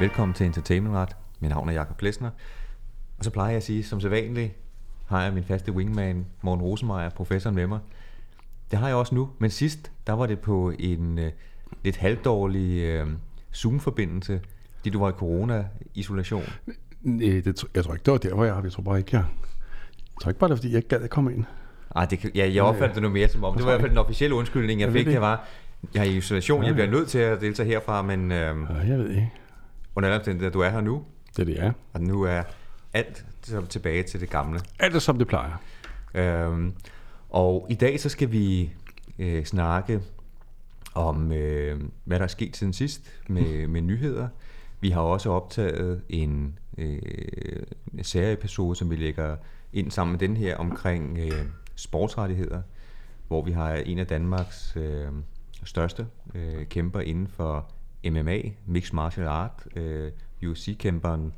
Velkommen 0.00 0.34
til 0.34 0.46
Entertainment 0.46 0.94
Ret. 0.96 1.16
Mit 1.40 1.50
navn 1.50 1.68
er 1.68 1.72
Jakob 1.72 1.96
Plesner. 1.96 2.30
Og 3.18 3.24
så 3.24 3.30
plejer 3.30 3.48
jeg 3.50 3.56
at 3.56 3.62
sige, 3.62 3.84
som 3.84 4.00
sædvanligt 4.00 4.52
har 5.06 5.22
jeg 5.22 5.32
min 5.32 5.44
faste 5.44 5.72
wingman, 5.72 6.26
Morten 6.42 6.62
Rosenmeier, 6.64 7.10
professoren 7.10 7.56
med 7.56 7.66
mig. 7.66 7.78
Det 8.70 8.78
har 8.78 8.86
jeg 8.86 8.96
også 8.96 9.14
nu, 9.14 9.30
men 9.38 9.50
sidst, 9.50 9.90
der 10.06 10.12
var 10.12 10.26
det 10.26 10.38
på 10.38 10.72
en 10.78 11.18
øh, 11.18 11.30
lidt 11.84 11.96
halvdårlig 11.96 12.82
øh, 12.84 13.06
Zoom-forbindelse, 13.54 14.40
fordi 14.76 14.90
du 14.90 14.98
var 15.00 15.08
i 15.08 15.12
corona-isolation. 15.12 16.42
Nej, 17.02 17.40
det, 17.44 17.64
jeg 17.74 17.84
tror 17.84 17.92
ikke, 17.94 18.04
det 18.04 18.12
var 18.12 18.18
der, 18.18 18.34
hvor 18.34 18.44
jeg 18.44 18.60
Jeg 18.64 18.72
tror 18.72 18.82
bare 18.82 18.98
ikke, 18.98 19.16
jeg... 19.16 19.24
Jeg 20.16 20.22
tror 20.22 20.30
ikke 20.30 20.38
bare, 20.40 20.48
det 20.48 20.54
er, 20.54 20.56
fordi 20.56 20.68
jeg 20.70 20.76
ikke 20.76 20.88
gad 20.88 21.00
at 21.02 21.10
komme 21.10 21.34
ind. 21.34 21.44
Ej, 21.96 22.04
det, 22.04 22.18
kan- 22.18 22.30
ja, 22.34 22.50
jeg 22.54 22.62
opfattede 22.62 22.94
det 22.94 23.02
nu 23.02 23.08
mere 23.08 23.28
som 23.28 23.44
om. 23.44 23.56
Det 23.56 23.64
var 23.64 23.70
i 23.70 23.72
hvert 23.72 23.80
fald 23.80 23.90
den 23.90 23.98
officielle 23.98 24.34
undskyldning, 24.36 24.80
jeg 24.80 24.86
Jeg 24.86 24.92
fik. 24.92 25.06
Det 25.06 25.20
var, 25.20 25.44
jeg 25.94 26.00
er 26.00 26.04
i 26.10 26.16
isolation, 26.16 26.64
jeg 26.64 26.74
bliver 26.74 26.90
nødt 26.90 27.08
til 27.08 27.18
at 27.18 27.40
deltage 27.40 27.66
herfra, 27.68 28.02
men 28.02 28.32
øh, 28.32 28.38
Ja, 28.38 28.76
jeg 28.88 28.98
ved 28.98 29.10
ikke. 29.10 29.30
Under 29.96 30.16
omstændigheder, 30.16 30.52
du 30.52 30.60
er 30.60 30.68
her 30.68 30.80
nu, 30.80 31.04
Det 31.36 31.42
er 31.42 31.44
det, 31.44 31.54
ja. 31.54 31.72
og 31.92 32.00
nu 32.00 32.22
er 32.22 32.42
alt 32.92 33.24
tilbage 33.68 34.02
til 34.02 34.20
det 34.20 34.30
gamle. 34.30 34.60
Alt 34.78 34.94
er 34.94 34.98
som 34.98 35.18
det 35.18 35.26
plejer. 35.26 35.56
Øhm, 36.14 36.74
og 37.28 37.66
i 37.70 37.74
dag 37.74 38.00
så 38.00 38.08
skal 38.08 38.32
vi 38.32 38.72
øh, 39.18 39.44
snakke 39.44 40.00
om, 40.94 41.32
øh, 41.32 41.80
hvad 42.04 42.18
der 42.18 42.24
er 42.24 42.28
sket 42.28 42.56
siden 42.56 42.72
sidst 42.72 43.02
med, 43.28 43.66
med 43.66 43.80
nyheder. 43.80 44.28
Vi 44.80 44.90
har 44.90 45.00
også 45.00 45.30
optaget 45.30 46.02
en 46.08 46.58
øh, 46.78 47.62
serieepisode, 48.02 48.76
som 48.76 48.90
vi 48.90 48.96
lægger 48.96 49.36
ind 49.72 49.90
sammen 49.90 50.12
med 50.12 50.20
den 50.20 50.36
her 50.36 50.56
omkring 50.56 51.18
øh, 51.18 51.46
sportsrettigheder, 51.74 52.62
hvor 53.28 53.42
vi 53.42 53.52
har 53.52 53.74
en 53.74 53.98
af 53.98 54.06
Danmarks 54.06 54.76
øh, 54.76 55.08
største 55.64 56.06
øh, 56.34 56.66
kæmper 56.66 57.00
inden 57.00 57.28
for 57.28 57.70
MMA, 58.04 58.38
Mixed 58.66 58.94
Martial 58.94 59.26
Art, 59.26 59.66
øh, 59.76 60.12
UFC-kæmperen 60.46 61.32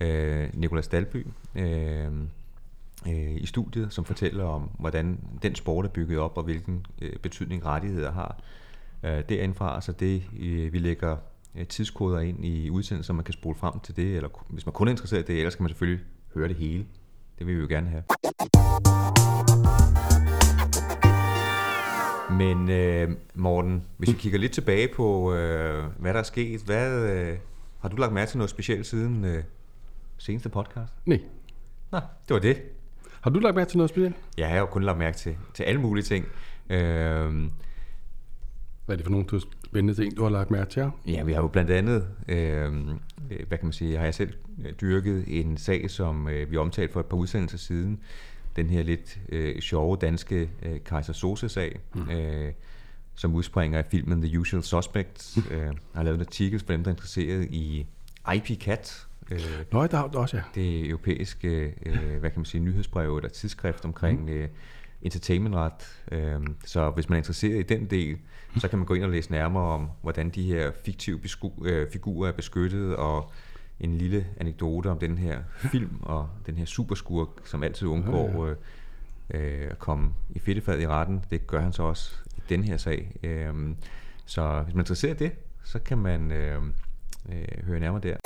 øh, 0.00 0.48
Nicolas 0.54 0.88
Dalby, 0.88 1.26
øh, 1.54 2.12
øh, 3.08 3.36
i 3.36 3.46
studiet, 3.46 3.92
som 3.92 4.04
fortæller 4.04 4.44
om, 4.44 4.70
hvordan 4.78 5.20
den 5.42 5.54
sport 5.54 5.84
er 5.84 5.88
bygget 5.88 6.18
op, 6.18 6.36
og 6.36 6.44
hvilken 6.44 6.86
øh, 7.02 7.16
betydning 7.16 7.66
rettigheder 7.66 8.12
har 8.12 8.38
øh, 9.04 9.22
derindfra. 9.28 9.80
Så 9.80 9.92
det, 9.92 10.22
øh, 10.38 10.72
vi 10.72 10.78
lægger 10.78 11.16
øh, 11.54 11.66
tidskoder 11.66 12.20
ind 12.20 12.44
i 12.44 12.70
udsendelsen, 12.70 13.06
så 13.06 13.12
man 13.12 13.24
kan 13.24 13.34
spole 13.34 13.56
frem 13.56 13.80
til 13.80 13.96
det, 13.96 14.16
eller 14.16 14.28
hvis 14.48 14.66
man 14.66 14.72
kun 14.72 14.88
er 14.88 14.90
interesseret 14.90 15.22
i 15.22 15.32
det, 15.32 15.38
ellers 15.38 15.54
kan 15.54 15.62
man 15.62 15.70
selvfølgelig 15.70 16.04
høre 16.34 16.48
det 16.48 16.56
hele. 16.56 16.86
Det 17.38 17.46
vil 17.46 17.56
vi 17.56 17.60
jo 17.60 17.66
gerne 17.68 17.88
have. 17.88 18.02
Men 22.30 22.70
øh, 22.70 23.10
Morten, 23.34 23.82
hvis 23.96 24.08
vi 24.12 24.16
kigger 24.18 24.38
lidt 24.38 24.52
tilbage 24.52 24.88
på, 24.96 25.34
øh, 25.34 25.84
hvad 25.98 26.12
der 26.14 26.18
er 26.18 26.24
sket, 26.24 26.60
hvad, 26.60 27.10
øh, 27.10 27.38
har 27.80 27.88
du 27.88 27.96
lagt 27.96 28.12
mærke 28.12 28.28
til 28.30 28.38
noget 28.38 28.50
specielt 28.50 28.86
siden 28.86 29.24
øh, 29.24 29.42
seneste 30.18 30.48
podcast? 30.48 30.92
Nej. 31.06 31.20
Nå, 31.92 31.98
det 31.98 32.34
var 32.34 32.38
det. 32.40 32.62
Har 33.20 33.30
du 33.30 33.38
lagt 33.40 33.56
mærke 33.56 33.70
til 33.70 33.76
noget 33.78 33.90
specielt? 33.90 34.16
Jeg 34.38 34.48
har 34.48 34.58
jo 34.58 34.66
kun 34.66 34.82
lagt 34.82 34.98
mærke 34.98 35.16
til, 35.16 35.36
til 35.54 35.62
alle 35.62 35.80
mulige 35.80 36.04
ting. 36.04 36.24
Øhm, 36.70 37.50
Hvad 38.86 38.94
er 38.94 38.96
det 38.96 39.04
for 39.04 39.10
nogle 39.10 39.26
spændende 39.64 39.94
ting, 39.94 40.16
du 40.16 40.22
har 40.22 40.30
lagt 40.30 40.50
mærke 40.50 40.70
til? 40.70 40.82
her? 40.82 40.90
ja, 41.06 41.22
vi 41.22 41.32
har 41.32 41.42
jo 41.42 41.48
blandt 41.48 41.70
andet, 41.70 42.08
øhm, 42.28 42.88
øh, 43.30 43.46
hvad 43.48 43.58
kan 43.58 43.66
man 43.66 43.72
sige, 43.72 43.96
har 43.96 44.04
jeg 44.04 44.14
selv 44.14 44.32
øh, 44.64 44.72
dyrket 44.80 45.24
en 45.26 45.56
sag, 45.56 45.90
som 45.90 46.28
øh, 46.28 46.50
vi 46.50 46.56
omtalte 46.56 46.92
for 46.92 47.00
et 47.00 47.06
par 47.06 47.16
udsendelser 47.16 47.58
siden. 47.58 48.00
Den 48.56 48.70
her 48.70 48.82
lidt 48.82 49.18
øh, 49.28 49.60
sjove 49.60 49.96
danske 49.96 50.50
øh, 50.62 50.80
Kaiser 50.84 51.12
Sose-sag, 51.12 51.80
mm. 51.94 52.10
øh, 52.10 52.52
som 53.14 53.34
udspringer 53.34 53.78
af 53.78 53.84
filmen 53.90 54.22
The 54.22 54.40
Usual 54.40 54.62
Suspects. 54.62 55.38
øh, 55.50 55.58
jeg 55.60 55.72
har 55.94 56.02
lavet 56.02 56.14
en 56.14 56.20
artikel 56.20 56.58
for 56.60 56.66
dem, 56.66 56.84
der 56.84 56.90
er 56.90 56.94
interesseret 56.94 57.44
i 57.44 57.86
IP 58.34 58.60
Cat. 58.62 59.06
Øh, 59.30 59.40
Nå, 59.72 59.86
der 59.86 59.98
også, 59.98 60.36
ja. 60.36 60.42
det 60.54 60.88
europæiske 60.88 61.74
øh, 61.86 62.16
hvad 62.20 62.30
kan 62.30 62.38
man 62.40 62.44
sige, 62.44 62.60
nyhedsbrev 62.60 63.16
eller 63.16 63.28
tidsskrift 63.28 63.84
omkring 63.84 64.20
Mhm. 64.20 64.28
øh, 64.28 64.48
entertainmentret. 65.02 65.72
Øh, 66.12 66.40
så 66.64 66.90
hvis 66.90 67.08
man 67.08 67.16
er 67.16 67.20
interesseret 67.20 67.58
i 67.58 67.62
den 67.62 67.86
del, 67.86 68.16
så 68.58 68.68
kan 68.68 68.78
man 68.78 68.86
gå 68.86 68.94
ind 68.94 69.04
og 69.04 69.10
læse 69.10 69.30
nærmere 69.30 69.62
om, 69.64 69.88
hvordan 70.02 70.30
de 70.30 70.42
her 70.42 70.70
fiktive 70.84 71.18
besku- 71.18 71.66
øh, 71.66 71.90
figurer 71.92 72.28
er 72.28 72.32
beskyttet, 72.32 72.96
og 72.96 73.30
en 73.80 73.94
lille 73.94 74.26
anekdote 74.36 74.90
om 74.90 74.98
den 74.98 75.18
her 75.18 75.40
film 75.56 75.96
og 76.02 76.28
den 76.46 76.56
her 76.56 76.64
superskurk, 76.64 77.28
som 77.44 77.62
altid 77.62 77.88
undgår 77.88 78.44
øh, 78.44 78.56
øh, 79.30 79.70
at 79.70 79.78
komme 79.78 80.10
i 80.30 80.38
fedtefad 80.38 80.80
i 80.80 80.86
retten. 80.86 81.24
Det 81.30 81.46
gør 81.46 81.60
han 81.60 81.72
så 81.72 81.82
også 81.82 82.14
i 82.36 82.40
den 82.48 82.64
her 82.64 82.76
sag. 82.76 83.12
Øh, 83.22 83.54
så 84.26 84.62
hvis 84.62 84.74
man 84.74 84.80
er 84.80 84.82
interesseret 84.82 85.20
i 85.20 85.24
det, 85.24 85.32
så 85.64 85.78
kan 85.78 85.98
man 85.98 86.32
øh, 86.32 86.62
øh, 87.28 87.64
høre 87.64 87.80
nærmere 87.80 88.02
der. 88.02 88.16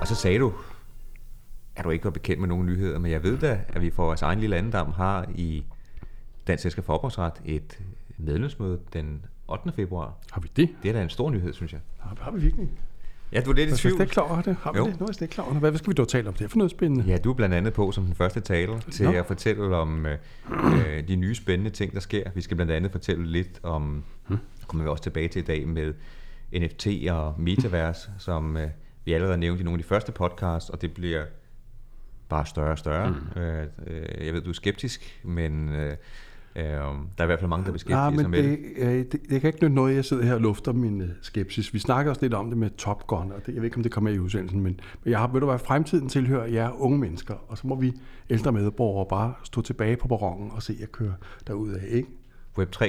Og 0.00 0.06
så 0.06 0.14
sagde 0.14 0.38
du, 0.38 0.52
at 1.76 1.84
du 1.84 1.90
ikke 1.90 2.04
var 2.04 2.10
bekendt 2.10 2.40
med 2.40 2.48
nogen 2.48 2.66
nyheder, 2.66 2.98
men 2.98 3.10
jeg 3.10 3.22
ved 3.22 3.38
da, 3.38 3.60
at 3.68 3.82
vi 3.82 3.90
for 3.90 4.04
vores 4.04 4.22
egen 4.22 4.40
lille 4.40 4.56
andendam 4.56 4.92
har 4.92 5.26
i 5.34 5.64
Dansk 6.46 6.62
Selskab 6.62 6.84
for 6.84 6.94
Ophavsret 6.94 7.42
et 7.44 7.80
medlemsmøde 8.18 8.80
den 8.92 9.24
8. 9.48 9.72
februar. 9.76 10.14
Har 10.32 10.40
vi 10.40 10.48
det? 10.56 10.68
Det 10.82 10.88
er 10.88 10.92
da 10.92 11.02
en 11.02 11.08
stor 11.10 11.30
nyhed, 11.30 11.52
synes 11.52 11.72
jeg. 11.72 11.80
Har, 11.98 12.16
har 12.20 12.30
vi 12.30 12.40
virkelig? 12.40 12.68
Ja, 13.32 13.40
du 13.40 13.50
er 13.50 13.54
lidt 13.54 13.68
i 13.68 13.70
Jeg 13.70 13.72
er 13.72 13.76
tvivl. 13.78 14.00
ikke 14.00 14.12
klar 14.12 14.22
over 14.22 14.42
det. 14.42 14.56
Har 14.60 14.72
vi 14.72 14.78
Jo. 14.78 14.86
det? 14.86 15.00
Nu 15.00 15.06
er 15.06 15.10
jeg 15.12 15.22
ikke 15.22 15.32
klar 15.32 15.44
over 15.44 15.52
det. 15.52 15.60
Hvad 15.62 15.78
skal 15.78 15.88
vi 15.90 15.94
dog 15.94 16.08
tale 16.08 16.28
om? 16.28 16.34
Det 16.34 16.44
er 16.44 16.48
for 16.48 16.56
noget 16.58 16.70
spændende. 16.70 17.04
Ja, 17.04 17.16
du 17.16 17.30
er 17.30 17.34
blandt 17.34 17.54
andet 17.54 17.72
på 17.72 17.92
som 17.92 18.04
den 18.04 18.14
første 18.14 18.40
taler 18.40 18.78
til 18.80 19.06
Nå. 19.06 19.12
at 19.12 19.26
fortælle 19.26 19.76
om 19.76 20.06
øh, 20.06 20.18
øh, 20.86 21.08
de 21.08 21.16
nye 21.16 21.34
spændende 21.34 21.70
ting, 21.70 21.92
der 21.94 22.00
sker. 22.00 22.30
Vi 22.34 22.40
skal 22.40 22.56
blandt 22.56 22.72
andet 22.72 22.92
fortælle 22.92 23.26
lidt 23.26 23.60
om, 23.62 24.04
Hm. 24.28 24.36
kommer 24.66 24.84
vi 24.84 24.90
også 24.90 25.02
tilbage 25.02 25.28
til 25.28 25.42
i 25.42 25.44
dag, 25.44 25.68
med 25.68 25.94
NFT 26.54 26.86
og 27.10 27.34
Metaverse, 27.38 28.10
som 28.18 28.56
øh, 28.56 28.68
vi 29.04 29.12
allerede 29.12 29.32
har 29.32 29.38
nævnt 29.38 29.60
i 29.60 29.62
nogle 29.64 29.78
af 29.78 29.82
de 29.82 29.88
første 29.88 30.12
podcasts, 30.12 30.70
og 30.70 30.82
det 30.82 30.94
bliver 30.94 31.24
bare 32.28 32.46
større 32.46 32.70
og 32.70 32.78
større. 32.78 33.14
Øh, 33.36 33.66
øh, 33.86 34.26
jeg 34.26 34.34
ved, 34.34 34.40
du 34.42 34.50
er 34.50 34.54
skeptisk, 34.54 35.20
men 35.24 35.68
øh, 35.68 35.96
øh, 36.58 36.64
der 36.64 36.90
er 37.18 37.22
i 37.22 37.26
hvert 37.26 37.38
fald 37.38 37.48
mange, 37.48 37.66
der 37.66 37.72
beskæftiger 37.72 38.10
sig 38.10 38.16
men 38.22 38.30
med 38.30 38.42
det. 38.42 38.58
det, 38.76 39.12
det, 39.12 39.20
det 39.30 39.40
kan 39.40 39.48
ikke 39.48 39.58
nytte 39.64 39.74
noget, 39.74 39.94
jeg 39.94 40.04
sidder 40.04 40.24
her 40.24 40.34
og 40.34 40.40
lufter 40.40 40.72
min 40.72 41.00
øh, 41.00 41.08
skepsis. 41.22 41.74
Vi 41.74 41.78
snakker 41.78 42.10
også 42.10 42.22
lidt 42.22 42.34
om 42.34 42.48
det 42.48 42.58
med 42.58 42.70
Top 42.70 43.06
Gun, 43.06 43.32
og 43.32 43.40
det, 43.46 43.52
jeg 43.52 43.56
ved 43.56 43.64
ikke, 43.64 43.76
om 43.76 43.82
det 43.82 43.92
kommer 43.92 44.10
i 44.10 44.18
udsendelsen, 44.18 44.60
men, 44.60 44.80
men 45.04 45.10
jeg 45.10 45.18
har, 45.18 45.28
ved 45.32 45.40
du 45.40 45.46
hvad, 45.46 45.58
fremtiden 45.58 46.08
tilhører 46.08 46.46
jer 46.46 46.70
unge 46.82 46.98
mennesker, 46.98 47.34
og 47.48 47.58
så 47.58 47.66
må 47.66 47.74
vi 47.74 47.92
ældre 48.30 48.52
medborgere 48.52 49.06
bare 49.08 49.34
stå 49.44 49.62
tilbage 49.62 49.96
på 49.96 50.08
perronen 50.08 50.50
og 50.54 50.62
se 50.62 50.76
jer 50.80 50.86
køre 50.86 51.14
derud 51.46 51.70
af, 51.72 51.84
ikke? 51.88 52.08
Web 52.58 52.74
3.0, 52.76 52.82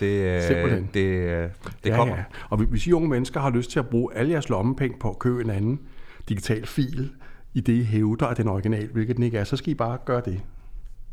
det, 0.00 0.02
øh, 0.02 0.42
Simpelthen. 0.42 0.88
det, 0.94 1.00
øh, 1.00 1.48
det 1.84 1.90
ja, 1.90 1.96
kommer. 1.96 2.14
Ja. 2.16 2.24
Og 2.50 2.58
hvis- 2.58 2.86
I 2.86 2.92
unge 2.92 3.08
mennesker 3.08 3.40
har 3.40 3.50
lyst 3.50 3.70
til 3.70 3.78
at 3.78 3.88
bruge 3.88 4.14
alle 4.14 4.32
jeres 4.32 4.48
lommepenge 4.48 4.96
på 5.00 5.10
at 5.10 5.18
købe 5.18 5.40
en 5.44 5.50
anden 5.50 5.80
digital 6.28 6.66
fil, 6.66 7.10
i 7.54 7.60
det 7.60 7.72
I 7.72 7.82
hævder 7.82 8.26
af 8.26 8.36
den 8.36 8.48
original, 8.48 8.88
hvilket 8.92 9.16
den 9.16 9.24
ikke 9.24 9.38
er, 9.38 9.44
så 9.44 9.56
skal 9.56 9.70
I 9.70 9.74
bare 9.74 9.98
gøre 10.04 10.22
det. 10.24 10.40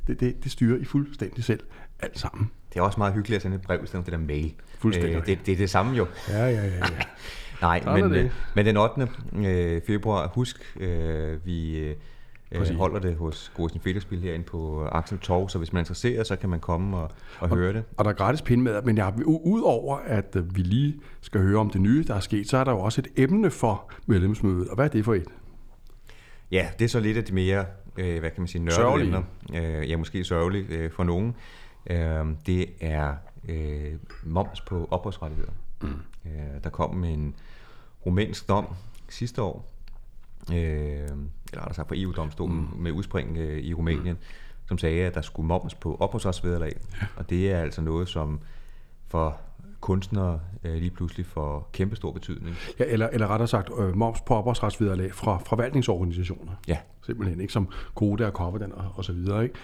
Det, 0.08 0.20
det, 0.20 0.44
det 0.44 0.52
styrer 0.52 0.78
I 0.80 0.86
fuldstændig 0.86 1.44
selv, 1.44 1.60
alt 2.00 2.20
sammen. 2.20 2.52
Det 2.74 2.80
er 2.80 2.84
også 2.84 2.98
meget 2.98 3.14
hyggeligt 3.14 3.36
at 3.36 3.42
sende 3.42 3.56
et 3.56 3.62
brev 3.62 3.84
i 3.84 3.88
stedet 3.88 4.06
for 4.06 4.12
det 4.12 4.20
der 4.20 4.26
mail. 4.26 4.54
Fuldstændig 4.80 5.16
Øh, 5.16 5.26
det, 5.26 5.40
det 5.46 5.52
er 5.52 5.58
det 5.58 5.70
samme 5.70 5.98
jo. 5.98 6.08
Ja, 6.30 6.46
ja, 6.46 6.66
ja. 6.66 6.76
ja. 6.76 6.82
Nej, 7.62 7.82
Sådan 7.84 8.02
men, 8.04 8.12
det. 8.12 8.24
øh, 8.24 8.32
men 8.56 8.66
den 8.66 8.78
8. 8.78 9.08
øh, 9.36 9.82
februar, 9.88 10.28
husk, 10.28 10.78
øh, 10.80 11.46
vi 11.46 11.78
øh, 11.80 11.96
Præcis. 12.58 12.76
holder 12.78 13.00
det 13.00 13.16
hos 13.16 13.52
Gorsen 13.56 13.80
Federspil 13.80 14.20
herinde 14.20 14.46
på 14.46 14.86
Axel 14.92 15.18
Torv, 15.18 15.50
så 15.50 15.58
hvis 15.58 15.74
man 15.74 15.78
er 15.78 15.82
interesseret, 15.82 16.28
så 16.28 16.36
kan 16.36 16.50
man 16.50 16.60
komme 16.60 16.98
og, 16.98 17.12
og 17.40 17.50
høre 17.50 17.74
det. 17.74 17.84
Og 17.98 18.06
der 18.06 18.12
er 18.12 18.16
gratis 18.16 18.42
pinde 18.42 18.64
med, 18.64 18.82
men 18.82 18.98
jeg, 18.98 19.14
udover 19.26 19.98
at 19.98 20.38
vi 20.56 20.62
lige 20.62 20.96
skal 21.22 21.42
høre 21.42 21.60
om 21.60 21.70
det 21.70 21.82
nye, 21.82 22.04
der 22.08 22.16
er 22.16 22.20
sket, 22.20 22.50
så 22.50 22.58
er 22.58 22.64
der 22.64 22.72
jo 22.72 22.80
også 22.80 23.02
et 23.02 23.24
emne 23.24 23.52
for 23.52 23.92
medlemsmødet. 24.06 24.68
Og 24.68 24.76
hvad 24.76 24.86
er 24.86 24.90
det 24.90 25.06
for 25.06 25.14
et? 25.14 25.28
Ja, 26.52 26.68
det 26.80 26.86
er 26.86 26.90
så 26.90 27.00
lidt 27.00 27.18
af 27.18 27.24
de 27.24 27.34
mere, 27.34 27.66
øh, 27.98 28.20
hvad 28.20 28.32
kan 28.32 28.42
man 28.42 28.48
sige, 28.48 28.64
nørdede 28.64 29.06
emner. 29.06 29.24
Øh, 29.54 29.90
ja, 29.90 29.98
måske 29.98 30.24
sørgeligt 30.24 30.70
øh, 30.70 30.92
for 30.92 31.04
nogen. 31.04 31.36
Øh, 31.90 32.26
det 32.46 32.70
er 32.82 33.16
øh, 33.50 33.94
moms 34.24 34.62
på 34.62 34.88
opholdsrettigheder. 34.92 35.52
Mm. 35.82 35.90
Øh, 36.26 36.64
der 36.64 36.70
kom 36.70 37.04
en 37.04 37.36
rumænsk 38.06 38.50
dom 38.50 38.68
sidste 39.10 39.42
år, 39.42 39.74
øh, 40.52 41.10
eller 41.54 41.74
sagt 41.74 41.88
fra 41.88 41.96
EU-domstolen 41.98 42.70
mm. 42.74 42.82
med 42.82 42.92
udspring 42.92 43.38
øh, 43.38 43.60
i 43.60 43.74
Rumænien, 43.74 44.16
mm. 44.16 44.68
som 44.68 44.78
sagde, 44.78 45.06
at 45.06 45.16
der 45.16 45.22
skulle 45.22 45.48
moms 45.48 45.76
på 45.76 45.98
opholdsretsvederlag. 46.00 46.76
Ja. 47.02 47.08
Og 47.16 47.30
det 47.30 47.52
er 47.52 47.62
altså 47.62 47.82
noget, 47.82 48.08
som 48.08 48.40
for 49.08 49.40
kunstnere 49.80 50.40
øh, 50.64 50.74
lige 50.74 50.92
pludselig 50.92 51.26
får 51.26 51.70
kæmpestor 51.74 52.12
betydning. 52.12 52.56
Ja, 52.80 52.86
eller, 52.88 53.08
eller 53.08 53.28
rettere 53.28 53.48
sagt, 53.48 53.70
øh, 53.80 53.96
moms 53.96 54.22
på 54.22 54.36
ophavsretsvederlag 54.36 55.14
fra 55.14 55.38
forvaltningsorganisationer. 55.38 56.52
Ja, 56.68 56.78
Simpelthen, 57.08 57.42
ikke? 57.42 57.54
Som 57.54 57.68
Koda 57.96 58.26
og 58.26 58.32
Copperdan 58.32 58.72
og, 58.72 58.92
og 58.96 59.06
så 59.06 59.14
videre, 59.14 59.44
ikke? 59.44 59.56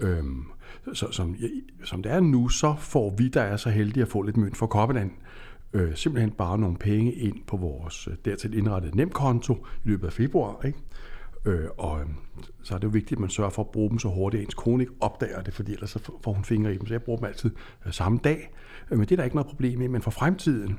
Øhm, 0.00 0.44
så, 0.92 1.12
som, 1.12 1.34
ja, 1.34 1.46
som 1.84 2.02
det 2.02 2.12
er 2.12 2.20
nu, 2.20 2.48
så 2.48 2.74
får 2.78 3.14
vi, 3.18 3.28
der 3.28 3.42
er 3.42 3.56
så 3.56 3.70
heldige 3.70 4.02
at 4.02 4.08
få 4.08 4.22
lidt 4.22 4.36
mønt 4.36 4.56
for 4.56 4.66
Copperdan, 4.66 5.12
øh, 5.72 5.94
simpelthen 5.94 6.30
bare 6.30 6.58
nogle 6.58 6.76
penge 6.76 7.12
ind 7.12 7.36
på 7.46 7.56
vores 7.56 8.08
øh, 8.08 8.14
dertil 8.24 8.58
indrettede 8.58 8.96
nemkonto 8.96 9.54
i 9.54 9.88
løbet 9.88 10.06
af 10.06 10.12
februar, 10.12 10.64
ikke? 10.64 10.78
Øh, 11.44 11.68
og 11.78 12.00
øhm, 12.00 12.14
så 12.62 12.74
er 12.74 12.78
det 12.78 12.84
jo 12.84 12.90
vigtigt, 12.90 13.12
at 13.12 13.20
man 13.20 13.30
sørger 13.30 13.50
for 13.50 13.62
at 13.62 13.68
bruge 13.68 13.90
dem 13.90 13.98
så 13.98 14.08
hurtigt, 14.08 14.40
at 14.40 14.44
ens 14.44 14.54
kone 14.54 14.82
ikke 14.82 14.94
opdager 15.00 15.42
det, 15.42 15.54
fordi 15.54 15.72
ellers 15.72 15.90
så 15.90 16.12
får 16.24 16.32
hun 16.32 16.44
fingre 16.44 16.74
i 16.74 16.78
dem. 16.78 16.86
Så 16.86 16.94
jeg 16.94 17.02
bruger 17.02 17.18
dem 17.18 17.26
altid 17.26 17.50
øh, 17.86 17.92
samme 17.92 18.18
dag. 18.24 18.50
Øh, 18.90 18.98
men 18.98 19.08
det 19.08 19.12
er 19.12 19.16
der 19.16 19.24
ikke 19.24 19.36
noget 19.36 19.48
problem 19.48 19.80
i. 19.80 19.86
Men 19.86 20.02
for 20.02 20.10
fremtiden, 20.10 20.78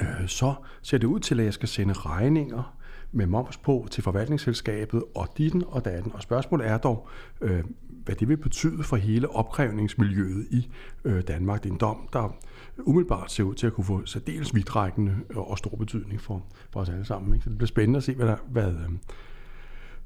øh, 0.00 0.26
så 0.26 0.54
ser 0.82 0.98
det 0.98 1.06
ud 1.06 1.20
til, 1.20 1.40
at 1.40 1.46
jeg 1.46 1.54
skal 1.54 1.68
sende 1.68 1.94
regninger 1.94 2.78
med 3.12 3.26
moms 3.26 3.56
på 3.56 3.88
til 3.90 4.02
forvaltningsselskabet 4.02 5.02
og 5.14 5.28
ditten 5.38 5.64
og 5.66 5.84
datten. 5.84 6.12
Og 6.14 6.22
spørgsmålet 6.22 6.66
er 6.66 6.78
dog, 6.78 7.08
øh, 7.40 7.64
hvad 8.04 8.16
det 8.16 8.28
vil 8.28 8.36
betyde 8.36 8.82
for 8.82 8.96
hele 8.96 9.30
opkrævningsmiljøet 9.30 10.46
i 10.50 10.68
øh, 11.04 11.22
Danmark. 11.28 11.62
Det 11.62 11.68
er 11.68 11.72
en 11.72 11.78
dom, 11.78 12.08
der 12.12 12.36
umiddelbart 12.78 13.32
ser 13.32 13.44
ud 13.44 13.54
til 13.54 13.66
at 13.66 13.72
kunne 13.72 13.84
få 13.84 14.06
særdeles 14.06 14.54
vidtrækkende 14.54 15.16
øh, 15.30 15.38
og 15.38 15.58
stor 15.58 15.76
betydning 15.76 16.20
for, 16.20 16.46
for 16.70 16.80
os 16.80 16.88
alle 16.88 17.04
sammen. 17.04 17.34
Ikke? 17.34 17.44
Så 17.44 17.50
det 17.50 17.58
bliver 17.58 17.68
spændende 17.68 17.96
at 17.96 18.02
se, 18.04 18.14
hvad, 18.14 18.26
der, 18.26 18.36
hvad, 18.50 18.72
øh, 18.72 18.90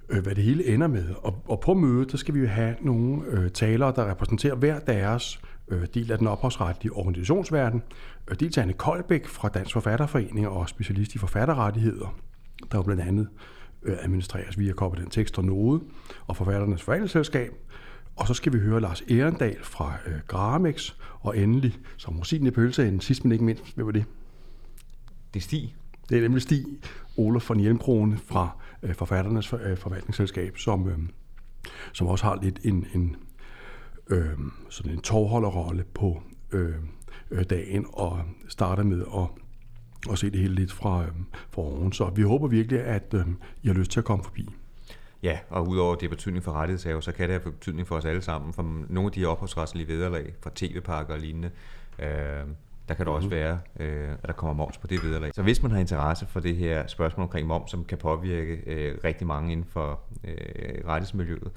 øh, 0.09 0.23
hvad 0.23 0.35
det 0.35 0.45
hele 0.45 0.67
ender 0.67 0.87
med. 0.87 1.05
Og, 1.23 1.43
og 1.49 1.61
på 1.61 1.75
mødet, 1.75 2.13
der 2.13 2.19
skal 2.19 2.35
vi 2.35 2.41
jo 2.41 2.47
have 2.47 2.77
nogle 2.81 3.23
øh, 3.27 3.51
talere, 3.51 3.93
der 3.97 4.11
repræsenterer 4.11 4.55
hver 4.55 4.79
deres 4.79 5.41
øh, 5.69 5.87
del 5.95 6.13
af 6.13 6.19
den 6.19 6.27
ophavsretlige 6.27 6.93
organisationsverden. 6.93 7.83
Øh, 8.29 8.37
dels 8.41 8.59
Anne 8.59 8.73
Koldbæk 8.73 9.27
fra 9.27 9.49
Dansk 9.49 9.73
Forfatterforening 9.73 10.49
og 10.49 10.69
specialist 10.69 11.15
i 11.15 11.19
forfatterrettigheder, 11.19 12.15
der 12.73 12.79
jo 12.79 12.83
blandt 12.83 13.03
andet 13.03 13.29
øh, 13.83 13.97
administreres 14.01 14.59
via 14.59 14.73
den 14.73 15.11
Tekst 15.11 15.39
og 15.39 15.45
Node 15.45 15.83
og 16.27 16.37
Forfatternes 16.37 16.83
Forvaltningsselskab. 16.83 17.53
Og 18.17 18.27
så 18.27 18.35
skal 18.35 18.53
vi 18.53 18.59
høre 18.59 18.81
Lars 18.81 19.01
Erendal 19.01 19.57
fra 19.63 19.95
øh, 20.07 20.15
Gramex, 20.27 20.95
og 21.21 21.39
endelig, 21.39 21.79
som 21.97 22.19
rosinen 22.19 22.47
i 22.47 22.51
pølseenden, 22.51 23.01
sidst 23.01 23.25
men 23.25 23.33
ikke 23.33 23.45
mindst, 23.45 23.75
hvad 23.75 23.85
var 23.85 23.93
det? 23.93 24.05
Det 25.35 25.41
er 25.41 25.45
Stig. 25.45 25.75
Det 26.09 26.19
er 26.19 26.23
nemlig 26.23 26.43
Stig 26.43 26.65
Olof 27.17 27.49
von 27.49 27.61
Hjelmkrone 27.61 28.19
fra 28.19 28.57
øh, 28.83 28.95
Forfatternes 28.95 29.49
for, 29.49 29.61
øh, 29.65 29.77
Forvaltningsselskab, 29.77 30.59
som, 30.59 30.89
øh, 30.89 30.99
som 31.93 32.07
også 32.07 32.25
har 32.25 32.39
lidt 32.43 32.61
en, 32.65 32.87
en, 32.95 33.17
øh, 34.13 34.39
sådan 34.69 34.93
en 34.93 35.01
tovholderrolle 35.01 35.85
på 35.95 36.23
øh, 36.53 36.75
øh, 37.31 37.45
dagen, 37.51 37.87
og 37.93 38.21
starter 38.49 38.83
med 38.83 39.01
at 39.01 39.27
og 40.09 40.19
se 40.19 40.31
det 40.31 40.41
hele 40.41 40.55
lidt 40.55 40.73
fra, 40.73 41.03
øh, 41.03 41.09
fra 41.51 41.63
oven. 41.63 41.93
Så 41.93 42.11
vi 42.15 42.23
håber 42.23 42.49
virkelig, 42.49 42.81
at 42.81 43.15
øh, 43.15 43.27
I 43.63 43.67
har 43.67 43.75
lyst 43.75 43.91
til 43.91 44.01
at 44.01 44.05
komme 44.05 44.25
forbi. 44.25 44.49
Ja, 45.23 45.39
og 45.51 45.69
udover 45.69 45.95
det 45.95 46.11
betydning 46.11 46.45
for 46.45 46.53
rettighedshaver, 46.53 47.01
så 47.01 47.13
kan 47.13 47.29
det 47.29 47.41
have 47.41 47.53
betydning 47.53 47.89
for 47.89 47.97
os 47.97 48.05
alle 48.05 48.23
sammen. 48.23 48.53
For 48.53 48.63
nogle 48.89 49.07
af 49.07 49.13
de 49.13 49.27
ophavsretslige 49.27 49.89
vederlag 49.89 50.35
fra 50.43 50.51
tv-pakker 50.55 51.15
og 51.15 51.21
lignende, 51.21 51.51
øh, 51.99 52.07
der 52.89 52.95
kan 52.95 53.07
der 53.07 53.13
også 53.13 53.29
mhm. 53.29 53.37
være, 53.37 53.59
øh, 53.81 54.13
at 54.13 54.27
der 54.27 54.33
kommer 54.33 54.55
moms 54.55 54.79
på 54.79 54.87
det 54.87 55.05
vederlag. 55.05 55.31
Så 55.35 55.43
hvis 55.43 55.63
man 55.63 55.71
har 55.71 55.79
interesse 55.79 56.27
for 56.27 56.41
det 56.41 56.57
her 56.57 56.87
spørgsmål 56.87 57.23
omkring 57.23 57.47
moms, 57.47 57.71
som 57.71 57.85
kan 57.85 57.99
påvirke 57.99 58.63
øh, 58.67 58.99
rigtig 59.05 59.27
mange 59.27 59.53
inden 59.53 59.67
for 59.67 60.01
øh, 60.25 60.35
rettighedsmiljøet, 60.87 61.51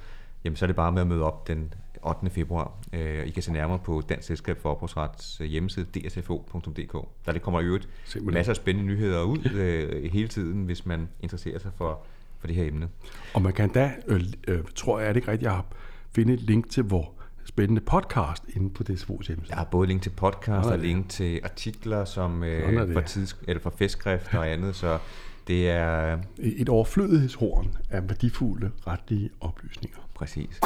jamen 0.44 0.56
så 0.56 0.66
er 0.66 0.68
det 0.68 0.76
bare 0.76 0.92
med 0.92 1.02
at 1.02 1.08
møde 1.08 1.24
op 1.24 1.48
den 1.48 1.74
8. 2.06 2.30
februar. 2.30 2.72
Øh, 2.94 3.28
I 3.28 3.30
kan 3.30 3.44
se 3.44 3.54
nærmere 3.54 3.80
på 3.80 4.02
Dansk 4.10 4.28
Selskab 4.28 4.58
for 4.62 4.72
Ophavsrets 4.72 5.42
øh, 5.42 5.48
hjemmeside, 5.48 5.86
dsfo.dk. 5.86 7.08
Der 7.26 7.32
det 7.32 7.42
kommer 7.42 7.62
i 7.62 7.64
øvrigt 7.64 7.90
Simpelthen. 8.06 8.34
masser 8.34 8.52
af 8.52 8.56
spændende 8.56 8.94
nyheder 8.94 9.24
ud 9.24 9.52
øh, 9.56 10.12
hele 10.12 10.28
tiden, 10.28 10.64
hvis 10.66 10.86
man 10.86 11.10
interesserer 11.22 11.60
sig 11.60 11.72
for, 11.78 12.00
for 12.40 12.48
det 12.48 12.56
her 12.56 12.68
emne. 12.68 12.90
Og 13.34 13.42
man 13.42 13.54
kan 13.54 13.70
da, 13.70 13.92
øh, 14.08 14.22
øh, 14.48 14.60
tror 14.76 15.00
jeg, 15.00 15.08
er 15.10 15.14
det 15.14 15.18
ikke 15.18 15.32
rigtigt, 15.32 15.44
jeg 15.48 15.56
har 15.56 15.66
finde 16.12 16.34
et 16.34 16.42
link 16.42 16.70
til, 16.70 16.84
hvor 16.84 17.12
spændende 17.46 17.82
podcast 17.82 18.44
inde 18.56 18.70
på 18.70 18.84
DSFO's 18.90 19.28
hjemmeside. 19.28 19.48
Jeg 19.50 19.58
har 19.58 19.68
både 19.72 19.88
link 19.88 20.02
til 20.02 20.10
podcast 20.10 20.70
og 20.70 20.80
link 20.80 21.10
til 21.10 21.40
artikler 21.44 22.06
som 22.06 22.44
øh, 22.44 22.94
for, 22.94 23.02
tids, 23.02 23.38
eller 23.48 23.62
for 23.62 23.70
festskrift 23.70 24.34
og 24.34 24.52
andet, 24.52 24.76
så 24.76 25.00
det 25.48 25.70
er... 25.70 26.18
Et 26.38 26.70
overflødighedshorn 26.70 27.78
af 27.90 28.10
værdifulde 28.10 28.72
retlige 28.88 29.30
oplysninger. 29.42 29.98
Præcis. 30.16 30.60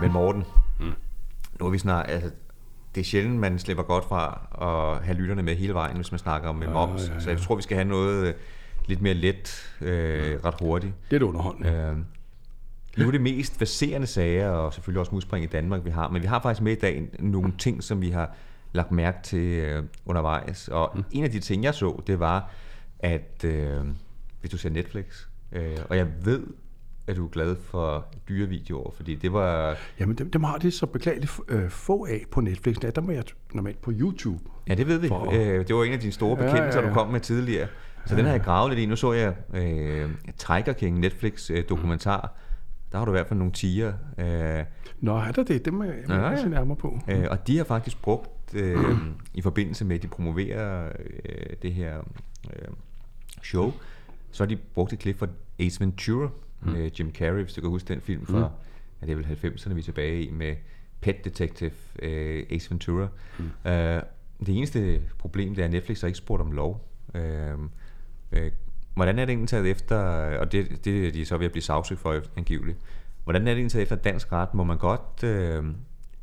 Men 0.00 0.12
Morten, 0.12 0.44
mm. 0.80 0.92
nu 1.60 1.66
er 1.66 1.70
vi 1.70 1.78
snart, 1.78 2.10
altså, 2.10 2.30
det 2.94 3.00
er 3.00 3.04
sjældent, 3.04 3.40
man 3.40 3.58
slipper 3.58 3.82
godt 3.82 4.04
fra 4.04 4.48
at 4.60 5.04
have 5.04 5.18
lytterne 5.18 5.42
med 5.42 5.56
hele 5.56 5.74
vejen, 5.74 5.96
hvis 5.96 6.12
man 6.12 6.18
snakker 6.18 6.48
om 6.48 6.62
ja, 6.62 6.70
moms. 6.70 7.08
Ja, 7.08 7.14
ja. 7.14 7.20
Så 7.20 7.30
jeg 7.30 7.38
tror, 7.38 7.56
vi 7.56 7.62
skal 7.62 7.76
have 7.76 7.88
noget 7.88 8.26
øh, 8.26 8.34
lidt 8.86 9.02
mere 9.02 9.14
let, 9.14 9.76
øh, 9.80 10.44
ret 10.44 10.54
hurtigt. 10.60 10.92
Det 11.10 11.22
er 11.22 11.26
underholdende. 11.26 11.70
Øh, 11.70 11.96
nu 12.98 13.06
er 13.06 13.10
det 13.10 13.20
mest 13.20 13.58
baserende 13.58 14.06
sager, 14.06 14.48
og 14.48 14.74
selvfølgelig 14.74 15.00
også 15.00 15.12
udspring 15.12 15.44
i 15.44 15.48
Danmark, 15.48 15.84
vi 15.84 15.90
har. 15.90 16.08
Men 16.08 16.22
vi 16.22 16.26
har 16.26 16.40
faktisk 16.40 16.62
med 16.62 16.72
i 16.72 16.80
dag 16.80 17.08
nogle 17.18 17.52
ting, 17.58 17.82
som 17.82 18.00
vi 18.00 18.10
har 18.10 18.34
lagt 18.72 18.92
mærke 18.92 19.18
til 19.22 19.38
øh, 19.38 19.82
undervejs. 20.06 20.68
Og 20.68 20.92
mm. 20.94 21.04
en 21.10 21.24
af 21.24 21.30
de 21.30 21.40
ting, 21.40 21.64
jeg 21.64 21.74
så, 21.74 22.02
det 22.06 22.20
var, 22.20 22.50
at 22.98 23.44
øh, 23.44 23.80
hvis 24.40 24.50
du 24.50 24.58
ser 24.58 24.70
Netflix, 24.70 25.26
øh, 25.52 25.78
og 25.88 25.96
jeg 25.96 26.06
ved, 26.24 26.46
at 27.06 27.16
du 27.16 27.24
er 27.24 27.30
glad 27.30 27.56
for 27.56 28.06
dyrevideoer, 28.28 28.90
fordi 28.96 29.14
det 29.14 29.32
var... 29.32 29.76
Jamen, 30.00 30.18
dem, 30.18 30.30
dem 30.30 30.44
har 30.44 30.58
de 30.58 30.70
så 30.70 30.86
beklageligt 30.86 31.32
øh, 31.48 31.70
få 31.70 32.06
af 32.06 32.24
på 32.30 32.40
Netflix. 32.40 32.76
Der 32.76 33.00
må 33.00 33.12
jeg 33.12 33.24
normalt 33.54 33.82
på 33.82 33.92
YouTube. 33.94 34.44
Ja, 34.68 34.74
det 34.74 34.86
ved 34.86 34.98
vi. 34.98 35.08
For... 35.08 35.30
Øh, 35.32 35.68
det 35.68 35.76
var 35.76 35.84
en 35.84 35.92
af 35.92 36.00
dine 36.00 36.12
store 36.12 36.36
bekendelser, 36.36 36.64
ja, 36.64 36.76
ja, 36.76 36.82
ja. 36.82 36.88
du 36.88 36.94
kom 36.94 37.08
med 37.08 37.20
tidligere. 37.20 37.68
Så 38.06 38.14
ja. 38.14 38.16
den 38.16 38.24
har 38.24 38.32
jeg 38.32 38.42
gravet 38.42 38.70
lidt 38.70 38.80
i. 38.80 38.86
Nu 38.86 38.96
så 38.96 39.12
jeg 39.12 39.34
øh, 39.54 40.10
Tiger 40.36 40.72
King 40.72 40.98
Netflix-dokumentar. 40.98 42.22
Øh, 42.22 42.28
der 42.92 42.98
har 42.98 43.04
du 43.04 43.10
i 43.10 43.14
hvert 43.14 43.26
fald 43.26 43.38
nogle 43.38 43.52
tiger. 43.52 43.92
Øh, 44.18 44.64
Nå, 45.00 45.16
er 45.16 45.32
der 45.32 45.42
det? 45.42 45.64
Det 45.64 45.72
må 45.72 45.84
jeg, 45.84 45.94
jeg 46.08 46.08
ja, 46.08 46.30
ja. 46.30 46.36
se 46.36 46.48
nærmere 46.48 46.76
på. 46.76 46.98
Øh, 47.08 47.26
og 47.30 47.46
de 47.46 47.56
har 47.56 47.64
faktisk 47.64 48.02
brugt, 48.02 48.30
øh, 48.54 48.78
i 49.34 49.40
forbindelse 49.40 49.84
med, 49.84 49.96
at 49.96 50.02
de 50.02 50.08
promoverer 50.08 50.92
øh, 51.24 51.56
det 51.62 51.74
her 51.74 51.98
øh, 52.56 52.68
show, 53.42 53.72
så 54.30 54.44
har 54.44 54.48
de 54.48 54.56
brugt 54.56 54.92
et 54.92 54.98
klip 54.98 55.18
fra 55.18 55.26
Ace 55.58 55.80
Ventura 55.80 56.28
mm. 56.60 56.72
med 56.72 56.90
Jim 56.90 57.12
Carrey, 57.14 57.42
hvis 57.42 57.52
du 57.52 57.60
kan 57.60 57.70
huske 57.70 57.88
den 57.88 58.00
film 58.00 58.26
fra, 58.26 58.48
mm. 58.48 58.54
ja, 59.00 59.06
det 59.06 59.12
er 59.12 59.16
vel 59.16 59.54
90'erne, 59.54 59.72
vi 59.72 59.80
er 59.80 59.84
tilbage 59.84 60.22
i, 60.22 60.30
med 60.30 60.56
Pet 61.00 61.24
Detective 61.24 61.72
øh, 62.02 62.46
Ace 62.50 62.70
Ventura. 62.70 63.08
Mm. 63.38 63.70
Øh, 63.70 64.02
det 64.46 64.56
eneste 64.56 65.00
problem, 65.18 65.54
det 65.54 65.62
er, 65.62 65.66
at 65.66 65.72
Netflix 65.72 66.00
har 66.00 66.06
ikke 66.06 66.18
spurgt 66.18 66.42
om 66.42 66.52
lov. 66.52 66.88
Øh, 67.14 67.58
øh, 68.32 68.52
Hvordan 68.94 69.18
er 69.18 69.24
det 69.24 69.32
egentlig 69.32 69.48
taget 69.48 69.70
efter, 69.70 69.96
og 70.38 70.52
det, 70.52 70.84
det 70.84 71.06
er 71.06 71.12
de 71.12 71.24
så 71.24 71.36
ved 71.36 71.46
at 71.46 71.52
blive 71.52 71.62
sagsøgt 71.62 72.00
for 72.00 72.22
angiveligt, 72.36 72.78
hvordan 73.24 73.42
er 73.42 73.46
det 73.46 73.52
egentlig 73.52 73.72
taget 73.72 73.82
efter 73.82 73.96
dansk 73.96 74.32
ret? 74.32 74.54
Må 74.54 74.64
man 74.64 74.78
godt 74.78 75.24
øh, 75.24 75.64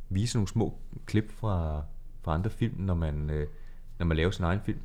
vise 0.10 0.38
nogle 0.38 0.48
små 0.48 0.78
klip 1.06 1.31
fra, 1.31 1.84
fra 2.30 2.36
andre 2.36 2.50
film, 2.50 2.74
når 2.78 2.94
man, 2.94 3.30
øh, 3.30 3.48
når 4.00 4.06
man 4.06 4.18
laver 4.18 4.31
sin 4.31 4.46
egen 4.46 4.60
film? 4.66 4.78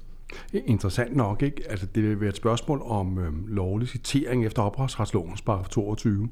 Interessant 0.53 1.17
nok, 1.17 1.43
ikke? 1.43 1.63
Altså, 1.71 1.87
det 1.87 2.03
vil 2.03 2.21
være 2.21 2.29
et 2.29 2.37
spørgsmål 2.37 2.83
om 2.85 3.19
øh, 3.19 3.49
lovlig 3.49 3.89
citering 3.89 4.47
efter 4.47 4.63
ophavsretslovens 4.63 5.43
paragraf 5.43 5.69
22. 5.69 6.29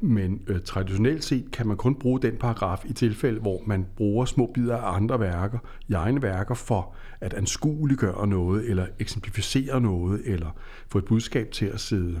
Men 0.00 0.42
øh, 0.46 0.60
traditionelt 0.64 1.24
set 1.24 1.50
kan 1.52 1.66
man 1.66 1.76
kun 1.76 1.94
bruge 1.94 2.20
den 2.22 2.36
paragraf 2.36 2.84
i 2.84 2.92
tilfælde, 2.92 3.40
hvor 3.40 3.62
man 3.66 3.86
bruger 3.96 4.24
små 4.24 4.50
bidder 4.54 4.76
af 4.76 4.96
andre 4.96 5.20
værker, 5.20 5.58
i 5.88 5.92
egne 5.92 6.22
værker, 6.22 6.54
for 6.54 6.94
at 7.20 7.34
anskueliggøre 7.34 8.26
noget, 8.26 8.70
eller 8.70 8.86
eksemplificere 8.98 9.80
noget, 9.80 10.22
eller 10.24 10.56
få 10.88 10.98
et 10.98 11.04
budskab 11.04 11.50
til 11.50 11.66
at 11.66 11.80
sidde 11.80 12.20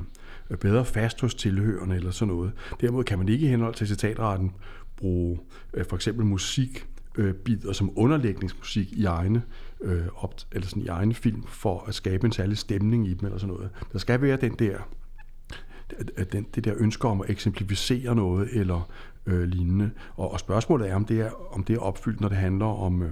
øh, 0.50 0.58
bedre 0.58 0.84
fast 0.84 1.20
hos 1.20 1.34
tilhørende, 1.34 1.96
eller 1.96 2.10
sådan 2.10 2.34
noget. 2.34 2.52
Derimod 2.80 3.04
kan 3.04 3.18
man 3.18 3.28
ikke 3.28 3.46
i 3.46 3.48
henhold 3.48 3.74
til 3.74 3.88
citatretten 3.88 4.52
bruge 4.96 5.38
øh, 5.74 5.84
for 5.84 5.96
eksempel 5.96 6.26
musik, 6.26 6.86
øh, 7.20 7.34
bidder 7.34 7.72
som 7.72 7.92
underlægningsmusik 7.96 8.92
i 8.92 9.04
egne, 9.04 9.42
øh, 9.80 10.06
op, 10.16 10.34
eller 10.52 10.68
sådan 10.68 10.82
i 10.82 10.86
egne 10.86 11.14
film, 11.14 11.42
for 11.46 11.84
at 11.88 11.94
skabe 11.94 12.26
en 12.26 12.32
særlig 12.32 12.58
stemning 12.58 13.08
i 13.08 13.14
dem, 13.14 13.26
eller 13.26 13.38
sådan 13.38 13.54
noget. 13.54 13.70
Der 13.92 13.98
skal 13.98 14.22
være 14.22 14.36
den 14.36 14.52
der 14.52 14.78
at 16.16 16.32
den, 16.32 16.46
det 16.54 16.64
der 16.64 16.74
ønsker 16.76 17.08
om 17.08 17.20
at 17.20 17.30
eksemplificere 17.30 18.14
noget 18.14 18.48
eller 18.52 18.90
øh, 19.26 19.42
lignende. 19.42 19.90
Og, 20.16 20.32
og 20.32 20.40
spørgsmålet 20.40 20.90
er, 20.90 20.94
om 20.94 21.04
det 21.04 21.20
er, 21.20 21.54
om 21.54 21.64
det 21.64 21.76
er 21.76 21.80
opfyldt, 21.80 22.20
når 22.20 22.28
det 22.28 22.38
handler 22.38 22.66
om, 22.66 23.02
øh, 23.02 23.10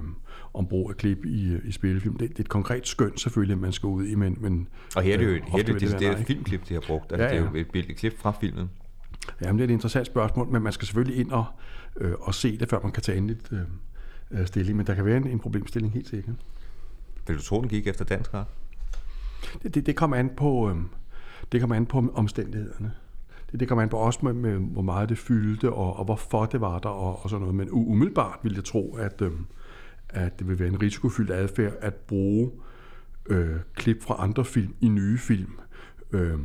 om 0.53 0.67
brug 0.67 0.89
af 0.89 0.97
klip 0.97 1.25
i, 1.25 1.57
i 1.65 1.71
spillefilm. 1.71 2.17
Det, 2.17 2.29
det 2.29 2.39
er 2.39 2.43
et 2.43 2.49
konkret 2.49 2.87
skøn 2.87 3.17
selvfølgelig, 3.17 3.57
man 3.57 3.71
skal 3.71 3.87
ud 3.87 4.05
i, 4.05 4.15
men... 4.15 4.37
men 4.39 4.67
og 4.95 5.01
her 5.01 5.13
er 5.13 5.17
det 5.17 5.25
jo, 5.25 5.29
øh, 5.29 5.41
her 5.47 5.59
er 5.59 5.63
det, 5.63 5.81
det, 5.81 5.99
det, 5.99 6.07
er 6.07 6.17
et 6.17 6.27
filmklip, 6.27 6.69
de 6.69 6.73
har 6.73 6.83
brugt. 6.87 7.11
Altså, 7.11 7.27
ja, 7.27 7.33
ja. 7.33 7.41
Det 7.41 7.47
er 7.47 7.51
jo 7.51 7.57
et 7.59 7.71
billede 7.71 8.11
fra 8.17 8.31
filmen. 8.31 8.69
Jamen, 9.41 9.59
det 9.59 9.63
er 9.63 9.67
et 9.67 9.73
interessant 9.73 10.07
spørgsmål, 10.07 10.47
men 10.47 10.61
man 10.61 10.73
skal 10.73 10.85
selvfølgelig 10.85 11.19
ind 11.19 11.31
og, 11.31 11.45
øh, 11.97 12.13
og 12.19 12.35
se 12.35 12.57
det, 12.57 12.69
før 12.69 12.79
man 12.83 12.91
kan 12.91 13.03
tage 13.03 13.17
endeligt 13.17 13.49
øh, 13.51 13.59
øh, 14.31 14.47
stilling. 14.47 14.77
Men 14.77 14.87
der 14.87 14.95
kan 14.95 15.05
være 15.05 15.17
en, 15.17 15.27
en 15.27 15.39
problemstilling, 15.39 15.93
helt 15.93 16.07
sikkert. 16.07 16.35
Vil 17.27 17.37
du 17.37 17.41
tro, 17.41 17.61
den 17.61 17.69
gik 17.69 17.87
efter 17.87 18.05
dansk 18.05 18.33
ret? 18.33 18.47
Det, 19.63 19.75
det, 19.75 19.85
det 19.85 19.95
kommer 19.95 20.17
an 20.17 20.31
på... 20.37 20.69
Øh, 20.69 20.75
det 21.51 21.59
kommer 21.59 21.75
an 21.75 21.85
på 21.85 22.11
omstændighederne. 22.13 22.91
Det, 23.51 23.59
det 23.59 23.67
kommer 23.67 23.83
an 23.83 23.89
på 23.89 23.97
også 23.97 24.19
med, 24.23 24.33
med, 24.33 24.57
hvor 24.57 24.81
meget 24.81 25.09
det 25.09 25.17
fyldte, 25.17 25.73
og, 25.73 25.99
og 25.99 26.05
hvorfor 26.05 26.45
det 26.45 26.61
var 26.61 26.79
der, 26.79 26.89
og, 26.89 27.23
og 27.23 27.29
sådan 27.29 27.41
noget. 27.41 27.55
Men 27.55 27.69
umiddelbart 27.71 28.39
vil 28.43 28.53
jeg 28.53 28.63
tro, 28.63 28.95
at, 28.95 29.21
øh, 29.21 29.31
at 30.09 30.39
det 30.39 30.47
vil 30.47 30.59
være 30.59 30.67
en 30.67 30.81
risikofyldt 30.81 31.31
adfærd 31.31 31.73
at 31.81 31.93
bruge 31.93 32.51
øh, 33.29 33.55
klip 33.75 34.03
fra 34.03 34.15
andre 34.19 34.45
film 34.45 34.75
i 34.79 34.89
nye 34.89 35.17
film, 35.17 35.59
øh, 36.11 36.39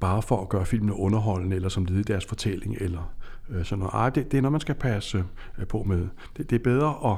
bare 0.00 0.22
for 0.22 0.42
at 0.42 0.48
gøre 0.48 0.66
filmene 0.66 0.94
underholdende, 0.94 1.56
eller 1.56 1.68
som 1.68 1.84
led 1.84 1.98
i 1.98 2.02
deres 2.02 2.26
fortælling, 2.26 2.76
eller 2.80 3.12
øh, 3.48 3.64
sådan 3.64 3.78
noget. 3.78 3.94
Ej, 3.94 4.10
det, 4.10 4.32
det 4.32 4.38
er 4.38 4.42
noget, 4.42 4.52
man 4.52 4.60
skal 4.60 4.74
passe 4.74 5.24
øh, 5.58 5.66
på 5.66 5.82
med. 5.82 6.08
Det, 6.36 6.50
det 6.50 6.56
er 6.56 6.64
bedre 6.64 7.12
at... 7.12 7.16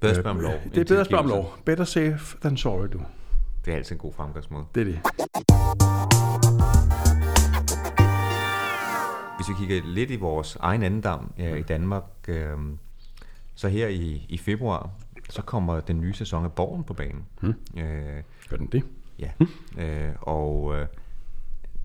Bedre 0.00 0.14
spørge 0.14 0.30
om 0.30 0.40
lov. 0.40 0.52
Det 0.74 0.80
er 0.80 0.84
bedre 0.84 1.00
at 1.00 1.06
spørge 1.06 1.22
om 1.22 1.28
lov. 1.28 1.54
Better 1.64 1.84
safe 1.84 2.38
than 2.40 2.56
sorry, 2.56 2.86
du. 2.92 3.00
Det 3.64 3.72
er 3.72 3.76
altid 3.76 3.92
en 3.92 3.98
god 3.98 4.12
fremgangsmåde. 4.12 4.64
Det 4.74 4.80
er 4.80 4.84
det. 4.84 5.00
Hvis 9.36 9.48
vi 9.48 9.54
kigger 9.58 9.92
lidt 9.92 10.10
i 10.10 10.16
vores 10.16 10.56
egen 10.60 10.82
andendam 10.82 11.32
ja, 11.38 11.54
i 11.54 11.62
Danmark, 11.62 12.04
øh, 12.28 12.56
så 13.54 13.68
her 13.68 13.88
i, 13.88 14.26
i 14.28 14.38
februar, 14.38 14.90
så 15.30 15.42
kommer 15.42 15.80
den 15.80 16.00
nye 16.00 16.14
sæson 16.14 16.44
af 16.44 16.52
Borgen 16.52 16.84
på 16.84 16.94
banen. 16.94 17.24
Hmm. 17.40 17.54
Øh, 17.76 18.22
Gør 18.48 18.56
den 18.56 18.66
det? 18.66 18.82
ja, 19.18 19.30
øh, 19.78 20.12
og 20.20 20.74
øh, 20.76 20.86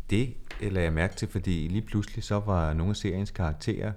det 0.09 0.33
lagde 0.61 0.85
jeg 0.85 0.93
mærke 0.93 1.15
til, 1.15 1.27
fordi 1.27 1.67
lige 1.67 1.81
pludselig 1.81 2.23
så 2.23 2.39
var 2.39 2.73
nogle 2.73 2.89
af 2.89 2.95
seriens 2.95 3.31
karakterer, 3.31 3.91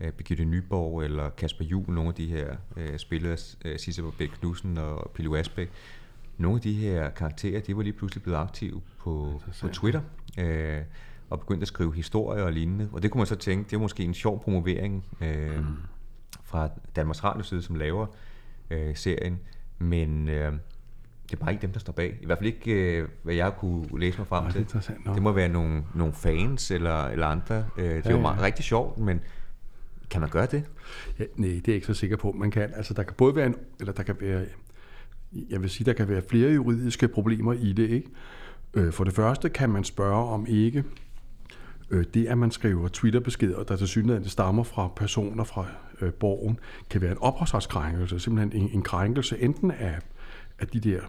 øh, 0.00 0.12
Birgitte 0.12 0.44
Nyborg 0.44 1.04
eller 1.04 1.30
Kasper 1.30 1.64
Juhl, 1.64 1.94
nogle 1.94 2.08
af 2.08 2.14
de 2.14 2.26
her 2.26 2.56
øh, 2.76 2.98
spillere, 2.98 3.36
øh, 3.64 3.78
Sisse 3.78 4.02
Bæk 4.18 4.28
Knudsen 4.28 4.78
og 4.78 5.10
Pilo 5.14 5.36
Asbæk, 5.36 5.70
nogle 6.38 6.56
af 6.56 6.62
de 6.62 6.72
her 6.72 7.10
karakterer, 7.10 7.60
de 7.60 7.76
var 7.76 7.82
lige 7.82 7.92
pludselig 7.92 8.22
blevet 8.22 8.38
aktive 8.38 8.80
på, 8.98 9.42
på 9.60 9.68
Twitter, 9.68 10.00
øh, 10.38 10.80
og 11.30 11.40
begyndte 11.40 11.62
at 11.62 11.68
skrive 11.68 11.94
historier 11.94 12.42
og 12.42 12.52
lignende. 12.52 12.88
Og 12.92 13.02
det 13.02 13.10
kunne 13.10 13.18
man 13.18 13.26
så 13.26 13.36
tænke, 13.36 13.70
det 13.70 13.76
er 13.76 13.80
måske 13.80 14.02
en 14.02 14.14
sjov 14.14 14.42
promovering 14.42 15.04
øh, 15.20 15.58
mm. 15.58 15.76
fra 16.44 16.68
Danmarks 16.96 17.24
Radio 17.24 17.42
side, 17.42 17.62
som 17.62 17.76
laver 17.76 18.06
øh, 18.70 18.96
serien. 18.96 19.40
Men 19.78 20.28
øh, 20.28 20.52
det 21.30 21.32
er 21.32 21.36
bare 21.36 21.52
ikke 21.52 21.62
dem, 21.62 21.72
der 21.72 21.78
står 21.80 21.92
bag. 21.92 22.18
I 22.22 22.26
hvert 22.26 22.38
fald 22.38 22.46
ikke, 22.46 22.72
øh, 22.98 23.08
hvad 23.22 23.34
jeg 23.34 23.52
kunne 23.58 24.00
læse 24.00 24.18
mig 24.18 24.26
frem 24.26 24.44
det 24.52 24.74
er 24.74 24.80
til. 24.80 24.94
nok. 25.04 25.14
Det 25.14 25.22
må 25.22 25.32
være 25.32 25.48
nogle, 25.48 25.82
nogle 25.94 26.12
fans 26.12 26.70
eller, 26.70 27.04
eller 27.04 27.26
andre. 27.26 27.64
Øh, 27.78 27.84
det 27.84 27.90
er 27.90 28.00
Ja, 28.04 28.10
jo 28.10 28.16
ja. 28.16 28.22
meget, 28.22 28.42
rigtig 28.42 28.64
sjovt, 28.64 28.98
men 28.98 29.20
kan 30.10 30.20
man 30.20 30.30
gøre 30.30 30.46
det? 30.46 30.64
Ja, 31.18 31.24
nej, 31.36 31.48
det 31.48 31.56
er 31.58 31.62
jeg 31.66 31.74
ikke 31.74 31.86
så 31.86 31.94
sikker 31.94 32.16
på. 32.16 32.32
Man 32.32 32.50
kan, 32.50 32.70
altså, 32.76 32.94
der 32.94 33.02
kan 33.02 33.14
både 33.16 33.36
være 33.36 33.46
en, 33.46 33.56
eller 33.80 33.92
der 33.92 34.02
kan 34.02 34.16
være, 34.20 34.44
jeg 35.50 35.62
vil 35.62 35.70
sige, 35.70 35.84
der 35.84 35.92
kan 35.92 36.08
være 36.08 36.22
flere 36.30 36.52
juridiske 36.52 37.08
problemer 37.08 37.52
i 37.52 37.72
det, 37.72 37.90
ikke? 37.90 38.08
Øh, 38.74 38.92
For 38.92 39.04
det 39.04 39.12
første 39.14 39.48
kan 39.48 39.70
man 39.70 39.84
spørge 39.84 40.28
om 40.28 40.46
ikke 40.48 40.84
øh, 41.90 42.04
det, 42.14 42.26
at 42.26 42.38
man 42.38 42.50
skriver 42.50 42.88
Twitter-beskeder, 42.88 43.62
der 43.62 43.76
til 43.76 43.88
synligheden 43.88 44.28
stammer 44.28 44.62
fra 44.62 44.88
personer 44.96 45.44
fra 45.44 45.66
øh, 46.00 46.12
borgen, 46.12 46.58
kan 46.90 47.00
være 47.00 47.12
en 47.12 47.18
ophavsretskrænkelse, 47.20 48.20
simpelthen 48.20 48.62
en, 48.62 48.70
en 48.72 48.82
krænkelse 48.82 49.38
enten 49.38 49.70
af, 49.70 49.98
af 50.58 50.66
de 50.66 50.80
der 50.80 51.00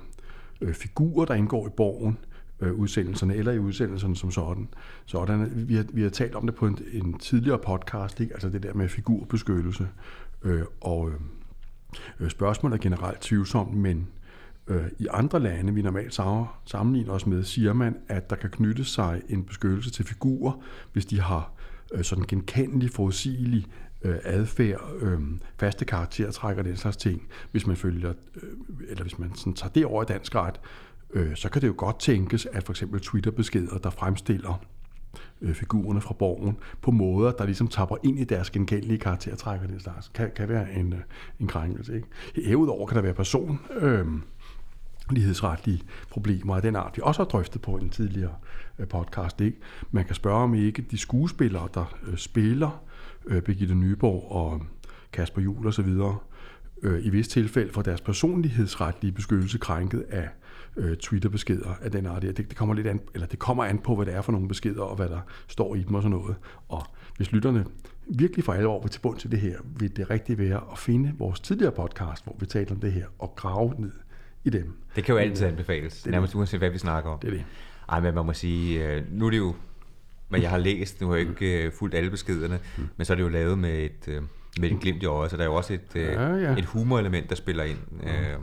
øh, 0.61 0.73
figurer, 0.73 1.25
der 1.25 1.33
indgår 1.33 1.67
i 1.67 1.71
borgen, 1.77 2.17
øh, 2.59 2.73
udsendelserne, 2.73 3.35
eller 3.35 3.51
i 3.51 3.59
udsendelserne 3.59 4.15
som 4.15 4.31
sådan. 4.31 4.67
sådan 5.05 5.51
vi, 5.67 5.75
har, 5.75 5.85
vi 5.93 6.01
har 6.01 6.09
talt 6.09 6.35
om 6.35 6.45
det 6.45 6.55
på 6.55 6.67
en, 6.67 6.79
en 6.91 7.19
tidligere 7.19 7.59
podcast, 7.59 8.19
ikke? 8.19 8.33
altså 8.33 8.49
det 8.49 8.63
der 8.63 8.73
med 8.73 8.89
figurbeskyttelse. 8.89 9.87
Øh, 10.43 10.63
og 10.81 11.09
øh, 11.09 11.15
øh 12.19 12.29
spørgsmålet 12.29 12.77
er 12.77 12.81
generelt 12.81 13.21
tvivlsomt, 13.21 13.73
men 13.73 14.07
øh, 14.67 14.85
i 14.99 15.07
andre 15.11 15.39
lande, 15.39 15.73
vi 15.73 15.81
normalt 15.81 16.19
sammenligner 16.65 17.13
os 17.13 17.25
med, 17.25 17.43
siger 17.43 17.73
man, 17.73 17.97
at 18.07 18.29
der 18.29 18.35
kan 18.35 18.49
knytte 18.49 18.83
sig 18.83 19.21
en 19.29 19.43
beskyttelse 19.43 19.91
til 19.91 20.05
figurer, 20.05 20.61
hvis 20.93 21.05
de 21.05 21.21
har 21.21 21.51
øh, 21.93 22.03
sådan 22.03 22.25
genkendelig, 22.27 22.91
forudsigelig 22.91 23.65
øh, 24.01 24.15
adfærd, 24.23 24.91
øh, 24.99 25.19
faste 25.59 25.85
karaktertræk 25.85 26.57
og 26.57 26.65
den 26.65 26.77
slags 26.77 26.97
ting. 26.97 27.27
Hvis 27.51 27.67
man 27.67 27.75
følger, 27.75 28.13
øh, 28.35 28.49
eller 28.89 29.03
hvis 29.03 29.19
man 29.19 29.35
sådan 29.35 29.53
tager 29.53 29.71
det 29.71 29.85
over 29.85 30.03
i 30.03 30.05
dansk 30.05 30.35
ret, 30.35 30.59
øh, 31.13 31.35
så 31.35 31.49
kan 31.49 31.61
det 31.61 31.67
jo 31.67 31.73
godt 31.77 31.99
tænkes, 31.99 32.45
at 32.45 32.63
for 32.63 32.73
eksempel 32.73 32.99
Twitter-beskeder, 32.99 33.77
der 33.77 33.89
fremstiller 33.89 34.63
øh, 35.41 35.53
figurerne 35.55 36.01
fra 36.01 36.13
borgen 36.13 36.57
på 36.81 36.91
måder, 36.91 37.31
der 37.31 37.45
ligesom 37.45 37.67
tapper 37.67 37.95
ind 38.03 38.19
i 38.19 38.23
deres 38.23 38.49
genkendelige 38.49 38.99
karaktertræk 38.99 39.61
og 39.61 39.67
den 39.67 39.79
slags, 39.79 40.11
kan, 40.13 40.31
kan 40.35 40.49
være 40.49 40.73
en, 40.73 40.93
øh, 40.93 40.99
en 41.39 41.47
krænkelse. 41.47 41.95
Ikke? 41.95 42.07
Herudover 42.35 42.87
kan 42.87 42.95
der 42.95 43.01
være 43.01 43.13
person, 43.13 43.59
øh, 43.79 44.05
lighedsretlige 45.11 45.81
problemer 46.09 46.55
af 46.55 46.61
den 46.61 46.75
art, 46.75 46.91
vi 46.95 47.01
også 47.05 47.21
har 47.21 47.27
drøftet 47.27 47.61
på 47.61 47.71
en 47.71 47.89
tidligere 47.89 48.35
øh, 48.79 48.87
podcast. 48.87 49.41
Ikke? 49.41 49.57
Man 49.91 50.05
kan 50.05 50.15
spørge 50.15 50.43
om 50.43 50.53
ikke 50.55 50.81
de 50.81 50.97
skuespillere, 50.97 51.67
der 51.73 51.95
øh, 52.07 52.17
spiller 52.17 52.83
øh, 53.27 53.41
Birgitte 53.41 53.75
Nyborg 53.75 54.31
og 54.31 54.62
Kasper 55.13 55.41
Juhl 55.41 55.67
osv., 55.67 55.89
øh, 56.84 57.05
i 57.05 57.10
visse 57.10 57.31
tilfælde 57.31 57.74
får 57.74 57.81
deres 57.81 58.01
personlighedsretlige 58.01 59.12
beskyttelse 59.12 59.57
krænket 59.57 60.05
af 60.10 60.29
øh, 60.77 60.98
Twitter-beskeder 60.98 61.69
af 61.81 61.91
den 61.91 62.05
art. 62.05 62.22
Det, 62.22 62.38
det, 62.38 62.55
kommer 62.55 62.75
lidt 62.75 62.88
an, 62.88 63.01
eller 63.13 63.27
det 63.27 63.39
kommer 63.39 63.63
an 63.65 63.79
på, 63.79 63.96
hvad 63.96 64.05
det 64.05 64.13
er 64.13 64.22
for 64.22 64.31
nogle 64.31 64.48
beskeder, 64.48 64.81
og 64.81 64.96
hvad 64.96 65.10
der 65.10 65.19
står 65.48 65.75
i 65.75 65.84
dem 65.84 65.96
og 65.96 66.01
sådan 66.01 66.17
noget. 66.17 66.36
Og 66.69 66.84
hvis 67.17 67.31
lytterne 67.31 67.65
virkelig 68.10 68.46
for 68.46 68.53
alvor 68.53 68.81
vil 68.81 68.89
til 68.89 69.00
bund 69.00 69.17
til 69.17 69.31
det 69.31 69.39
her, 69.39 69.57
vil 69.79 69.98
det 69.98 70.10
rigtig 70.10 70.38
være 70.38 70.62
at 70.72 70.77
finde 70.77 71.13
vores 71.17 71.39
tidligere 71.39 71.72
podcast, 71.72 72.24
hvor 72.24 72.36
vi 72.39 72.46
taler 72.46 72.72
om 72.72 72.79
det 72.79 72.91
her, 72.91 73.05
og 73.19 73.34
grave 73.36 73.74
ned 73.77 73.91
i 74.43 74.50
dem. 74.50 74.74
Det 74.96 75.03
kan 75.03 75.13
jo 75.13 75.19
altid 75.19 75.48
anbefales, 75.48 76.01
det. 76.01 76.12
nærmest 76.12 76.36
uanset 76.36 76.60
hvad 76.60 76.69
vi 76.69 76.77
snakker 76.77 77.10
om. 77.10 77.19
Det 77.19 77.27
er 77.27 77.31
det. 77.31 77.43
Ej, 77.89 78.00
men 78.00 78.15
man 78.15 78.25
må 78.25 78.34
sige, 78.34 78.88
øh, 78.88 79.03
nu 79.12 79.25
er 79.25 79.29
det 79.29 79.38
jo, 79.38 79.55
hvad 80.29 80.39
jeg 80.39 80.50
har 80.50 80.57
læst, 80.57 81.01
nu 81.01 81.07
har 81.10 81.15
jeg 81.15 81.27
ikke 81.29 81.63
øh, 81.63 81.72
fulgt 81.72 81.96
alle 81.96 82.10
beskederne, 82.10 82.60
Mm. 82.77 82.84
men 82.98 83.05
så 83.05 83.13
er 83.13 83.15
det 83.15 83.24
jo 83.24 83.29
lavet 83.29 83.60
med 83.60 83.79
et, 83.86 84.07
øh, 84.07 84.22
med 84.60 84.72
et 84.72 84.79
glimt 84.79 85.03
i 85.03 85.05
øjet, 85.05 85.31
så 85.31 85.38
der 85.38 85.43
er 85.43 85.48
jo 85.48 85.53
også 85.55 85.74
et, 85.74 85.96
øh, 85.96 86.03
Ja, 86.05 86.36
ja. 86.36 86.51
et 86.57 86.65
humorelement, 86.65 87.29
der 87.29 87.36
spiller 87.36 87.63
ind, 87.63 87.77
øh, 88.03 88.36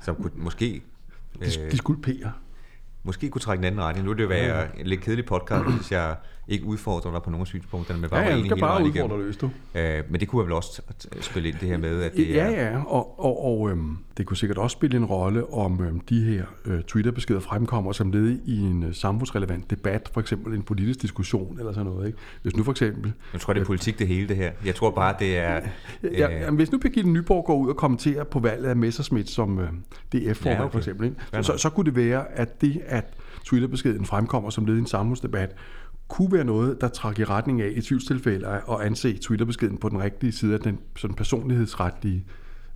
som 0.00 0.16
kunne 0.16 0.30
måske... 0.34 0.82
De, 1.40 1.44
Øh, 1.64 1.70
de 1.70 1.76
skulperer. 1.76 2.30
måske 3.02 3.28
kunne 3.30 3.40
trække 3.40 3.60
en 3.60 3.64
anden 3.64 3.80
retning. 3.80 4.04
Nu 4.04 4.10
er 4.10 4.14
det 4.14 4.22
jo 4.22 4.28
være 4.28 4.80
en 4.80 4.86
lidt 4.86 5.00
kedelig 5.00 5.26
podcast, 5.26 5.64
hvis 5.76 5.92
jeg 5.92 6.16
ikke 6.50 6.64
udfordrer 6.64 7.12
dig 7.12 7.22
på 7.22 7.30
nogle 7.30 7.40
af 7.42 7.46
synspunkterne, 7.46 8.00
men 8.00 8.10
bare 8.10 8.20
Ja, 8.20 8.30
ja, 8.30 8.38
du 8.38 8.44
skal 8.44 8.58
bare 8.60 8.84
udfordre 8.84 9.18
løs, 9.18 9.36
du. 9.36 9.50
Øh, 9.74 10.02
men 10.10 10.20
det 10.20 10.28
kunne 10.28 10.44
vel 10.44 10.52
også 10.52 10.82
spille 11.20 11.48
ind 11.48 11.56
det 11.60 11.68
her 11.68 11.78
med, 11.78 12.02
at 12.02 12.12
det 12.16 12.28
Ja, 12.28 12.52
er... 12.52 12.70
ja, 12.70 12.82
og, 12.86 13.20
og, 13.20 13.44
og 13.44 13.70
øhm, 13.70 13.96
det 14.16 14.26
kunne 14.26 14.36
sikkert 14.36 14.58
også 14.58 14.74
spille 14.74 14.96
en 14.96 15.04
rolle, 15.04 15.52
om 15.54 15.84
øhm, 15.84 16.00
de 16.00 16.24
her 16.24 16.44
øh, 16.64 16.82
Twitter-beskeder 16.82 17.40
fremkommer 17.40 17.92
som 17.92 18.10
led 18.12 18.38
i 18.46 18.60
en 18.60 18.82
øh, 18.82 18.94
samfundsrelevant 18.94 19.70
debat, 19.70 20.10
for 20.14 20.20
eksempel 20.20 20.54
en 20.54 20.62
politisk 20.62 21.02
diskussion 21.02 21.58
eller 21.58 21.72
sådan 21.72 21.86
noget. 21.92 22.06
Ikke? 22.06 22.18
Hvis 22.42 22.56
nu 22.56 22.64
for 22.64 22.70
eksempel... 22.70 23.12
Jeg 23.32 23.40
tror, 23.40 23.52
det 23.52 23.60
er 23.60 23.64
politik 23.64 23.98
det 23.98 24.06
hele 24.06 24.28
det 24.28 24.36
her. 24.36 24.52
Jeg 24.64 24.74
tror 24.74 24.90
bare, 24.90 25.14
det 25.18 25.38
er... 25.38 25.60
Ja, 26.02 26.30
jamen, 26.30 26.56
hvis 26.56 26.72
nu 26.72 26.78
Birgitte 26.78 27.10
Nyborg 27.10 27.44
går 27.44 27.56
ud 27.56 27.68
og 27.68 27.76
kommenterer 27.76 28.24
på 28.24 28.40
valget 28.40 28.68
af 28.68 28.76
Messerschmidt 28.76 29.30
som 29.30 29.58
øh, 29.58 29.68
DF-formand 30.12 30.44
Ja, 30.44 30.50
ja, 30.50 30.62
okay. 30.64 30.72
for 30.72 30.78
eksempel, 30.78 31.06
ikke? 31.06 31.42
Så, 31.42 31.52
nok. 31.52 31.60
så 31.60 31.70
kunne 31.70 31.86
det 31.86 31.96
være, 31.96 32.32
at 32.32 32.60
det, 32.60 32.80
at 32.86 33.04
Twitter-beskeden 33.44 34.06
fremkommer 34.06 34.50
som 34.50 34.64
led 34.64 34.76
i 34.76 34.78
en 34.78 34.86
samfundsdebat, 34.86 35.56
kunne 36.10 36.32
være 36.32 36.44
noget, 36.44 36.80
der 36.80 36.88
træk 36.88 37.18
i 37.18 37.24
retning 37.24 37.60
af 37.60 37.72
i 37.76 37.80
tvivlstilfælde 37.80 38.46
at 38.46 38.80
anse 38.80 39.18
Twitter-beskeden 39.18 39.78
på 39.78 39.88
den 39.88 40.02
rigtige 40.02 40.32
side 40.32 40.54
af 40.54 40.60
den 40.60 40.78
sådan 40.96 41.16
personlighedsretlige 41.16 42.24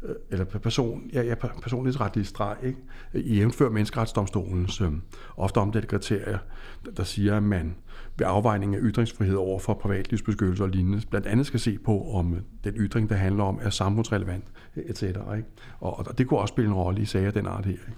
øh, 0.02 0.14
eller 0.30 0.44
person, 0.44 1.10
ja, 1.12 1.22
ja, 1.22 1.34
personlighedsretlige 1.34 2.24
streg, 2.24 2.56
ikke? 2.62 2.78
i 3.14 3.36
jævnfør 3.36 3.68
menneskeretsdomstolens 3.68 4.80
øh, 4.80 4.92
ofte 5.36 5.58
omtalte 5.58 5.88
kriterier, 5.88 6.38
der, 6.84 6.90
der 6.90 7.04
siger, 7.04 7.36
at 7.36 7.42
man 7.42 7.74
ved 8.18 8.26
afvejning 8.26 8.74
af 8.74 8.78
ytringsfrihed 8.82 9.36
over 9.36 9.58
for 9.58 9.74
privatlivsbeskyttelse 9.74 10.62
og 10.62 10.68
lignende, 10.68 11.02
blandt 11.10 11.26
andet 11.26 11.46
skal 11.46 11.60
se 11.60 11.78
på, 11.78 12.10
om 12.10 12.36
den 12.64 12.74
ytring, 12.74 13.08
der 13.08 13.16
handler 13.16 13.44
om, 13.44 13.58
er 13.62 13.70
samfundsrelevant, 13.70 14.44
etc. 14.76 15.02
Ikke? 15.02 15.48
Og, 15.80 15.98
og 15.98 16.18
det 16.18 16.26
kunne 16.26 16.40
også 16.40 16.52
spille 16.52 16.68
en 16.68 16.74
rolle 16.74 17.02
i 17.02 17.04
sager 17.04 17.30
den 17.30 17.46
art 17.46 17.66
her. 17.66 17.72
Ikke? 17.72 17.92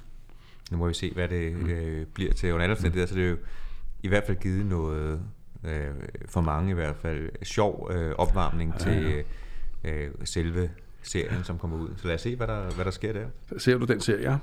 Nu 0.71 0.77
må 0.77 0.89
vi 0.89 0.95
se, 0.95 1.13
hvad 1.15 1.29
det 1.29 1.57
øh, 1.69 2.07
bliver 2.07 2.33
til. 2.33 2.53
Under 2.53 2.63
alle 2.63 2.73
omstændigheder, 2.73 3.07
så 3.07 3.15
det 3.15 3.25
er 3.25 3.31
jo 3.31 3.37
i 4.03 4.09
hvert 4.09 4.25
fald 4.27 4.37
givet 4.37 4.67
noget, 4.67 5.21
øh, 5.65 5.87
for 6.29 6.41
mange 6.41 6.71
i 6.71 6.75
hvert 6.75 6.97
fald, 6.97 7.29
sjov 7.43 7.91
øh, 7.95 8.15
opvarmning 8.19 8.73
ja, 8.73 8.79
til 8.79 9.25
øh, 9.85 10.11
selve 10.25 10.71
serien, 11.03 11.45
som 11.45 11.59
kommer 11.59 11.77
ud. 11.77 11.89
Så 11.97 12.07
lad 12.07 12.15
os 12.15 12.21
se, 12.21 12.37
hvad 12.37 12.47
der, 12.47 12.71
hvad 12.75 12.85
der 12.85 12.91
sker 12.91 13.13
der. 13.13 13.27
Ser 13.59 13.79
du 13.79 13.85
den 13.85 14.01
serie? 14.01 14.31
Ja. 14.31 14.39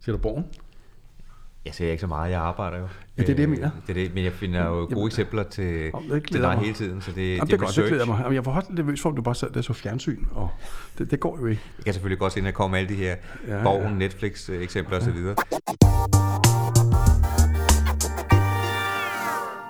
Ser 0.00 0.12
du 0.12 0.18
Borgen? 0.18 0.44
Jeg 1.64 1.74
ser 1.74 1.90
ikke 1.90 2.00
så 2.00 2.06
meget, 2.06 2.30
jeg 2.30 2.40
arbejder 2.40 2.78
jo. 2.78 2.88
Ja, 3.18 3.22
det 3.22 3.28
er 3.30 3.34
det, 3.34 3.38
jeg 3.38 3.42
Øh, 3.42 3.50
mener. 3.50 3.70
Det 3.86 3.90
er 3.90 3.94
det, 4.04 4.14
men 4.14 4.24
jeg 4.24 4.32
finder 4.32 4.64
jo 4.66 4.72
gode 4.74 4.86
Jamen, 4.90 5.06
eksempler 5.06 5.42
til, 5.42 5.64
Jamen, 5.64 6.10
til 6.10 6.32
dig 6.32 6.40
mig. 6.40 6.58
hele 6.58 6.74
tiden, 6.74 7.00
så 7.02 7.12
det, 7.12 7.28
Jamen, 7.36 7.40
det 7.40 7.46
det 7.48 7.54
er 7.54 7.58
godt, 7.58 7.76
det 7.76 7.84
glæder 7.88 8.06
mig. 8.06 8.18
Jamen, 8.20 8.34
jeg 8.34 8.46
var 8.46 8.60
lidt 8.68 8.74
nervøs 8.78 9.02
for, 9.02 9.08
om 9.08 9.16
du 9.16 9.22
bare 9.22 9.34
sad 9.34 9.50
der 9.50 9.62
så 9.62 9.72
fjernsyn, 9.72 10.24
og 10.34 10.50
det, 10.98 11.10
det 11.10 11.20
går 11.20 11.38
jo 11.40 11.46
ikke. 11.46 11.62
Jeg 11.78 11.84
kan 11.84 11.94
selvfølgelig 11.94 12.18
godt 12.18 12.32
se, 12.32 12.40
når 12.40 12.46
jeg 12.46 12.54
kommer 12.54 12.76
alle 12.78 12.88
de 12.88 12.94
her 12.94 13.06
Ja, 13.06 13.16
ja, 13.52 13.56
ja. 13.56 13.62
Borgen, 13.62 13.98
Netflix-eksempler 13.98 14.96
osv. 14.98 15.16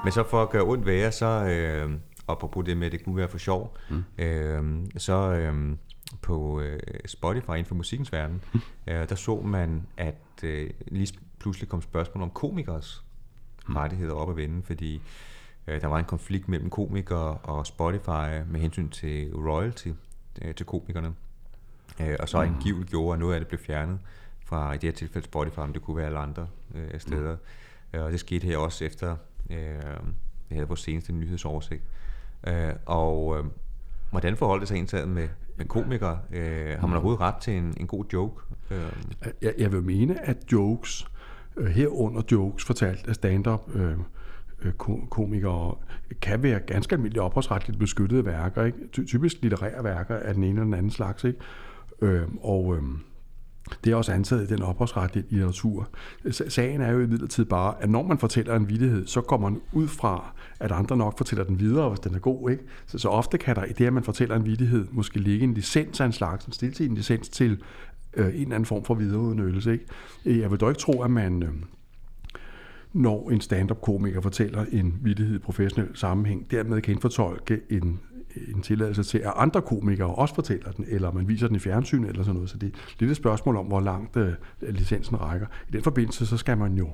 Men 0.09 0.13
så 0.13 0.23
for 0.23 0.43
at 0.43 0.51
gøre 0.51 0.63
ondt 0.63 0.87
værre, 0.87 1.13
så 1.13 1.27
øh, 1.27 1.91
apropos 2.29 2.65
det 2.65 2.77
med, 2.77 2.87
at 2.87 2.93
det 2.93 3.05
kunne 3.05 3.17
være 3.17 3.29
for 3.29 3.39
sjov, 3.39 3.77
mm. 3.91 4.05
øh, 4.19 4.87
så 4.97 5.13
øh, 5.33 5.77
på 6.23 6.61
øh, 6.61 6.81
Spotify 7.07 7.51
inden 7.51 7.65
for 7.65 7.75
musikkens 7.75 8.13
verden, 8.13 8.43
Mm. 8.53 8.61
øh, 8.93 9.09
der 9.09 9.15
så 9.15 9.41
man, 9.41 9.87
at 9.97 10.15
øh, 10.43 10.71
lige 10.87 11.19
pludselig 11.39 11.69
kom 11.69 11.83
spørgsmål 11.83 12.23
om 12.23 12.31
komikers 12.31 13.05
Mm. 13.69 13.77
rettigheder 13.77 14.13
op 14.13 14.31
at 14.31 14.37
vende, 14.37 14.63
fordi 14.63 15.01
øh, 15.67 15.81
der 15.81 15.87
var 15.87 15.99
en 15.99 16.05
konflikt 16.05 16.49
mellem 16.49 16.71
komikere 16.71 17.35
og 17.35 17.67
Spotify 17.67 18.43
med 18.47 18.61
hensyn 18.61 18.89
til 18.89 19.33
royalty 19.35 19.89
øh, 20.43 20.55
til 20.55 20.67
komikerne. 20.67 21.15
Øh, 22.01 22.17
og 22.21 22.29
så 22.29 22.39
angiveligt 22.39 22.91
gjorde, 22.91 23.13
at 23.13 23.19
noget 23.19 23.35
af 23.35 23.41
det 23.41 23.49
blev 23.49 23.61
fjernet 23.61 23.99
fra 24.45 24.73
i 24.73 24.75
det 24.75 24.83
her 24.83 24.93
tilfælde 24.93 25.27
Spotify, 25.27 25.59
men 25.59 25.75
det 25.75 25.83
kunne 25.83 25.97
være 25.97 26.07
alle 26.07 26.19
andre 26.19 26.47
øh, 26.75 27.01
steder. 27.01 27.37
Mm. 27.93 28.01
Og 28.01 28.13
det 28.13 28.21
skete 28.21 28.47
her 28.47 28.57
også 28.57 28.85
efter, 28.85 29.17
øh, 29.51 29.97
vi 30.49 30.55
havde 30.55 30.69
vores 30.69 30.81
seneste 30.81 31.13
nyhedsoversigt. 31.13 31.83
Øh, 32.47 32.73
og 32.87 33.39
øh, 33.39 33.45
hvordan 34.11 34.37
forholdt 34.37 34.61
det 34.61 34.69
sig 34.69 34.79
indtaget 34.79 35.09
med, 35.09 35.29
med 35.57 35.67
komikere? 35.67 36.19
øh, 36.33 36.79
har 36.79 36.87
man 36.87 36.97
overhovedet 36.97 37.21
ret 37.21 37.37
til 37.37 37.57
en, 37.57 37.75
en 37.81 37.87
god 37.87 38.05
joke? 38.13 38.43
Øh, 38.71 38.93
Jeg, 39.43 39.55
jeg 39.59 39.73
vil 39.73 39.83
mene, 39.83 40.29
at 40.29 40.37
jokes, 40.53 41.11
øh, 41.57 41.67
herunder 41.67 42.23
jokes 42.33 42.65
fortalt 42.65 43.09
af 43.09 43.15
stand-up 43.15 43.61
øh, 43.75 43.99
øh 44.63 44.73
komikere, 45.11 45.75
kan 46.21 46.43
være 46.43 46.61
ganske 46.61 46.95
almindelige 46.95 47.23
ophavsretligt 47.23 47.79
beskyttede 47.79 48.25
værker. 48.25 48.65
Ikke? 48.65 48.79
Ty- 48.93 49.05
typisk 49.05 49.37
litterære 49.43 49.85
værker 49.85 50.17
af 50.17 50.35
den 50.35 50.45
ene 50.45 50.51
eller 50.51 50.65
den 50.65 50.75
anden 50.75 50.91
slags. 50.91 51.25
Ikke? 51.25 51.39
Øh, 52.03 52.29
og 52.41 52.77
øh, 52.77 52.83
det 53.85 53.93
er 53.93 53.97
også 53.97 54.13
antaget 54.13 54.51
i 54.51 54.55
den 54.55 54.63
ophavsretlige 54.63 55.27
litteratur. 55.31 55.89
Sagen 56.31 56.81
er 56.81 56.93
jo 56.93 57.01
i 57.01 57.07
midlertid 57.07 57.45
bare, 57.45 57.75
at 57.81 57.91
når 57.91 58.03
man 58.03 58.19
fortæller 58.19 58.57
en 58.57 58.69
vittighed, 58.69 59.07
så 59.07 59.21
går 59.21 59.39
man 59.39 59.61
ud 59.73 59.89
fra, 59.89 60.35
at 60.61 60.73
andre 60.73 60.97
nok 60.97 61.19
fortæller 61.19 61.45
den 61.45 61.61
videre, 61.61 61.89
hvis 61.89 62.01
den 62.01 62.15
er 62.15 62.19
god. 62.19 62.51
Ikke? 62.51 62.63
Så, 62.87 62.99
så 62.99 63.09
ofte 63.09 63.39
kan 63.39 63.57
der 63.57 63.65
i 63.65 63.73
det, 63.73 63.87
at 63.87 63.93
man 63.93 64.03
fortæller 64.03 64.37
en 64.37 64.47
vittighed, 64.47 64.87
måske 64.91 65.19
ligge 65.19 65.45
en 65.45 65.55
licens 65.55 66.01
af 66.01 66.07
en 66.07 66.13
slags, 66.13 66.45
en 66.45 66.53
stiltidig 66.53 66.93
licens 66.93 67.29
til 67.29 67.63
øh, 68.15 68.27
en 68.27 68.33
eller 68.33 68.55
anden 68.55 68.65
form 68.65 68.85
for 68.85 68.95
videreudnyttelse. 68.95 69.73
Ikke? 69.73 69.85
Øh, 70.25 70.39
jeg 70.39 70.51
vil 70.51 70.61
dog 70.61 70.71
ikke 70.71 70.81
tro, 70.81 71.03
at 71.03 71.11
man, 71.11 71.43
øh, 71.43 71.49
når 72.93 73.31
en 73.31 73.41
stand-up-komiker 73.41 74.21
fortæller 74.21 74.65
en 74.73 74.99
vittighed 75.03 75.37
i 75.37 75.39
professionel 75.39 75.97
sammenhæng, 75.97 76.51
dermed 76.51 76.81
kan 76.81 76.95
indfortolke 76.95 77.61
en, 77.71 78.01
en 78.55 78.63
tilladelse 78.63 79.03
til, 79.03 79.19
at 79.19 79.33
andre 79.37 79.63
komikere 79.63 80.15
også 80.15 80.35
fortæller 80.35 80.73
den, 80.73 80.85
eller 80.89 81.13
man 81.13 81.29
viser 81.29 81.47
den 81.47 81.57
i 81.57 81.59
fjernsyn 81.59 82.05
eller 82.05 82.23
sådan 82.23 82.35
noget. 82.35 82.51
Så 82.51 82.59
det 82.59 82.67
er 82.75 82.79
lidt 82.99 83.11
et 83.11 83.17
spørgsmål 83.17 83.57
om, 83.57 83.67
hvor 83.67 83.81
langt 83.81 84.17
øh, 84.17 84.33
licensen 84.63 85.21
rækker. 85.21 85.47
I 85.69 85.71
den 85.73 85.83
forbindelse, 85.83 86.27
så 86.27 86.37
skal 86.37 86.59
man 86.59 86.75
jo 86.75 86.91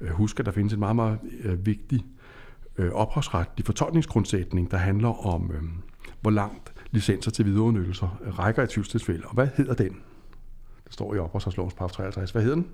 øh, 0.00 0.10
huske, 0.10 0.40
at 0.40 0.46
der 0.46 0.52
findes 0.52 0.72
en 0.72 0.78
meget, 0.78 0.96
meget 0.96 1.18
øh, 1.44 1.66
vigtig 1.66 2.04
øh, 2.78 2.92
ophavsretlig 2.92 3.66
fortolkningsgrundsætning, 3.66 4.70
der 4.70 4.76
handler 4.76 5.26
om, 5.26 5.50
øh, 5.54 5.62
hvor 6.20 6.30
langt 6.30 6.72
licenser 6.90 7.30
til 7.30 7.46
videreudnyttelser 7.46 8.20
rækker 8.38 8.62
i 8.62 8.66
tvivlstilfælde. 8.66 9.26
Og 9.26 9.34
hvad 9.34 9.48
hedder 9.56 9.74
den? 9.74 9.96
Det 10.84 10.92
står 10.92 11.14
i 11.14 11.18
ophavsretslovens 11.18 11.74
paragraf 11.74 11.92
53. 11.92 12.30
Hvad 12.30 12.42
hedder 12.42 12.56
den? 12.56 12.66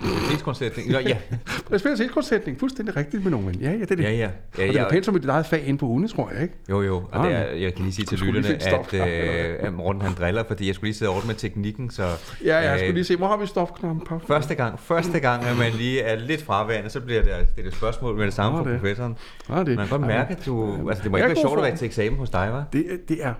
Specialitetsgrundsætning? 0.00 0.90
Nå, 0.90 0.98
ja. 0.98 1.16
Specialitetsgrundsætning, 1.66 2.60
fuldstændig 2.60 2.96
rigtigt 2.96 3.22
med 3.22 3.30
nogen. 3.30 3.54
Ja, 3.54 3.70
ja, 3.70 3.78
det 3.78 3.90
er 3.90 3.94
det. 3.96 4.02
Ja, 4.04 4.10
ja. 4.10 4.26
Og 4.26 4.58
ja, 4.58 4.66
det 4.66 4.76
er 4.76 4.82
ja. 4.82 4.90
pænt 4.90 5.04
som 5.04 5.16
et 5.16 5.24
eget 5.24 5.46
fag 5.46 5.66
inde 5.66 5.78
på 5.78 5.86
uni, 5.86 6.08
tror 6.08 6.30
jeg, 6.34 6.42
ikke? 6.42 6.54
Jo, 6.70 6.82
jo. 6.82 7.02
Og 7.12 7.24
det 7.26 7.34
er, 7.34 7.44
Ah, 7.44 7.62
jeg 7.62 7.74
kan 7.74 7.82
lige 7.84 7.94
sige 7.94 8.06
til 8.06 8.18
lytterne, 8.18 8.48
et 8.56 8.62
at, 8.62 9.08
øh, 9.08 9.56
at 9.66 9.72
Morten 9.74 10.02
han 10.02 10.12
driller, 10.18 10.44
fordi 10.48 10.66
jeg 10.66 10.74
skulle 10.74 10.88
lige 10.88 10.96
sidde 10.96 11.10
og 11.12 11.22
med 11.26 11.34
teknikken, 11.34 11.90
så... 11.90 12.02
Ja, 12.44 12.56
jeg 12.56 12.72
øh, 12.72 12.78
skulle 12.78 12.92
lige 12.94 13.04
se, 13.04 13.16
hvor 13.16 13.26
har 13.26 13.36
vi 13.36 13.46
stopknappen 13.46 14.04
på? 14.06 14.20
Første 14.26 14.54
gang, 14.54 14.80
første 14.80 15.20
gang, 15.20 15.44
at 15.44 15.56
man 15.58 15.72
lige 15.72 16.00
er 16.00 16.16
lidt 16.18 16.42
fraværende, 16.42 16.90
så 16.90 17.00
bliver 17.00 17.22
der 17.22 17.34
stillet 17.52 17.74
spørgsmål 17.74 18.16
med 18.16 18.24
det 18.26 18.34
samme 18.34 18.58
fra 18.64 18.70
det. 18.70 18.80
professoren. 18.80 19.16
Nå, 19.48 19.58
det. 19.58 19.66
Man 19.66 19.76
kan 19.76 19.88
godt 19.88 20.00
mærke, 20.00 20.30
at 20.32 20.46
du... 20.46 20.88
Altså, 20.88 21.02
det 21.02 21.10
må 21.10 21.16
ikke 21.16 21.28
være 21.28 21.36
sjovt 21.36 21.58
at 21.58 21.64
være 21.64 21.76
til 21.76 21.84
eksamen 21.86 22.18
hos 22.18 22.30
dig, 22.30 22.48
var? 22.52 22.64
Det, 22.72 22.80
er- 22.92 22.96
det 23.08 23.24
er 23.24 23.34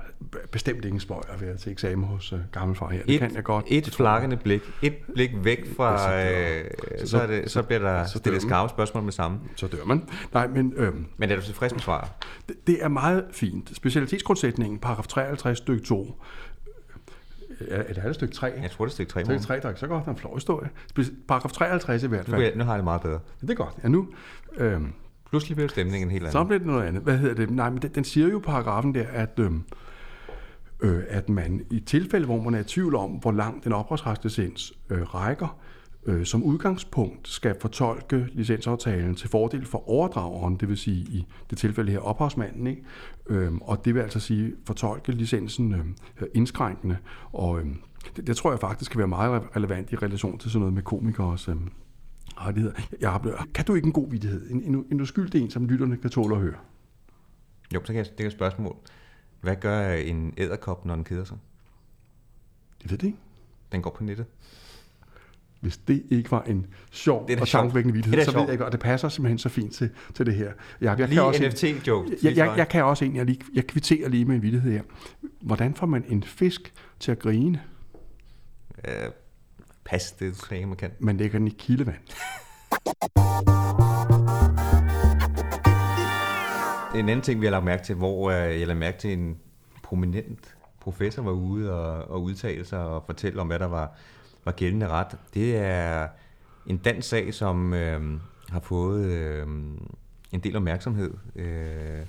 bestemt 0.52 0.84
ingen 0.84 1.00
spøj 1.00 1.20
at 1.34 1.40
være 1.42 1.56
til 1.56 1.72
eksamen 1.72 2.04
hos 2.04 2.32
uh, 2.32 2.38
gammelfar 2.52 2.88
her. 2.88 3.02
Det 3.02 3.14
Et, 3.14 3.20
kan 3.20 3.34
jeg 3.34 3.44
godt. 3.44 3.64
et 3.68 3.94
flakkende 3.94 4.36
blik. 4.36 4.62
Et 4.82 4.94
blik 5.14 5.30
væk 5.42 5.76
fra... 5.76 6.12
Ja, 6.12 6.47
Øh, 6.50 6.64
så- 7.00 7.06
så, 7.06 7.20
er 7.20 7.26
det, 7.26 7.50
så 7.50 7.62
bliver 7.62 7.78
der 7.80 8.06
så 8.06 8.18
stillet 8.18 8.42
skarpe 8.42 8.68
spørgsmål 8.70 9.02
med 9.04 9.12
samme. 9.12 9.38
Så 9.56 9.66
dør 9.66 9.84
man. 9.84 10.02
Nej, 10.34 10.46
men 10.46 10.72
øhm, 10.76 11.06
Men 11.16 11.30
er 11.30 11.36
du 11.36 11.42
tilfreds 11.42 11.72
med 11.72 11.80
svaret? 11.80 12.10
det, 12.48 12.66
det 12.66 12.84
er 12.84 12.88
meget 12.88 13.24
fint. 13.32 13.70
Specialitetsgrundsætningen, 13.76 14.78
paragraf 14.78 15.06
53 15.06 15.58
stykke 15.58 15.84
2. 15.84 16.22
Er, 17.68 17.76
er 17.82 17.92
det 17.92 17.98
alle 18.02 18.14
stykke 18.14 18.34
3? 18.34 18.46
Jeg 18.62 18.70
tror, 18.70 18.84
det 18.84 18.90
er 18.90 18.94
stykke 18.94 19.12
3 19.12 19.24
Stykke 19.24 19.40
3, 19.42 19.60
der 19.60 19.68
er 19.68 19.74
så 19.74 19.86
godt, 19.86 20.04
der 20.04 20.10
er 20.10 20.14
en 20.14 20.20
flot 20.20 20.34
historie. 20.34 20.68
Paragraf 21.28 21.52
53 21.52 22.02
i 22.02 22.06
hvert 22.06 22.26
nu, 22.28 22.30
fald. 22.30 22.36
vil 22.40 22.46
jeg, 22.48 22.56
nu 22.56 22.64
har 22.64 22.72
jeg 22.72 22.78
det 22.78 22.84
meget 22.84 23.00
bedre. 23.02 23.18
Det 23.40 23.50
er 23.50 23.54
godt. 23.54 23.74
Ja, 23.82 23.88
nu, 23.88 24.08
øhm, 24.56 24.92
Pludselig 25.30 25.56
bliver 25.56 25.68
stemningen 25.68 26.08
en 26.08 26.12
helt 26.12 26.32
Så 26.32 26.38
anden. 26.38 26.48
bliver 26.48 26.58
det 26.58 26.66
noget 26.66 26.86
andet. 26.86 27.02
Hvad 27.02 27.18
hedder 27.18 27.34
det? 27.34 27.50
Nej, 27.50 27.70
men 27.70 27.82
den, 27.82 27.90
den 27.94 28.04
siger 28.04 28.28
jo 28.28 28.38
paragrafen 28.38 28.94
der, 28.94 29.04
at, 29.12 29.30
øhm, 29.38 29.62
øh, 30.80 31.02
at 31.08 31.28
man 31.28 31.66
i 31.70 31.80
tilfælde, 31.80 32.26
hvor 32.26 32.40
man 32.42 32.54
er 32.54 32.58
i 32.60 32.64
tvivl 32.64 32.94
om, 32.94 33.10
hvor 33.10 33.32
langt 33.32 33.64
den 33.64 33.72
ophavsretslicens 33.72 34.72
øh, 34.90 35.14
rækker, 35.14 35.58
øh, 36.06 36.26
som 36.26 36.42
udgangspunkt 36.42 37.28
skal 37.28 37.54
fortolke 37.60 38.26
licensaftalen 38.32 39.14
til 39.14 39.28
fordel 39.28 39.66
for 39.66 39.88
overdrageren, 39.88 40.56
det 40.56 40.68
vil 40.68 40.76
sige 40.76 40.96
i 40.96 41.26
det 41.50 41.58
tilfælde 41.58 41.92
her 41.92 41.98
ophavsmanden, 41.98 42.66
ikke? 42.66 42.82
Øhm, 43.26 43.58
og 43.58 43.84
det 43.84 43.94
vil 43.94 44.00
altså 44.00 44.20
sige 44.20 44.54
fortolke 44.64 45.12
licensen 45.12 45.74
øh, 46.20 46.26
indskrænkende. 46.34 46.96
Og 47.32 47.60
øhm, 47.60 47.76
det, 48.16 48.26
det 48.26 48.36
tror 48.36 48.50
jeg 48.50 48.60
faktisk 48.60 48.90
kan 48.90 48.98
være 48.98 49.08
meget 49.08 49.42
relevant 49.56 49.92
i 49.92 49.96
relation 49.96 50.38
til 50.38 50.50
sådan 50.50 50.60
noget 50.60 50.74
med 50.74 50.82
komikers 50.82 51.48
øh, 51.48 51.56
rettigheder. 52.36 52.74
Jeg 53.00 53.12
har 53.12 53.46
kan 53.54 53.64
du 53.64 53.74
ikke 53.74 53.86
en 53.86 53.92
god 53.92 54.10
vidighed? 54.10 54.50
En, 54.50 54.62
en, 54.62 54.84
en 54.92 55.00
uskyldig 55.00 55.42
en, 55.42 55.50
som 55.50 55.66
lytterne 55.66 55.96
kan 55.96 56.10
tåle 56.10 56.34
at 56.34 56.40
høre? 56.40 56.56
Jo, 57.74 57.80
så 57.80 57.92
kan 57.92 57.96
jeg 57.96 58.06
det 58.18 58.24
er 58.24 58.26
et 58.26 58.32
spørgsmål. 58.32 58.76
Hvad 59.40 59.56
gør 59.56 59.92
en 59.92 60.34
æderkop, 60.36 60.84
når 60.84 60.94
den 60.94 61.04
keder 61.04 61.24
sig? 61.24 61.38
Jeg 62.82 62.90
ved 62.90 62.98
det 62.98 63.06
ikke. 63.06 63.18
Den 63.72 63.82
går 63.82 63.90
på 63.90 64.04
nettet. 64.04 64.26
Hvis 65.60 65.76
det 65.76 66.02
ikke 66.10 66.30
var 66.30 66.42
en 66.42 66.66
sjov 66.90 67.28
Det 67.28 67.36
er 67.36 67.40
og 67.40 67.48
tankevækkende 67.48 68.16
da 68.16 68.24
så 68.24 68.32
ved 68.32 68.40
jeg 68.40 68.52
ikke, 68.52 68.64
og 68.64 68.72
det 68.72 68.80
passer 68.80 69.08
simpelthen 69.08 69.38
så 69.38 69.48
fint 69.48 69.72
til, 69.72 69.90
til 70.14 70.26
det 70.26 70.34
her. 70.34 70.52
Jeg, 70.80 70.98
jeg, 70.98 71.08
Lige 71.08 71.16
kan 71.16 71.24
også 71.24 71.48
NFT-joke. 71.48 72.16
jeg, 72.22 72.36
jeg, 72.36 72.54
jeg 72.56 72.68
kan 72.68 72.84
også 72.84 73.04
en, 73.04 73.16
jeg, 73.16 73.26
lige, 73.26 73.40
jeg 73.54 73.66
kvitterer 73.66 74.08
lige 74.08 74.24
med 74.24 74.34
en 74.36 74.42
vidighed 74.42 74.72
her. 74.72 74.82
Hvordan 75.40 75.74
får 75.74 75.86
man 75.86 76.04
en 76.08 76.22
fisk 76.22 76.72
til 77.00 77.12
at 77.12 77.18
grine? 77.18 77.62
Øh, 78.88 79.10
pas, 79.84 80.12
det 80.12 80.34
tror 80.34 80.46
jeg 80.50 80.58
ikke, 80.58 80.68
man 80.68 80.76
kan. 80.76 80.90
Man 80.98 81.16
lægger 81.16 81.38
den 81.38 81.48
i 81.48 81.54
kildevand. 81.58 81.98
En 86.94 87.08
anden 87.08 87.22
ting, 87.22 87.40
vi 87.40 87.46
har 87.46 87.50
lagt 87.50 87.64
mærke 87.64 87.84
til, 87.84 87.94
hvor 87.94 88.30
øh, 88.30 88.36
jeg 88.36 88.66
lagde 88.66 88.80
mærke 88.80 88.98
til 88.98 89.12
en 89.12 89.36
prominent 89.82 90.54
professor 90.80 91.22
var 91.22 91.30
ude 91.30 91.74
og, 91.74 92.10
og 92.10 92.22
udtale 92.22 92.64
sig 92.64 92.78
og 92.78 93.02
fortælle 93.06 93.40
om, 93.40 93.46
hvad 93.46 93.58
der 93.58 93.66
var, 93.66 93.96
var 94.44 94.52
gældende 94.52 94.88
ret. 94.88 95.18
Det 95.34 95.56
er 95.56 96.08
en 96.66 96.76
dansk 96.76 97.08
sag, 97.08 97.34
som 97.34 97.74
øh, 97.74 98.20
har 98.48 98.60
fået 98.60 99.04
øh, 99.04 99.46
en 100.32 100.40
del 100.40 100.56
opmærksomhed 100.56 101.14
øh, 101.36 102.06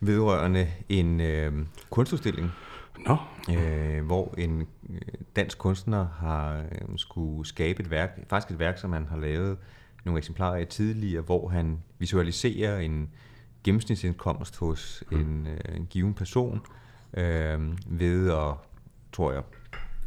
vedrørende 0.00 0.68
en 0.88 1.20
øh, 1.20 1.52
kunstudstilling, 1.90 2.50
Nå, 3.06 3.16
øh, 3.54 4.06
hvor 4.06 4.34
en 4.38 4.60
øh, 4.90 5.00
dansk 5.36 5.58
kunstner 5.58 6.06
har 6.18 6.56
øh, 6.56 6.88
skulle 6.96 7.46
skabe 7.46 7.82
et 7.82 7.90
værk, 7.90 8.18
faktisk 8.28 8.50
et 8.50 8.58
værk, 8.58 8.78
som 8.78 8.92
han 8.92 9.06
har 9.06 9.16
lavet 9.16 9.58
nogle 10.04 10.18
eksemplarer 10.18 10.56
af 10.56 10.66
tidligere, 10.66 11.22
hvor 11.22 11.48
han 11.48 11.82
visualiserer 11.98 12.78
en 12.78 13.10
gennemsnitsindkomst 13.64 14.56
hos 14.56 15.04
en, 15.12 15.46
øh, 15.46 15.76
en 15.76 15.86
given 15.86 16.14
person 16.14 16.60
øh, 17.14 17.60
ved 17.86 18.30
at, 18.30 18.54
tror 19.12 19.32
jeg, 19.32 19.42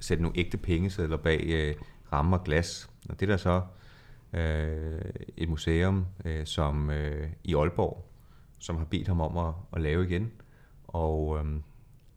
sætte 0.03 0.23
nogle 0.23 0.37
ægte 0.37 0.57
pengesedler 0.57 1.17
bag 1.17 1.43
øh, 1.45 1.75
rammer 2.13 2.37
og 2.37 2.43
glas. 2.43 2.89
Og 3.09 3.19
det 3.19 3.29
er 3.29 3.31
der 3.31 3.37
så 3.37 3.61
øh, 4.33 5.01
et 5.37 5.49
museum, 5.49 6.05
øh, 6.25 6.45
som 6.45 6.89
øh, 6.89 7.29
i 7.43 7.55
Aalborg, 7.55 8.05
som 8.59 8.77
har 8.77 8.85
bedt 8.85 9.07
ham 9.07 9.21
om 9.21 9.37
at, 9.37 9.53
at 9.73 9.81
lave 9.81 10.05
igen. 10.07 10.31
Og 10.87 11.39
øh, 11.39 11.45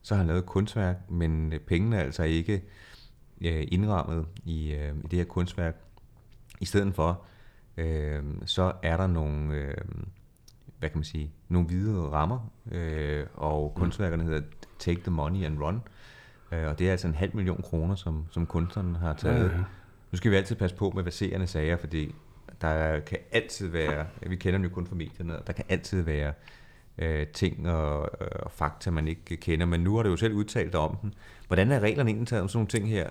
så 0.03 0.15
har 0.15 0.19
han 0.19 0.27
lavet 0.27 0.41
et 0.41 0.47
kunstværk, 0.47 1.11
men 1.11 1.53
øh, 1.53 1.61
pengene 1.61 1.97
er 1.97 2.01
altså 2.01 2.23
ikke 2.23 2.63
øh, 3.41 3.67
indrammet 3.69 4.27
i, 4.45 4.73
øh, 4.73 4.97
i 5.05 5.07
det 5.11 5.19
her 5.19 5.25
kunstværk. 5.25 5.77
I 6.61 6.65
stedet 6.65 6.95
for, 6.95 7.23
øh, 7.77 8.25
så 8.45 8.73
er 8.83 8.97
der 8.97 9.07
nogle, 9.07 9.55
øh, 9.55 9.77
hvad 10.79 10.89
kan 10.89 10.99
man 10.99 11.05
sige, 11.05 11.33
nogle 11.49 11.69
hvide 11.69 12.01
rammer, 12.01 12.53
øh, 12.73 13.27
og 13.35 13.73
kunstværkerne 13.77 14.25
hedder 14.25 14.43
Take 14.79 15.01
the 15.01 15.11
Money 15.11 15.45
and 15.45 15.59
Run. 15.59 15.75
Øh, 15.75 15.81
og 16.51 16.79
det 16.79 16.87
er 16.87 16.91
altså 16.91 17.09
en 17.09 17.15
halv 17.15 17.37
million 17.37 17.63
kroner, 17.63 17.95
som, 17.95 18.25
som 18.31 18.47
kunstneren 18.47 18.97
har 18.97 19.15
taget. 19.15 19.51
Ja, 19.51 19.57
ja. 19.57 19.65
Nu 20.13 20.17
skal 20.17 20.31
vi 20.31 20.37
altid 20.37 20.57
passe 20.57 20.77
på 20.77 20.93
med 20.95 21.03
verserende 21.03 21.47
sager, 21.47 21.77
fordi 21.77 22.15
der 22.61 23.01
kan 23.01 23.19
altid 23.33 23.69
være, 23.69 24.07
vi 24.27 24.37
kender 24.37 24.59
dem 24.59 24.65
jo 24.65 24.75
kun 24.75 24.87
fra 24.87 24.95
medierne, 24.95 25.39
og 25.39 25.47
der 25.47 25.53
kan 25.53 25.65
altid 25.69 26.03
være 26.03 26.33
øh, 26.99 27.27
ting 27.27 27.71
og, 27.71 28.21
og 28.21 28.51
fakta, 28.51 28.91
man 28.91 29.09
ikke 29.09 29.37
kender, 29.37 29.67
men 29.67 29.81
nu 29.81 29.97
har 29.97 30.03
du 30.03 30.11
jo 30.11 30.17
selv 30.17 30.35
udtalt 30.35 30.73
dig 30.73 30.81
om 30.81 30.97
den. 31.03 31.15
Hvordan 31.47 31.73
er 31.73 31.81
reglerne 31.81 32.11
egentlig 32.11 32.29
taget 32.29 32.43
om 32.43 32.49
sådan 32.49 32.59
nogle 32.59 32.69
ting 32.69 32.89
her? 32.89 33.11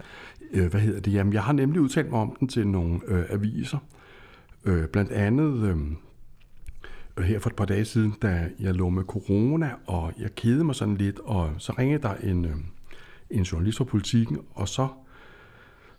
øh, 0.52 0.72
hvad 0.72 0.82
hedder 0.82 1.00
det? 1.00 1.14
Jamen, 1.14 1.34
jeg 1.34 1.44
har 1.44 1.54
nemlig 1.54 1.82
udtalt 1.82 2.12
mig 2.12 2.20
om 2.20 2.36
den 2.40 2.48
til 2.48 2.68
nogle 2.68 3.00
øh, 3.08 3.26
aviser. 3.30 3.78
Øh, 4.66 4.88
blandt 4.88 5.12
andet 5.12 5.64
øh, 7.18 7.26
her 7.26 7.40
for 7.40 7.50
et 7.50 7.56
par 7.56 7.66
dage 7.66 7.86
siden, 7.86 8.16
da 8.22 8.50
jeg 8.60 8.74
lå 8.74 8.90
med 8.90 9.04
corona, 9.04 9.72
og 9.88 10.14
jeg 10.20 10.36
kedede 10.36 10.64
mig 10.64 10.76
sådan 10.76 10.98
lidt, 10.98 11.20
og 11.20 11.54
så 11.58 11.74
ringede 11.80 12.02
der 12.02 12.14
en, 12.14 12.46
øh, 12.46 12.56
en 13.30 13.44
journalist 13.44 13.78
fra 13.78 13.84
politikken, 13.84 14.38
og 14.54 14.68
så 14.68 14.88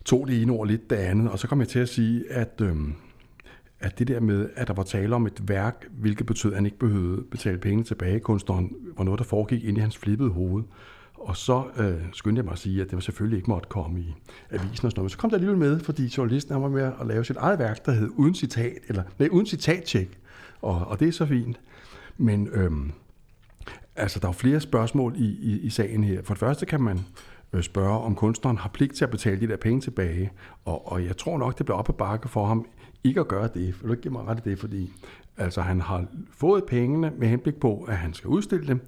tog 0.05 0.29
det 0.29 0.43
ene 0.43 0.53
ord 0.53 0.69
lidt 0.69 0.91
det 0.91 0.97
andet, 0.97 1.31
og 1.31 1.39
så 1.39 1.49
kom 1.49 1.61
jeg 1.61 1.69
til 1.69 1.79
at 1.79 1.89
sige, 1.89 2.33
at, 2.33 2.61
øh, 2.63 2.77
at 3.81 3.99
det 3.99 4.09
der 4.09 4.21
med, 4.21 4.51
at 4.57 4.69
der 4.69 4.75
var 4.75 4.83
tale 4.83 5.15
om 5.15 5.27
et 5.27 5.49
værk, 5.49 5.87
hvilket 5.91 6.27
betød, 6.27 6.51
at 6.51 6.57
han 6.57 6.67
ikke 6.67 6.79
behøvede 6.79 7.23
betale 7.31 7.59
penge 7.59 7.85
tilbage, 7.85 8.21
kunstneren, 8.21 8.77
var 8.97 9.05
noget, 9.05 9.19
der 9.19 9.25
foregik 9.25 9.65
inde 9.65 9.79
i 9.79 9.81
hans 9.81 9.99
flippede 9.99 10.31
hoved. 10.31 10.65
Og 11.15 11.37
så 11.37 11.65
øh, 11.79 11.95
skyndte 12.13 12.39
jeg 12.41 12.45
mig 12.45 12.53
at 12.53 12.59
sige, 12.59 12.81
at 12.81 12.87
det 12.87 12.95
var 12.95 13.01
selvfølgelig 13.01 13.37
ikke 13.37 13.51
måtte 13.51 13.69
komme 13.69 14.01
i 14.01 14.15
avisen 14.51 14.71
og 14.71 14.77
sådan 14.77 14.91
noget. 14.97 15.05
Men 15.05 15.09
så 15.09 15.19
kom 15.19 15.31
der 15.31 15.37
alligevel 15.37 15.59
med, 15.59 15.81
fordi 15.81 16.13
journalisten 16.17 16.53
han 16.53 16.63
var 16.63 16.69
med 16.69 16.93
at 17.01 17.07
lave 17.07 17.25
sit 17.25 17.37
eget 17.37 17.59
værk, 17.59 17.87
der 17.87 17.93
hed 17.93 18.09
Uden 18.17 18.35
Citat, 18.35 18.79
eller 18.89 19.03
nej, 19.19 19.29
Uden 19.33 19.47
Citat-tjek. 19.47 20.19
Og, 20.63 20.87
og 20.87 21.01
det 21.01 21.09
er 21.09 21.13
så 21.13 21.27
fint. 21.27 21.61
Men 22.17 22.49
øhm, 22.53 22.93
Altså, 23.97 24.21
der 24.21 24.27
er 24.27 24.29
jo 24.29 24.33
flere 24.33 24.61
spørgsmål 24.61 25.15
i, 25.17 25.25
i, 25.25 25.61
i 25.61 25.71
sagen 25.71 26.05
her. 26.05 26.23
For 26.23 26.35
det 26.35 26.39
første 26.39 26.67
kan 26.67 26.81
man 26.81 27.01
øh, 27.53 27.63
spørge, 27.63 27.99
om 27.99 28.15
kunstneren 28.15 28.59
har 28.59 28.69
pligt 28.69 28.95
til 28.95 29.05
at 29.05 29.11
betale 29.11 29.41
de 29.41 29.49
der 29.49 29.57
penge 29.57 29.81
tilbage. 29.81 30.33
Og, 30.65 30.93
og 30.93 31.05
jeg 31.05 31.17
tror 31.17 31.39
nok, 31.39 31.59
det 31.59 31.67
bliver 31.67 31.79
op 31.79 31.89
ad 31.89 31.95
bakke 31.95 32.29
for 32.29 32.47
ham 32.47 32.67
ikke 33.05 33.21
at 33.21 33.29
gøre 33.29 33.49
det. 33.55 33.67
Vil 33.81 33.89
du 33.89 33.91
ikke 33.91 34.03
give 34.03 34.13
mig 34.13 34.27
ret 34.27 34.39
i 34.47 34.51
det? 34.51 34.59
Fordi 34.59 34.93
altså, 35.37 35.61
han 35.61 35.81
har 35.81 36.05
fået 36.31 36.65
pengene 36.65 37.13
med 37.19 37.29
henblik 37.29 37.55
på, 37.61 37.85
at 37.89 37.97
han 37.97 38.15
skal 38.15 38.29
udstille 38.29 38.67
dem. 38.67 38.81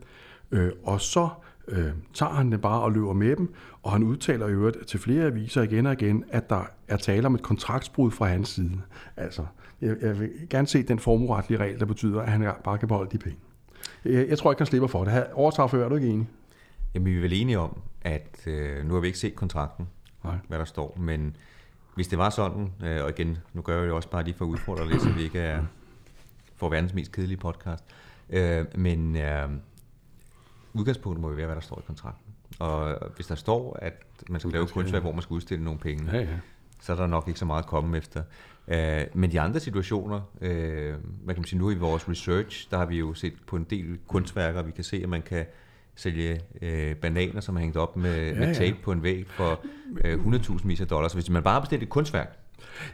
Øh, 0.50 0.72
og 0.84 1.00
så 1.00 1.28
øh, 1.68 1.90
tager 2.14 2.32
han 2.32 2.52
det 2.52 2.60
bare 2.60 2.80
og 2.80 2.92
løber 2.92 3.12
med 3.12 3.36
dem, 3.36 3.54
og 3.82 3.92
han 3.92 4.02
udtaler 4.02 4.46
i 4.46 4.50
øvrigt 4.50 4.86
til 4.86 5.00
flere 5.00 5.26
aviser 5.26 5.62
igen 5.62 5.86
og 5.86 5.92
igen, 5.92 6.24
at 6.30 6.50
der 6.50 6.62
er 6.88 6.96
tale 6.96 7.26
om 7.26 7.34
et 7.34 7.42
kontraktsbrud 7.42 8.10
fra 8.10 8.26
hans 8.26 8.48
side. 8.48 8.80
Altså, 9.16 9.42
jeg, 9.80 9.96
jeg 10.02 10.20
vil 10.20 10.30
gerne 10.50 10.66
se 10.66 10.82
den 10.82 10.98
formueretlige 10.98 11.60
regel, 11.60 11.80
der 11.80 11.86
betyder, 11.86 12.20
at 12.20 12.28
han 12.28 12.52
bare 12.64 12.78
kan 12.78 12.88
beholde 12.88 13.10
de 13.10 13.18
penge. 13.18 13.38
Jeg, 14.04 14.28
jeg 14.28 14.38
tror 14.38 14.50
ikke, 14.52 14.60
han 14.60 14.66
slipper 14.66 14.88
for 14.88 15.04
det. 15.04 15.26
Overtager 15.32 15.66
før, 15.66 15.84
er 15.84 15.88
du 15.88 15.94
ikke 15.94 16.08
enig? 16.08 16.28
Jamen, 16.94 17.06
vi 17.06 17.16
er 17.16 17.20
vel 17.20 17.32
enige 17.32 17.58
om, 17.58 17.78
at 18.02 18.46
øh, 18.46 18.86
nu 18.86 18.94
har 18.94 19.00
vi 19.00 19.06
ikke 19.06 19.18
set 19.18 19.34
kontrakten, 19.34 19.88
Nej. 20.24 20.36
hvad 20.48 20.58
der 20.58 20.64
står, 20.64 20.96
men 21.00 21.36
hvis 21.94 22.08
det 22.08 22.18
var 22.18 22.30
sådan, 22.30 22.72
øh, 22.84 23.04
og 23.04 23.10
igen, 23.10 23.38
nu 23.52 23.62
gør 23.62 23.74
jeg 23.76 23.84
det 23.84 23.92
også 23.92 24.10
bare 24.10 24.24
lige 24.24 24.34
for 24.34 24.44
at 24.44 24.48
udfordre 24.48 24.88
lidt, 24.88 25.02
så 25.02 25.10
vi 25.10 25.22
ikke 25.22 25.38
er 25.38 25.62
for 26.56 26.68
verdens 26.68 26.94
mest 26.94 27.12
kedelige 27.12 27.36
podcast, 27.38 27.84
øh, 28.30 28.64
men 28.74 29.16
øh, 29.16 29.48
udgangspunktet 30.74 31.22
må 31.22 31.28
jo 31.28 31.34
være, 31.34 31.46
hvad 31.46 31.56
der 31.56 31.62
står 31.62 31.78
i 31.78 31.82
kontrakten. 31.86 32.32
Og 32.58 32.98
hvis 33.16 33.26
der 33.26 33.34
står, 33.34 33.78
at 33.82 34.02
man 34.28 34.40
skal 34.40 34.52
lave 34.52 34.64
et 34.64 34.72
kunstværk, 34.72 35.02
hvor 35.02 35.12
man 35.12 35.22
skal 35.22 35.34
udstille 35.34 35.64
nogle 35.64 35.80
penge, 35.80 36.10
Ja, 36.12 36.20
ja. 36.20 36.38
så 36.80 36.92
er 36.92 36.96
der 36.96 37.06
nok 37.06 37.28
ikke 37.28 37.40
så 37.40 37.46
meget 37.46 37.62
at 37.62 37.68
komme 37.68 37.96
efter. 37.98 38.22
Øh, 38.70 39.00
men 39.14 39.32
de 39.32 39.40
andre 39.40 39.60
situationer, 39.60 40.20
øh, 40.40 40.94
hvad 41.24 41.34
kan 41.34 41.40
man 41.40 41.44
sige, 41.44 41.58
nu 41.58 41.70
i 41.70 41.74
vores 41.74 42.08
research, 42.08 42.70
der 42.70 42.76
har 42.78 42.86
vi 42.86 42.98
jo 42.98 43.14
set 43.14 43.32
på 43.46 43.56
en 43.56 43.66
del 43.70 43.98
kunstværker, 44.08 44.62
vi 44.62 44.70
kan 44.72 44.84
se, 44.84 45.00
at 45.02 45.08
man 45.08 45.22
kan 45.22 45.44
sælge 45.96 46.40
øh, 46.62 46.94
bananer, 46.96 47.40
som 47.40 47.56
er 47.56 47.60
hængt 47.60 47.76
op 47.76 47.96
med, 47.96 48.26
ja, 48.28 48.34
med 48.34 48.46
ja. 48.46 48.52
tape 48.54 48.76
på 48.82 48.92
en 48.92 49.02
væg 49.02 49.26
for 49.28 49.60
øh, 50.04 50.14
100.000 50.14 50.66
vis 50.68 50.80
af 50.80 50.86
dollars. 50.86 51.12
Hvis 51.12 51.30
man 51.30 51.42
bare 51.42 51.52
har 51.54 51.60
bestilt 51.60 51.82
et 51.82 51.88
kunstværk, 51.88 52.38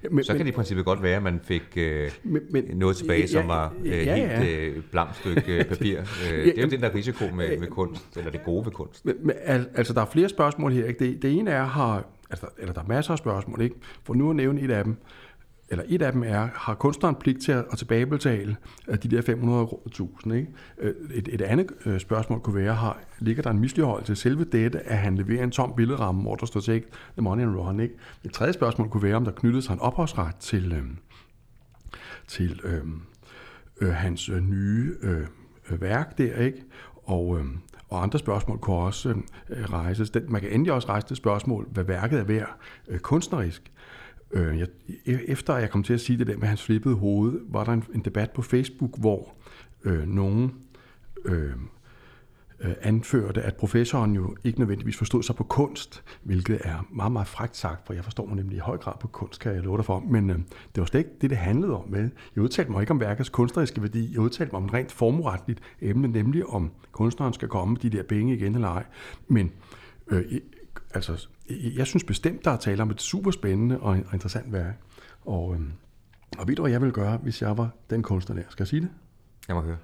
Ja, 0.04 0.08
men, 0.10 0.24
så 0.24 0.32
kan 0.32 0.40
det 0.46 0.52
i 0.52 0.54
princippet 0.54 0.84
godt 0.84 1.02
være, 1.02 1.16
at 1.16 1.22
man 1.22 1.40
fik 1.42 1.62
øh, 1.76 2.10
Men- 2.24 2.42
men- 2.50 2.64
noget 2.74 2.96
tilbage, 2.96 3.20
ja, 3.20 3.26
som 3.26 3.48
var 3.48 3.72
øh, 3.84 3.90
ja, 3.92 4.16
ja. 4.16 4.40
helt 4.40 4.76
øh, 4.76 4.82
blankt 4.90 5.16
stykke 5.16 5.58
øh, 5.58 5.64
papir. 5.64 5.98
Øh, 6.00 6.44
det 6.44 6.58
er 6.58 6.62
jo 6.62 6.68
den 6.68 6.80
der 6.80 6.94
risiko 6.94 7.24
med, 7.34 7.58
med 7.58 7.68
kunst, 7.68 8.16
eller 8.16 8.30
det 8.30 8.44
gode 8.44 8.64
ved 8.64 8.72
kunst. 8.72 9.04
Men, 9.04 9.14
men, 9.22 9.36
al- 9.44 9.68
altså, 9.74 9.92
der 9.92 10.00
er 10.00 10.06
flere 10.06 10.28
spørgsmål 10.28 10.72
her. 10.72 10.84
Ikke? 10.86 11.04
Det, 11.06 11.22
det 11.22 11.32
ene 11.32 11.50
er, 11.50 11.64
har, 11.64 12.04
altså, 12.30 12.46
eller 12.58 12.72
der 12.74 12.80
er 12.80 12.86
masser 12.86 13.12
af 13.12 13.18
spørgsmål, 13.18 13.60
ikke? 13.60 13.76
For 14.04 14.14
nu 14.14 14.30
at 14.30 14.36
nævne 14.36 14.60
et 14.60 14.70
af 14.70 14.84
dem, 14.84 14.96
eller 15.68 15.84
et 15.88 16.02
af 16.02 16.12
dem 16.12 16.22
er, 16.22 16.48
har 16.54 16.74
kunstneren 16.74 17.14
pligt 17.14 17.42
til 17.42 17.52
at, 17.52 17.64
at 17.72 17.78
tilbagebetale 17.78 18.56
øh, 18.88 18.98
de 19.02 19.08
der 19.08 19.22
500.000? 19.22 20.32
Ikke? 20.32 20.48
Øh, 20.78 20.94
et, 21.14 21.28
et 21.32 21.42
andet 21.42 21.70
øh, 21.86 22.00
spørgsmål 22.00 22.40
kunne 22.40 22.54
være, 22.54 22.74
har, 22.74 22.98
ligger 23.18 23.42
der 23.42 23.50
en 23.50 23.58
misligholdelse 23.58 24.14
til 24.14 24.16
selve 24.16 24.44
dette, 24.44 24.80
at 24.80 24.98
han 24.98 25.16
leverer 25.16 25.44
en 25.44 25.50
tom 25.50 25.72
billedramme, 25.76 26.22
hvor 26.22 26.34
der 26.34 26.46
står 26.46 26.60
take 26.60 26.84
the 27.12 27.22
money 27.22 27.42
and 27.42 27.56
run? 27.56 27.80
Ikke? 27.80 27.94
Et 28.24 28.32
tredje 28.32 28.52
spørgsmål 28.52 28.88
kunne 28.88 29.02
være, 29.02 29.16
om 29.16 29.24
der 29.24 29.32
knyttede 29.32 29.62
sig 29.62 29.72
en 29.72 29.80
ophavsret 29.80 30.36
til, 30.36 30.72
øh, 30.72 30.84
til 32.26 32.60
øh, 32.64 32.82
øh, 33.80 33.94
hans 33.94 34.28
øh, 34.28 34.40
nye 34.40 34.94
øh, 35.02 35.26
værk 35.80 36.18
der, 36.18 36.36
ikke? 36.36 36.62
Og, 37.04 37.38
øh, 37.38 37.44
og 37.88 38.02
andre 38.02 38.18
spørgsmål 38.18 38.58
kunne 38.58 38.76
også 38.76 39.08
øh, 39.50 39.64
rejses. 39.64 40.10
Den, 40.10 40.22
man 40.28 40.40
kan 40.40 40.50
endelig 40.50 40.72
også 40.72 40.88
rejse 40.88 41.06
det 41.08 41.16
spørgsmål, 41.16 41.68
hvad 41.70 41.84
værket 41.84 42.18
er 42.18 42.24
værd 42.24 42.56
øh, 42.88 42.98
kunstnerisk. 42.98 43.72
Øh, 44.34 44.58
jeg, 44.58 44.68
e-, 44.88 45.30
efter 45.30 45.56
jeg 45.56 45.70
kom 45.70 45.82
til 45.82 45.94
at 45.94 46.00
sige 46.00 46.18
det 46.18 46.26
der 46.26 46.36
med 46.36 46.48
hans 46.48 46.62
flippede 46.62 46.94
hoved, 46.94 47.40
var 47.48 47.64
der 47.64 47.72
en, 47.72 47.84
en 47.94 48.00
debat 48.00 48.30
på 48.30 48.42
Facebook, 48.42 48.98
hvor 48.98 49.34
øh, 49.84 50.08
nogen 50.08 50.52
øh, 51.24 51.52
øh, 52.60 52.74
anførte, 52.82 53.42
at 53.42 53.56
professoren 53.56 54.14
jo 54.14 54.36
ikke 54.44 54.58
nødvendigvis 54.58 54.96
forstod 54.96 55.22
sig 55.22 55.36
på 55.36 55.44
kunst, 55.44 56.02
hvilket 56.22 56.60
er 56.64 56.86
meget, 56.90 57.12
meget 57.12 57.28
frækt 57.28 57.56
sagt, 57.56 57.86
for 57.86 57.94
jeg 57.94 58.04
forstår 58.04 58.26
mig 58.26 58.36
nemlig 58.36 58.56
i 58.56 58.60
høj 58.60 58.76
grad 58.76 58.94
på 59.00 59.06
kunst, 59.06 59.40
kan 59.40 59.54
jeg 59.54 59.62
love 59.62 59.76
dig 59.76 59.84
for. 59.84 60.00
Men 60.00 60.30
øh, 60.30 60.36
det 60.38 60.80
var 60.80 60.84
slet 60.84 61.00
ikke 61.00 61.10
det, 61.20 61.30
det 61.30 61.38
handlede 61.38 61.72
om. 61.72 61.84
Vel? 61.92 62.10
Jeg 62.36 62.44
udtalte 62.44 62.70
mig 62.70 62.80
ikke 62.80 62.90
om 62.90 63.00
værkets 63.00 63.28
kunstneriske 63.28 63.82
værdi, 63.82 64.12
jeg 64.12 64.20
udtalte 64.20 64.52
mig 64.52 64.58
om 64.58 64.64
et 64.64 64.74
rent 64.74 64.92
formueretligt 64.92 65.60
emne, 65.80 66.08
nemlig 66.08 66.46
om 66.46 66.70
kunstneren 66.92 67.32
skal 67.32 67.48
komme 67.48 67.72
med 67.72 67.80
de 67.80 67.90
der 67.90 68.02
penge 68.02 68.34
igen 68.34 68.54
eller 68.54 68.68
ej. 68.68 68.84
Men 69.28 69.52
øh, 70.08 70.24
altså, 70.94 71.28
jeg 71.50 71.86
synes 71.86 72.04
bestemt, 72.04 72.44
der 72.44 72.50
er 72.50 72.56
tale 72.56 72.82
om 72.82 72.90
et 72.90 73.02
super 73.02 73.30
spændende 73.30 73.80
og 73.80 73.96
interessant 74.12 74.52
værk. 74.52 74.80
Og, 75.20 75.54
øh, 75.54 75.60
og 76.38 76.48
ved 76.48 76.56
du, 76.56 76.62
hvad 76.62 76.72
jeg 76.72 76.80
ville 76.80 76.92
gøre, 76.92 77.16
hvis 77.16 77.42
jeg 77.42 77.58
var 77.58 77.70
den 77.90 78.02
kunstner 78.02 78.36
der? 78.36 78.42
Skal 78.48 78.62
jeg 78.62 78.68
sige 78.68 78.80
det? 78.80 78.90
Jeg 79.48 79.56
må 79.56 79.62
høre. 79.62 79.76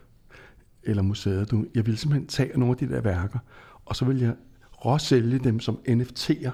eller 0.83 1.03
museet. 1.03 1.51
Du, 1.51 1.67
jeg 1.75 1.87
ville 1.87 1.99
simpelthen 1.99 2.27
tage 2.27 2.59
nogle 2.59 2.71
af 2.71 2.77
de 2.77 2.89
der 2.89 3.01
værker, 3.01 3.39
og 3.85 3.97
så 3.97 4.05
vil 4.05 4.19
jeg 4.19 4.35
råsælge 4.85 5.39
dem 5.39 5.61
som 5.61 5.79
NFT'er 5.89 6.51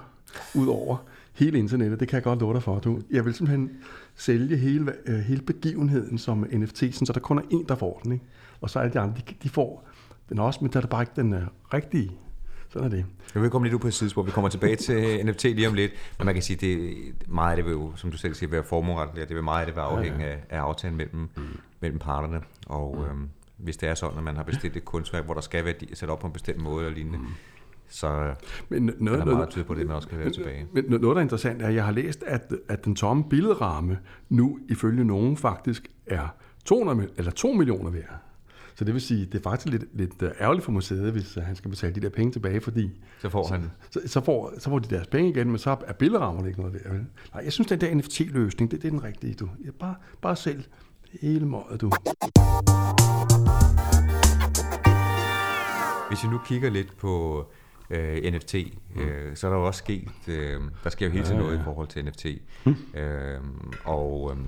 ud 0.54 0.66
over 0.66 0.96
hele 1.32 1.58
internettet. 1.58 2.00
Det 2.00 2.08
kan 2.08 2.16
jeg 2.16 2.22
godt 2.22 2.40
love 2.40 2.54
dig 2.54 2.62
for. 2.62 2.78
Du. 2.78 3.02
Jeg 3.10 3.24
vil 3.24 3.34
simpelthen 3.34 3.70
sælge 4.14 4.56
hele, 4.56 4.92
øh, 5.06 5.18
hele 5.18 5.42
begivenheden 5.42 6.18
som 6.18 6.46
NFT, 6.52 6.78
sådan, 6.78 7.06
så 7.06 7.12
der 7.12 7.20
kun 7.20 7.38
er 7.38 7.42
en, 7.50 7.64
der 7.68 7.74
får 7.74 8.00
den. 8.04 8.12
Ikke? 8.12 8.24
Og 8.60 8.70
så 8.70 8.78
alle 8.78 8.92
de 8.92 9.00
andre, 9.00 9.14
de, 9.28 9.34
de 9.42 9.48
får 9.48 9.88
den 10.28 10.38
også, 10.38 10.58
men 10.62 10.72
der 10.72 10.76
er 10.76 10.80
det 10.80 10.90
bare 10.90 11.02
ikke 11.02 11.12
den 11.16 11.32
uh, 11.32 11.40
rigtige. 11.74 12.12
Sådan 12.76 12.92
er 12.92 12.96
det. 12.96 13.04
Jeg 13.34 13.42
vil 13.42 13.50
komme 13.50 13.66
lidt 13.66 13.74
ud 13.74 13.78
på 13.78 13.86
et 13.86 13.94
sidespor. 13.94 14.22
Vi 14.22 14.30
kommer 14.30 14.48
tilbage 14.48 14.76
til 14.76 15.04
NFT 15.26 15.44
lige 15.44 15.68
om 15.68 15.74
lidt. 15.74 15.92
Men 16.18 16.26
man 16.26 16.34
kan 16.34 16.42
sige, 16.42 16.56
det 16.56 16.94
meget 17.28 17.50
af 17.50 17.56
det 17.56 17.64
vil 17.64 17.72
jo, 17.72 17.92
som 17.96 18.10
du 18.10 18.16
selv 18.16 18.34
siger, 18.34 18.50
være 18.50 18.62
formueretligt, 18.62 19.22
og 19.22 19.28
det 19.28 19.34
vil 19.34 19.44
meget 19.44 19.60
af 19.60 19.66
det 19.66 19.76
være 19.76 19.84
afhængig 19.84 20.26
af, 20.26 20.38
af 20.50 20.58
aftalen 20.58 20.96
mellem, 20.96 21.20
mm. 21.36 21.42
mellem 21.80 21.98
parterne. 21.98 22.40
Og 22.66 23.06
øhm, 23.08 23.28
hvis 23.56 23.76
det 23.76 23.88
er 23.88 23.94
sådan, 23.94 24.18
at 24.18 24.24
man 24.24 24.36
har 24.36 24.42
bestilt 24.42 24.76
et 24.76 24.84
kunstværk, 24.84 25.24
hvor 25.24 25.34
der 25.34 25.40
skal 25.40 25.64
være 25.64 25.74
sat 25.94 26.08
op 26.08 26.18
på 26.18 26.26
en 26.26 26.32
bestemt 26.32 26.62
måde 26.62 26.84
eller 26.84 26.96
lignende, 26.96 27.18
mm. 27.18 27.26
så 27.88 28.34
Men 28.68 28.88
er 28.88 28.92
noget, 28.98 29.18
der 29.18 29.24
meget 29.26 29.48
tyder 29.48 29.64
på, 29.64 29.74
det 29.74 29.86
man 29.86 29.96
også 29.96 30.08
kan 30.08 30.18
være 30.18 30.30
tilbage. 30.30 30.66
Men 30.72 30.84
noget, 30.88 31.02
der 31.02 31.16
er 31.16 31.20
interessant, 31.20 31.62
er, 31.62 31.66
at 31.66 31.74
jeg 31.74 31.84
har 31.84 31.92
læst, 31.92 32.22
at, 32.22 32.52
at 32.68 32.84
den 32.84 32.94
tomme 32.94 33.24
billedramme 33.24 33.98
nu 34.28 34.58
ifølge 34.68 35.04
nogen 35.04 35.36
faktisk 35.36 35.88
er 36.06 36.28
200, 36.64 36.98
mil- 36.98 37.10
eller 37.16 37.30
2 37.30 37.52
millioner 37.52 37.90
værd. 37.90 38.25
Så 38.78 38.84
det 38.84 38.94
vil 38.94 39.02
sige, 39.02 39.26
det 39.26 39.34
er 39.34 39.42
faktisk 39.42 39.68
lidt, 39.72 39.84
lidt 39.98 40.22
øh, 40.22 40.30
ærgerligt 40.40 40.64
for 40.64 40.72
museet, 40.72 41.12
hvis 41.12 41.36
øh, 41.36 41.42
han 41.42 41.56
skal 41.56 41.70
betale 41.70 41.94
de 41.94 42.00
der 42.00 42.08
penge 42.08 42.32
tilbage, 42.32 42.60
fordi 42.60 42.90
Så 43.22 43.28
får 43.28 43.46
han 43.46 43.70
så, 43.90 44.00
så, 44.06 44.20
får, 44.20 44.52
så 44.58 44.70
får 44.70 44.78
de 44.78 44.94
deres 44.94 45.06
penge 45.06 45.30
igen, 45.30 45.48
men 45.48 45.58
så 45.58 45.76
er 45.86 45.92
billerammerne 45.92 46.48
ikke 46.48 46.60
noget 46.60 46.74
værd. 46.74 46.92
vel? 46.92 47.06
Nej, 47.34 47.42
jeg 47.44 47.52
synes, 47.52 47.68
den 47.68 47.80
der 47.80 47.94
NFT-løsning, 47.94 48.70
det, 48.70 48.82
det 48.82 48.88
er 48.88 48.90
den 48.90 49.04
rigtige, 49.04 49.34
du. 49.34 49.48
Jeg 49.64 49.72
bare, 49.74 49.94
bare 50.22 50.36
selv 50.36 50.64
hele 51.20 51.46
måden, 51.46 51.78
du. 51.78 51.90
Hvis 56.08 56.24
vi 56.24 56.28
nu 56.28 56.38
kigger 56.46 56.70
lidt 56.70 56.96
på 56.96 57.44
øh, 57.90 58.32
NFT, 58.34 58.54
øh, 58.54 59.36
så 59.36 59.46
er 59.46 59.50
der 59.50 59.58
jo 59.58 59.66
også 59.66 59.78
sket, 59.78 60.08
øh, 60.28 60.60
der 60.84 60.90
sker 60.90 61.06
jo 61.06 61.12
hele 61.12 61.24
tiden 61.24 61.36
Ja, 61.36 61.42
noget 61.42 61.56
ja. 61.56 61.60
i 61.60 61.64
forhold 61.64 61.88
til 61.88 62.04
NFT. 62.04 62.26
Øh, 62.94 63.40
og 63.84 64.32
øh, 64.36 64.42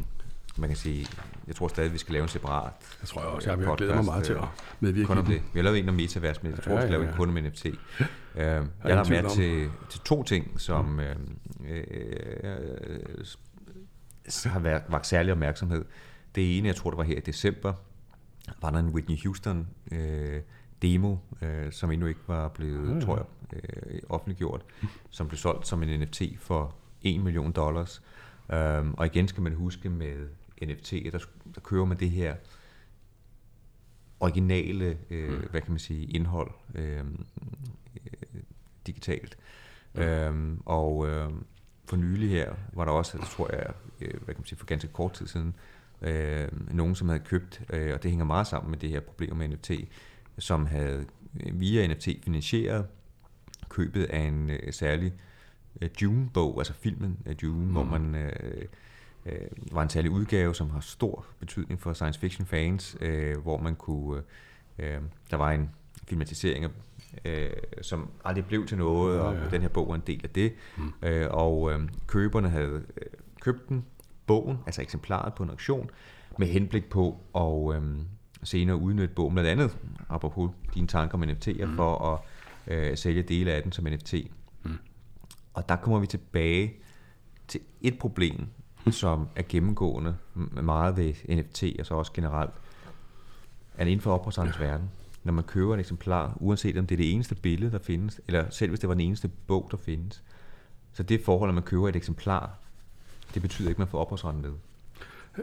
man 0.58 0.68
kan 0.68 0.76
sige, 0.76 1.06
jeg 1.46 1.56
tror 1.56 1.68
stadig, 1.68 1.92
vi 1.92 1.98
skal 1.98 2.12
lave 2.12 2.22
en 2.22 2.28
separat 2.28 2.72
Jeg 3.00 3.08
tror 3.08 3.20
jeg 3.20 3.30
også, 3.30 3.50
jeg, 3.50 3.60
jeg 3.60 3.76
glæder 3.76 3.94
mig 3.94 4.04
meget 4.04 4.24
til 4.24 4.32
at 4.32 4.44
medvirke 4.80 5.06
kun 5.06 5.18
om 5.18 5.26
det. 5.26 5.42
Vi 5.52 5.58
har 5.58 5.62
lavet 5.62 5.78
en 5.78 5.88
om 5.88 5.94
metavers, 5.94 6.42
men 6.42 6.52
jeg 6.52 6.62
tror, 6.62 6.72
Ja, 6.72 6.76
vi 6.76 6.82
skal 6.82 6.92
ja, 6.92 6.98
lave 6.98 7.04
ja. 7.04 7.10
en 7.10 7.16
kun 7.16 7.28
om 7.28 7.44
NFT. 7.44 7.66
Øh, 7.66 7.72
jeg 8.34 8.96
har 8.96 9.08
med 9.08 9.24
om. 9.24 9.30
til, 9.30 9.70
til 9.90 10.00
to 10.00 10.22
ting, 10.22 10.60
som 10.60 11.00
øh, 11.00 11.16
øh, 11.68 11.84
øh, 12.42 13.26
har 14.44 14.58
været, 14.58 14.82
vagt 14.88 15.06
særlig 15.06 15.32
opmærksomhed. 15.32 15.84
Det 16.34 16.58
ene, 16.58 16.68
jeg 16.68 16.76
tror, 16.76 16.90
det 16.90 16.98
var 16.98 17.04
her 17.04 17.16
i 17.16 17.20
december, 17.20 17.72
var 18.62 18.70
der 18.70 18.78
en 18.78 18.88
Whitney 18.88 19.16
Houston 19.24 19.68
øh, 19.92 20.40
demo, 20.82 21.16
øh, 21.42 21.72
som 21.72 21.90
endnu 21.90 22.06
ikke 22.06 22.20
var 22.26 22.48
blevet, 22.48 22.94
ja. 22.94 23.00
tror 23.00 23.16
jeg, 23.16 23.24
øh, 23.52 24.00
offentliggjort, 24.08 24.64
som 25.10 25.28
blev 25.28 25.38
solgt 25.38 25.66
som 25.66 25.82
en 25.82 26.00
NFT 26.00 26.22
for 26.38 26.74
1 27.02 27.20
million 27.20 27.52
dollars. 27.52 28.02
Um, 28.52 28.94
og 28.98 29.06
igen 29.06 29.28
skal 29.28 29.42
man 29.42 29.54
huske 29.54 29.88
med 29.88 30.28
NFT, 30.62 30.92
der, 31.12 31.18
der 31.54 31.60
kører 31.60 31.84
man 31.84 31.98
det 31.98 32.10
her 32.10 32.34
originale, 34.20 34.98
øh, 35.10 35.50
hvad 35.50 35.60
kan 35.60 35.70
man 35.70 35.78
sige, 35.78 36.06
indhold 36.06 36.50
øh, 36.74 36.98
øh, 36.98 38.40
digitalt. 38.86 39.38
Øhm, 39.94 40.62
og 40.66 41.08
øh, 41.08 41.30
for 41.84 41.96
nylig 41.96 42.30
her 42.30 42.54
var 42.72 42.84
der 42.84 42.92
også, 42.92 43.18
det 43.18 43.26
tror 43.26 43.54
jeg, 43.54 43.72
øh, 44.00 44.14
hvad 44.24 44.34
kan 44.34 44.40
man 44.40 44.46
sige, 44.46 44.58
for 44.58 44.66
ganske 44.66 44.88
kort 44.88 45.12
tid 45.12 45.26
siden, 45.26 45.54
øh, 46.02 46.48
nogen, 46.70 46.94
som 46.94 47.08
havde 47.08 47.22
købt, 47.24 47.62
øh, 47.72 47.94
og 47.94 48.02
det 48.02 48.10
hænger 48.10 48.24
meget 48.24 48.46
sammen 48.46 48.70
med 48.70 48.78
det 48.78 48.90
her 48.90 49.00
problem 49.00 49.36
med 49.36 49.48
NFT, 49.48 49.70
som 50.38 50.66
havde 50.66 51.06
øh, 51.40 51.60
via 51.60 51.86
NFT 51.86 52.08
finansieret 52.24 52.86
købet 53.68 54.04
af 54.04 54.20
en 54.20 54.50
øh, 54.50 54.72
særlig 54.72 55.12
øh, 55.82 55.90
Dune-bog, 56.00 56.60
altså 56.60 56.72
filmen 56.72 57.18
af 57.26 57.36
Dune, 57.36 57.64
mm. 57.64 57.72
hvor 57.72 57.84
man 57.84 58.14
øh, 58.14 58.64
øh, 59.28 59.48
var 59.72 59.82
en 59.82 59.88
særlig 59.90 60.10
udgave, 60.10 60.54
som 60.54 60.70
har 60.70 60.80
stor 60.80 61.26
betydning 61.40 61.80
for 61.80 61.92
science 61.92 62.20
fiction 62.20 62.46
fans, 62.46 62.96
øh, 63.00 63.38
hvor 63.38 63.58
man 63.58 63.76
kunne, 63.76 64.22
øh, 64.78 64.98
der 65.30 65.36
var 65.36 65.52
en 65.52 65.70
filmatisering 66.08 66.64
af 66.64 66.70
øh, 67.24 67.50
som 67.82 68.08
aldrig 68.24 68.46
blev 68.46 68.66
til 68.66 68.78
noget, 68.78 69.20
og 69.20 69.34
Ja, 69.34 69.40
ja. 69.40 69.50
den 69.50 69.62
her 69.62 69.68
bog 69.68 69.88
var 69.88 69.94
en 69.94 70.02
del 70.06 70.20
af 70.24 70.30
det. 70.30 70.52
Mm. 70.76 70.92
Øh, 71.02 71.26
og 71.30 71.72
øh, 71.72 71.80
køberne 72.06 72.48
havde 72.48 72.82
øh, 72.96 73.06
købt 73.40 73.68
den, 73.68 73.84
bogen, 74.26 74.58
altså 74.66 74.82
eksemplaret 74.82 75.34
på 75.34 75.42
en 75.42 75.50
auktion, 75.50 75.90
med 76.38 76.46
henblik 76.46 76.90
på 76.90 77.20
at, 77.34 77.82
øh, 77.82 77.98
senere 78.42 78.76
udnytte 78.76 79.14
bogen, 79.14 79.34
blandt 79.34 79.50
andet 79.50 79.78
apropos 80.08 80.50
dine 80.74 80.86
tanker 80.86 81.18
om 81.18 81.22
NFT'er, 81.22 81.64
mm. 81.64 81.76
for 81.76 82.12
at 82.14 82.20
øh, 82.74 82.96
sælge 82.96 83.22
dele 83.22 83.52
af 83.52 83.62
den 83.62 83.72
som 83.72 83.84
NFT. 83.84 84.14
Mm. 84.62 84.78
Og 85.54 85.68
der 85.68 85.76
kommer 85.76 85.98
vi 85.98 86.06
tilbage 86.06 86.72
til 87.48 87.60
et 87.80 87.98
problem. 87.98 88.46
Som 88.92 89.28
er 89.36 89.42
gennemgående 89.48 90.16
meget 90.62 90.96
ved 90.96 91.14
NFT, 91.36 91.64
og 91.78 91.86
så 91.86 91.94
også 91.94 92.12
generelt, 92.12 92.50
at 93.76 93.86
inden 93.86 94.00
for 94.00 94.14
ophavsrettens 94.14 94.60
verden, 94.60 94.90
når 95.24 95.32
man 95.32 95.44
køber 95.44 95.74
et 95.74 95.80
eksemplar, 95.80 96.36
uanset 96.36 96.78
om 96.78 96.86
det 96.86 96.94
er 96.94 96.96
det 96.96 97.12
eneste 97.12 97.34
billede, 97.34 97.72
der 97.72 97.78
findes, 97.78 98.20
eller 98.26 98.50
selv 98.50 98.70
hvis 98.70 98.80
det 98.80 98.88
var 98.88 98.94
den 98.94 99.00
eneste 99.00 99.28
bog, 99.28 99.68
der 99.70 99.76
findes, 99.76 100.22
så 100.92 101.02
det 101.02 101.24
forhold, 101.24 101.50
at 101.50 101.54
man 101.54 101.62
køber 101.62 101.88
et 101.88 101.96
eksemplar, 101.96 102.58
det 103.34 103.42
betyder 103.42 103.68
ikke, 103.68 103.76
at 103.76 103.78
man 103.78 103.88
får 103.88 103.98
ophavsretten 103.98 104.42
med. 104.42 104.52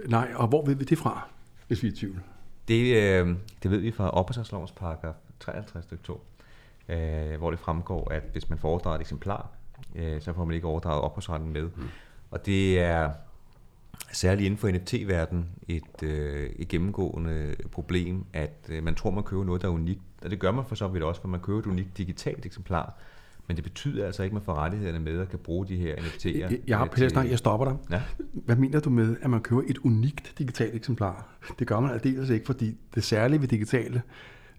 Nej, 0.08 0.31
og 0.36 0.47
hvor 0.47 0.65
ved 0.65 0.75
vi 0.75 0.84
det 0.84 0.97
fra, 0.97 1.27
hvis 1.67 1.84
vi 1.84 1.88
er 1.88 1.91
i 1.91 1.95
tvivl? 1.95 2.21
Det, 2.67 2.95
øh, 2.95 3.36
det 3.63 3.71
ved 3.71 3.77
vi 3.77 3.91
fra 3.91 4.10
ophavsretslovens 4.10 4.71
paragraf 4.71 5.13
53 5.39 5.86
stykke 5.86 6.03
2, 6.03 6.25
øh, 6.89 7.38
hvor 7.38 7.51
det 7.51 7.60
fremgår, 7.60 8.12
at 8.12 8.23
hvis 8.31 8.49
man 8.49 8.60
får 8.60 8.69
overdraget 8.69 8.95
et 8.95 9.01
eksemplar, 9.01 9.49
øh, 9.95 10.21
så 10.21 10.34
får 10.34 10.45
man 10.45 10.55
ikke 10.55 10.67
overdraget 10.67 11.01
ophavsretten 11.01 11.53
med. 11.53 11.63
Mm. 11.63 11.89
Og 12.31 12.45
det 12.45 12.79
er 12.79 13.12
særligt 14.15 14.45
inden 14.45 14.58
for 14.58 14.71
NFT-verdenen 14.71 15.45
et, 15.67 16.04
øh, 16.04 16.49
et 16.56 16.67
gennemgående 16.67 17.56
problem, 17.71 18.25
at 18.34 18.69
øh, 18.69 18.84
man 18.84 18.95
tror, 18.95 19.12
man 19.12 19.23
køber 19.23 19.43
noget, 19.43 19.62
der 19.62 19.67
er 19.67 19.71
unikt. 19.71 20.01
Og 20.23 20.32
det 20.32 20.39
gør 20.39 20.51
man 20.51 20.65
for 20.67 20.75
så 20.75 20.88
vidt 20.88 21.04
også, 21.04 21.21
for 21.21 21.28
man 21.28 21.39
køber 21.39 21.60
et 21.60 21.65
unikt 21.65 21.97
digitalt 21.97 22.45
eksemplar. 22.45 22.97
Men 23.47 23.56
det 23.56 23.63
betyder 23.63 24.06
altså 24.06 24.23
ikke, 24.23 24.32
at 24.32 24.34
man 24.34 24.41
får 24.43 24.54
rettighederne 24.54 24.99
med 24.99 25.19
og 25.19 25.30
kan 25.30 25.39
bruge 25.39 25.67
de 25.67 25.75
her 25.75 25.95
NFT'er. 25.95 26.38
Jeg, 26.38 26.60
jeg 26.67 26.78
har 26.78 26.86
Peter 26.86 27.10
Snart, 27.10 27.30
jeg 27.30 27.38
stopper 27.38 27.65
dig. 27.65 27.75
Ja? 27.91 28.01
Hvad 28.34 28.56
mener 28.56 28.80
du 28.80 28.89
med, 28.89 29.15
at 29.21 29.30
man 29.30 29.41
køber 29.41 29.62
et 29.67 29.78
unikt 29.78 30.34
digitalt 30.38 30.75
eksemplar? 30.75 31.28
Det 31.60 31.67
gør 31.67 31.80
man 31.80 31.91
aldeles 31.91 32.30
ikke, 32.30 32.45
fordi 32.45 32.78
det 32.95 33.04
særlige 33.04 33.41
ved 33.41 33.47
digitale 33.47 34.01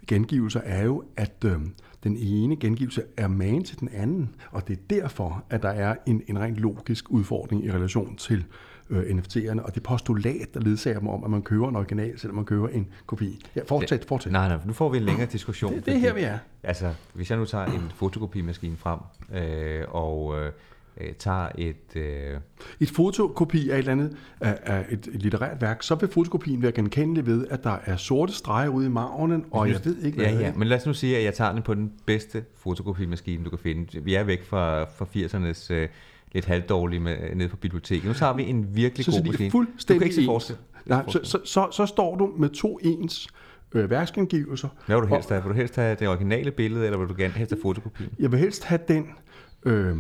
gengivelser 0.07 0.61
er 0.61 0.85
jo, 0.85 1.05
at 1.17 1.45
øh, 1.45 1.59
den 2.05 2.17
ene 2.17 2.57
gengivelse 2.57 3.03
er 3.17 3.29
man 3.29 3.65
til 3.65 3.81
den 3.81 3.89
anden, 3.89 4.35
og 4.51 4.69
det 4.69 4.79
er 4.79 4.83
derfor, 4.91 5.45
at 5.51 5.63
der 5.63 5.69
er 5.69 5.95
en, 6.07 6.23
en 6.27 6.39
rent 6.39 6.57
logisk 6.57 7.11
udfordring 7.11 7.65
i 7.65 7.71
relation 7.73 8.17
til 8.17 8.45
øh, 8.91 9.03
NFT'erne, 9.03 9.63
og 9.63 9.75
det 9.75 9.83
postulat, 9.83 10.55
der 10.55 10.61
ledsager 10.61 10.99
dem 10.99 11.09
om, 11.09 11.25
at 11.25 11.31
man 11.31 11.43
køber 11.43 11.69
en 11.69 11.77
original, 11.77 12.19
selvom 12.19 12.37
man 12.37 12.45
køber 12.45 12.69
en 12.69 12.89
kopi. 13.07 13.45
Ja, 13.57 13.61
fortsæt, 13.69 14.05
fortsæt. 14.05 14.33
Nej, 14.33 14.49
nej, 14.49 14.59
nu 14.67 14.73
får 14.73 14.89
vi 14.89 14.97
en 14.97 15.05
længere 15.05 15.29
diskussion. 15.33 15.75
Det, 15.75 15.87
det 15.87 15.95
er 15.95 15.99
her, 15.99 16.15
vi 16.15 16.21
er. 16.21 16.39
Altså, 16.63 16.93
hvis 17.15 17.31
jeg 17.31 17.39
nu 17.39 17.45
tager 17.45 17.65
en 17.65 17.93
fotokopimaskine 17.95 18.77
frem, 18.77 18.99
øh, 19.35 19.85
og 19.89 20.39
øh, 20.39 20.53
øh, 21.01 21.13
tager 21.19 21.49
et... 21.59 21.97
Øh... 21.97 22.41
Et 22.81 22.91
fotokopi 22.91 23.71
af 23.71 23.75
et 23.75 23.79
eller 23.79 23.93
andet 23.93 24.17
af, 24.41 24.59
af 24.63 24.87
et, 24.91 25.09
et 25.15 25.23
litterært 25.23 25.63
værk, 25.63 25.83
så 25.83 25.95
vil 25.95 26.09
fotokopien 26.09 26.63
være 26.63 26.73
genkendelig 26.73 27.27
ved, 27.27 27.47
at 27.51 27.65
der 27.65 27.77
er 27.85 27.97
sorte 27.97 28.33
streger 28.33 28.69
ude 28.69 28.87
i 28.87 28.89
margenen, 28.89 29.45
og 29.51 29.69
jeg 29.69 29.81
ved 29.85 29.97
ikke, 30.03 30.19
hvad 30.19 30.27
ja, 30.27 30.39
ja. 30.39 30.53
Men 30.57 30.69
lad 30.69 30.77
os 30.77 30.87
nu 30.87 30.95
sige, 30.95 31.17
at 31.17 31.25
jeg 31.25 31.35
tager 31.35 31.53
den 31.53 31.63
på 31.63 31.75
den 31.75 31.93
bedste 32.07 32.45
fotokopimaskine, 32.57 33.45
du 33.45 33.51
kan 33.51 33.59
finde. 33.59 34.03
Vi 34.03 34.15
er 34.15 34.25
væk 34.25 34.45
fra, 34.45 34.85
fra 34.85 35.05
80'ernes... 35.05 35.73
Øh, 35.73 35.89
lidt 36.37 36.45
halvdårlige 36.45 37.01
med, 37.01 37.17
nede 37.35 37.49
på 37.49 37.57
biblioteket. 37.57 38.05
Nu 38.05 38.13
tager 38.13 38.33
vi 38.33 38.43
en 38.43 38.77
virkelig 38.77 39.05
så, 39.05 39.11
god 39.11 39.19
så 39.19 39.25
maskine. 39.27 39.51
Du 39.51 39.67
kan 39.89 40.03
ikke 40.03 40.15
se 40.15 40.25
forskel. 40.25 40.57
Nej, 40.87 41.05
så, 41.09 41.21
så, 41.23 41.39
så, 41.45 41.69
så 41.73 41.87
står 41.87 42.17
du 42.17 42.33
med 42.39 42.49
to 42.49 42.79
ens 42.83 43.29
øh, 43.75 43.91
værksgengivelser. 43.91 44.69
Hvad 44.87 44.97
vil 44.97 45.09
du 45.09 45.15
helst 45.15 45.29
have? 45.29 45.43
Vil 45.43 45.51
du 45.51 45.57
helst 45.57 45.77
have 45.77 45.97
det 46.01 46.09
originale 46.09 46.51
billede, 46.51 46.85
eller 46.85 46.99
vil 46.99 47.09
du 47.09 47.15
gerne 47.19 47.33
helst 47.35 47.53
have 47.53 47.63
fotokopien? 47.63 48.11
Jeg 48.19 48.33
vil 48.33 48.41
helst 48.41 48.65
have 48.65 48.81
den, 48.89 49.07
øh, 49.65 49.97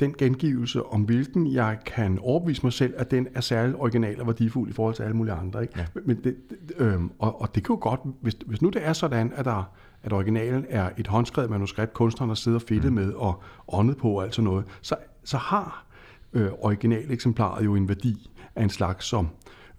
den 0.00 0.14
gengivelse, 0.18 0.86
om 0.86 1.02
hvilken 1.02 1.52
jeg 1.52 1.78
kan 1.86 2.18
overbevise 2.22 2.62
mig 2.62 2.72
selv, 2.72 2.94
at 2.96 3.10
den 3.10 3.28
er 3.34 3.40
særlig 3.40 3.76
original 3.76 4.20
og 4.20 4.26
værdifuld 4.26 4.70
i 4.70 4.72
forhold 4.72 4.94
til 4.94 5.02
alle 5.02 5.16
mulige 5.16 5.34
andre. 5.34 5.62
Ikke? 5.62 5.74
Ja. 5.76 5.84
Men 6.04 6.24
det, 6.24 6.36
øh, 6.78 7.00
og, 7.18 7.40
og 7.40 7.54
det 7.54 7.64
kan 7.64 7.74
jo 7.74 7.78
godt, 7.80 8.00
hvis, 8.20 8.36
hvis 8.46 8.62
nu 8.62 8.68
det 8.68 8.86
er 8.86 8.92
sådan, 8.92 9.32
at 9.36 9.44
der 9.44 9.70
at 10.04 10.12
originalen 10.12 10.66
er 10.68 10.90
et 10.98 11.06
håndskrevet 11.06 11.50
manuskript, 11.50 11.92
kunstneren 11.92 12.30
har 12.30 12.34
siddet 12.34 12.62
og 12.62 12.68
fedtet 12.68 12.92
mm. 12.92 12.94
med 12.94 13.12
og 13.12 13.42
åndet 13.68 13.96
på 13.96 14.10
og 14.10 14.24
alt 14.24 14.34
sådan 14.34 14.44
noget, 14.44 14.64
så, 14.82 14.96
så 15.24 15.36
har 15.36 15.86
øh, 16.32 16.48
originaleksemplaret 16.58 17.64
jo 17.64 17.74
en 17.74 17.88
værdi 17.88 18.30
af 18.56 18.62
en 18.62 18.70
slags, 18.70 19.06
som 19.06 19.28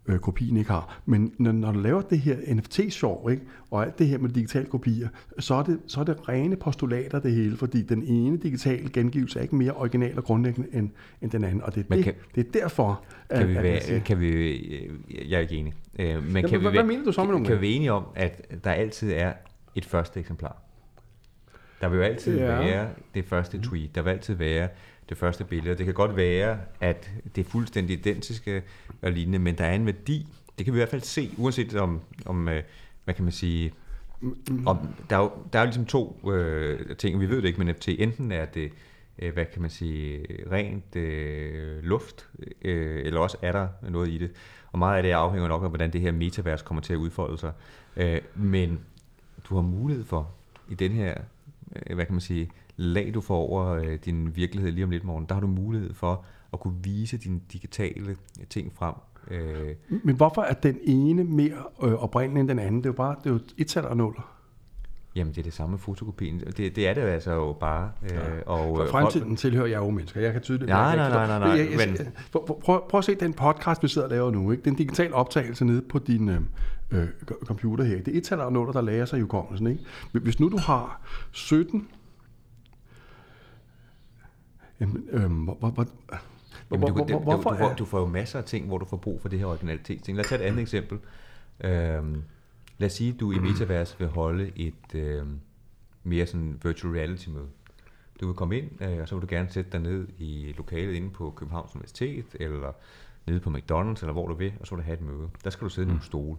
øh, 0.07 0.19
kopien 0.19 0.57
ikke 0.57 0.71
har. 0.71 1.01
Men 1.05 1.31
når, 1.37 1.51
når 1.51 1.71
du 1.71 1.79
laver 1.79 2.01
det 2.01 2.19
her 2.19 2.37
NFT-sjov, 2.53 3.29
ikke, 3.31 3.43
og 3.71 3.85
alt 3.85 3.99
det 3.99 4.07
her 4.07 4.17
med 4.17 4.29
digitale 4.29 4.65
kopier, 4.65 5.07
så 5.39 5.53
er, 5.53 5.63
det, 5.63 5.79
så 5.87 5.99
er 5.99 6.03
det 6.03 6.29
rene 6.29 6.55
postulater 6.55 7.19
det 7.19 7.31
hele, 7.31 7.57
fordi 7.57 7.81
den 7.81 8.03
ene 8.03 8.37
digitale 8.37 8.89
gengivelse 8.89 9.39
er 9.39 9.43
ikke 9.43 9.55
mere 9.55 9.71
original 9.71 10.17
og 10.17 10.23
grundlæggende 10.23 10.69
end, 10.73 10.89
end 11.21 11.31
den 11.31 11.43
anden. 11.43 11.61
Og 11.61 11.75
det 11.75 11.85
er, 11.89 11.95
det, 11.95 12.03
kan, 12.03 12.13
det 12.35 12.47
er 12.47 12.51
derfor, 12.61 13.03
kan 13.29 13.39
at, 13.39 13.49
vi 13.49 13.53
være, 13.53 13.63
at 13.63 14.03
kan 14.03 14.19
vi, 14.19 14.29
jeg 15.29 15.37
er 15.37 15.39
ikke 15.39 15.55
enig. 15.55 15.73
Øh, 15.99 16.07
men 16.07 16.15
Jamen, 16.15 16.49
kan, 16.49 16.59
vi, 16.59 16.63
hvad, 16.63 16.71
hvad 16.71 16.83
mener 16.83 17.03
du 17.03 17.11
så 17.11 17.23
med 17.23 17.33
kan, 17.33 17.43
kan 17.43 17.55
vi 17.55 17.61
være 17.61 17.71
enige 17.71 17.91
om, 17.91 18.03
at 18.15 18.63
der 18.63 18.71
altid 18.71 19.11
er 19.11 19.33
et 19.75 19.85
første 19.85 20.19
eksemplar? 20.19 20.57
Der 21.81 21.89
vil 21.89 21.97
jo 21.97 22.03
altid 22.03 22.37
ja. 22.37 22.45
være 22.45 22.89
det 23.13 23.25
første 23.25 23.61
tweet. 23.61 23.95
Der 23.95 24.01
vil 24.01 24.11
altid 24.11 24.33
være 24.33 24.69
det 25.09 25.17
første 25.17 25.43
billede. 25.43 25.77
Det 25.77 25.85
kan 25.85 25.93
godt 25.93 26.15
være, 26.15 26.59
at 26.81 27.11
det 27.35 27.45
er 27.45 27.49
fuldstændig 27.49 27.99
identiske 27.99 28.63
og 29.01 29.11
lignende, 29.11 29.39
men 29.39 29.57
der 29.57 29.65
er 29.65 29.73
en 29.73 29.85
værdi. 29.85 30.27
Det 30.57 30.65
kan 30.65 30.73
vi 30.73 30.77
i 30.77 30.81
hvert 30.81 30.89
fald 30.89 31.01
se, 31.01 31.31
uanset 31.37 31.75
om, 31.75 32.01
om 32.25 32.49
øh, 32.49 32.63
hvad 33.03 33.13
kan 33.13 33.23
man 33.23 33.33
sige, 33.33 33.73
om, 34.65 34.77
der, 35.09 35.17
er 35.17 35.21
jo, 35.21 35.31
der 35.53 35.59
er 35.59 35.63
jo 35.63 35.65
ligesom 35.65 35.85
to 35.85 36.31
øh, 36.31 36.95
ting, 36.97 37.19
vi 37.19 37.29
ved 37.29 37.37
det 37.37 37.45
ikke 37.45 37.63
med 37.63 37.73
NFT. 37.73 37.87
Enten 37.87 38.31
er 38.31 38.45
det, 38.45 38.71
øh, 39.19 39.33
hvad 39.33 39.45
kan 39.45 39.61
man 39.61 39.71
sige, 39.71 40.25
rent 40.51 40.95
øh, 40.95 41.83
luft, 41.83 42.29
øh, 42.61 43.05
eller 43.05 43.19
også 43.19 43.37
er 43.41 43.51
der 43.51 43.67
noget 43.89 44.07
i 44.07 44.17
det. 44.17 44.31
Og 44.71 44.79
meget 44.79 44.97
af 44.97 45.03
det 45.03 45.11
afhænger 45.11 45.47
nok 45.47 45.63
af, 45.63 45.69
hvordan 45.69 45.93
det 45.93 46.01
her 46.01 46.11
metavers 46.11 46.61
kommer 46.61 46.81
til 46.81 46.93
at 46.93 46.97
udfolde 46.97 47.37
sig. 47.37 47.51
Øh, 47.97 48.21
men 48.35 48.79
du 49.49 49.55
har 49.55 49.61
mulighed 49.61 50.03
for 50.03 50.29
i 50.69 50.75
den 50.75 50.91
her, 50.91 51.17
øh, 51.75 51.95
hvad 51.95 52.05
kan 52.05 52.13
man 52.13 52.21
sige, 52.21 52.49
lag 52.77 53.11
du 53.13 53.21
får 53.21 53.37
over 53.37 53.65
øh, 53.67 53.99
din 54.05 54.35
virkelighed 54.35 54.71
lige 54.71 54.83
om 54.83 54.89
lidt 54.89 55.03
morgen, 55.03 55.25
der 55.25 55.33
har 55.33 55.41
du 55.41 55.47
mulighed 55.47 55.93
for 55.93 56.25
at 56.53 56.59
kunne 56.59 56.75
vise 56.83 57.17
dine 57.17 57.39
digitale 57.53 58.15
ting 58.49 58.73
frem. 58.73 58.95
Øh. 59.31 59.75
Men 60.03 60.15
hvorfor 60.15 60.41
er 60.41 60.53
den 60.53 60.77
ene 60.83 61.23
mere 61.23 61.63
øh, 61.83 61.93
oprindelig 61.93 62.39
end 62.39 62.49
den 62.49 62.59
anden? 62.59 62.77
Det 62.77 62.85
er 62.85 62.89
jo 62.89 62.93
bare 62.93 63.15
det 63.23 63.29
er 63.29 63.33
jo 63.33 63.39
et 63.57 63.67
tal 63.67 63.85
og 63.85 63.97
nuller. 63.97 64.34
Jamen, 65.15 65.33
det 65.33 65.39
er 65.39 65.43
det 65.43 65.53
samme 65.53 65.77
fotokopien. 65.77 66.39
Det, 66.39 66.75
det 66.75 66.87
er 66.87 66.93
det 66.93 67.01
jo 67.01 67.07
altså 67.07 67.31
jo 67.31 67.55
bare. 67.59 67.91
Øh, 68.03 68.09
ja. 68.11 68.41
og, 68.45 68.77
For 68.77 68.87
fremtiden 68.91 69.27
folk... 69.27 69.39
tilhører 69.39 69.67
jeg 69.67 69.77
jo 69.77 69.89
mennesker. 69.89 70.21
Jeg 70.21 70.33
kan 70.33 70.41
tydeligt... 70.41 70.69
Nej, 70.69 70.95
nej, 70.95 71.09
nej, 71.09 71.27
nej, 71.27 71.39
nej. 71.39 71.49
Jeg, 71.49 71.69
jeg, 71.71 71.87
men... 71.87 72.13
prøv, 72.31 72.61
prøv, 72.61 72.89
prøv 72.89 72.97
at 72.97 73.05
se 73.05 73.15
den 73.15 73.33
podcast, 73.33 73.83
vi 73.83 73.87
sidder 73.87 74.07
og 74.07 74.11
laver 74.11 74.31
nu. 74.31 74.51
Ikke? 74.51 74.63
Den 74.63 74.75
digitale 74.75 75.13
optagelse 75.13 75.65
nede 75.65 75.81
på 75.81 75.99
din 75.99 76.29
øh, 76.29 76.41
øh 76.91 77.07
computer 77.45 77.83
her. 77.83 78.01
Det 78.01 78.13
er 78.13 78.17
et 78.17 78.23
tal 78.23 78.41
og 78.41 78.53
nuller, 78.53 78.73
der 78.73 78.81
lærer 78.81 79.05
sig 79.05 79.17
i 79.17 79.21
hukommelsen. 79.21 79.67
Ikke? 79.67 79.83
Hvis 80.11 80.39
nu 80.39 80.49
du 80.49 80.57
har 80.57 81.01
17 81.31 81.87
Jamen, 84.79 85.03
øh, 85.09 85.31
hvor, 85.31 85.69
hvor, 85.69 85.87
Jamen, 86.71 86.87
du, 86.87 86.93
hvor, 86.93 87.05
hvor, 87.05 87.19
hvorfor 87.19 87.49
du, 87.49 87.55
du, 87.55 87.59
får, 87.59 87.73
du 87.73 87.85
får 87.85 87.99
jo 87.99 88.07
masser 88.07 88.39
af 88.39 88.45
ting, 88.45 88.67
hvor 88.67 88.77
du 88.77 88.85
får 88.85 88.97
brug 88.97 89.21
for 89.21 89.29
det 89.29 89.39
her 89.39 89.45
originalitet. 89.45 90.07
Lad 90.07 90.19
os 90.19 90.27
tage 90.27 90.41
et 90.41 90.45
andet 90.45 90.61
eksempel. 90.61 90.97
Øhm, 91.63 92.23
lad 92.77 92.85
os 92.85 92.93
sige, 92.93 93.13
at 93.13 93.19
du 93.19 93.31
i 93.31 93.39
Metaverse 93.39 93.99
vil 93.99 94.07
holde 94.07 94.51
et 94.55 94.95
øh, 94.95 95.25
mere 96.03 96.25
sådan 96.25 96.59
virtual 96.63 96.93
reality 96.93 97.29
møde. 97.29 97.47
Du 98.21 98.25
vil 98.27 98.35
komme 98.35 98.57
ind, 98.57 98.81
øh, 98.81 98.97
og 99.01 99.07
så 99.07 99.15
vil 99.15 99.21
du 99.21 99.27
gerne 99.29 99.49
sætte 99.49 99.71
dig 99.71 99.79
ned 99.79 100.07
i 100.17 100.53
lokalet 100.57 100.93
inde 100.93 101.09
på 101.09 101.33
Københavns 101.35 101.75
Universitet, 101.75 102.25
eller 102.33 102.71
nede 103.27 103.39
på 103.39 103.49
McDonald's, 103.49 104.01
eller 104.01 104.11
hvor 104.11 104.27
du 104.27 104.33
vil, 104.33 104.53
og 104.59 104.67
så 104.67 104.75
vil 104.75 104.81
du 104.81 104.85
have 104.85 104.97
et 104.97 105.01
møde. 105.01 105.29
Der 105.43 105.49
skal 105.49 105.65
du 105.65 105.69
sidde 105.69 105.85
i 105.85 105.87
mm. 105.87 105.91
nogle 105.91 106.05
stole. 106.05 106.37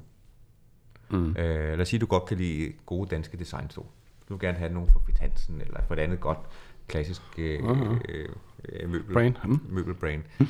Mm. 1.11 1.29
Øh, 1.29 1.37
lad 1.37 1.81
os 1.81 1.89
sige, 1.89 1.99
at 1.99 2.01
du 2.01 2.07
godt 2.07 2.27
kan 2.27 2.37
lide 2.37 2.73
gode 2.87 3.09
danske 3.11 3.37
designstole. 3.37 3.89
Du 4.29 4.35
vil 4.35 4.41
gerne 4.41 4.59
have 4.59 4.73
nogle 4.73 4.89
fra 4.91 5.01
Fitansen, 5.07 5.61
eller 5.61 5.81
for 5.87 5.95
et 5.95 5.99
andet 5.99 6.21
godt 6.21 6.39
klassisk 6.87 7.23
øh, 7.39 7.59
uh-huh. 7.61 8.01
øh, 8.09 8.91
møbel, 8.91 9.13
brand. 9.13 9.35
Mm. 9.45 9.61
møbelbrand. 9.69 10.23
Mm. 10.41 10.47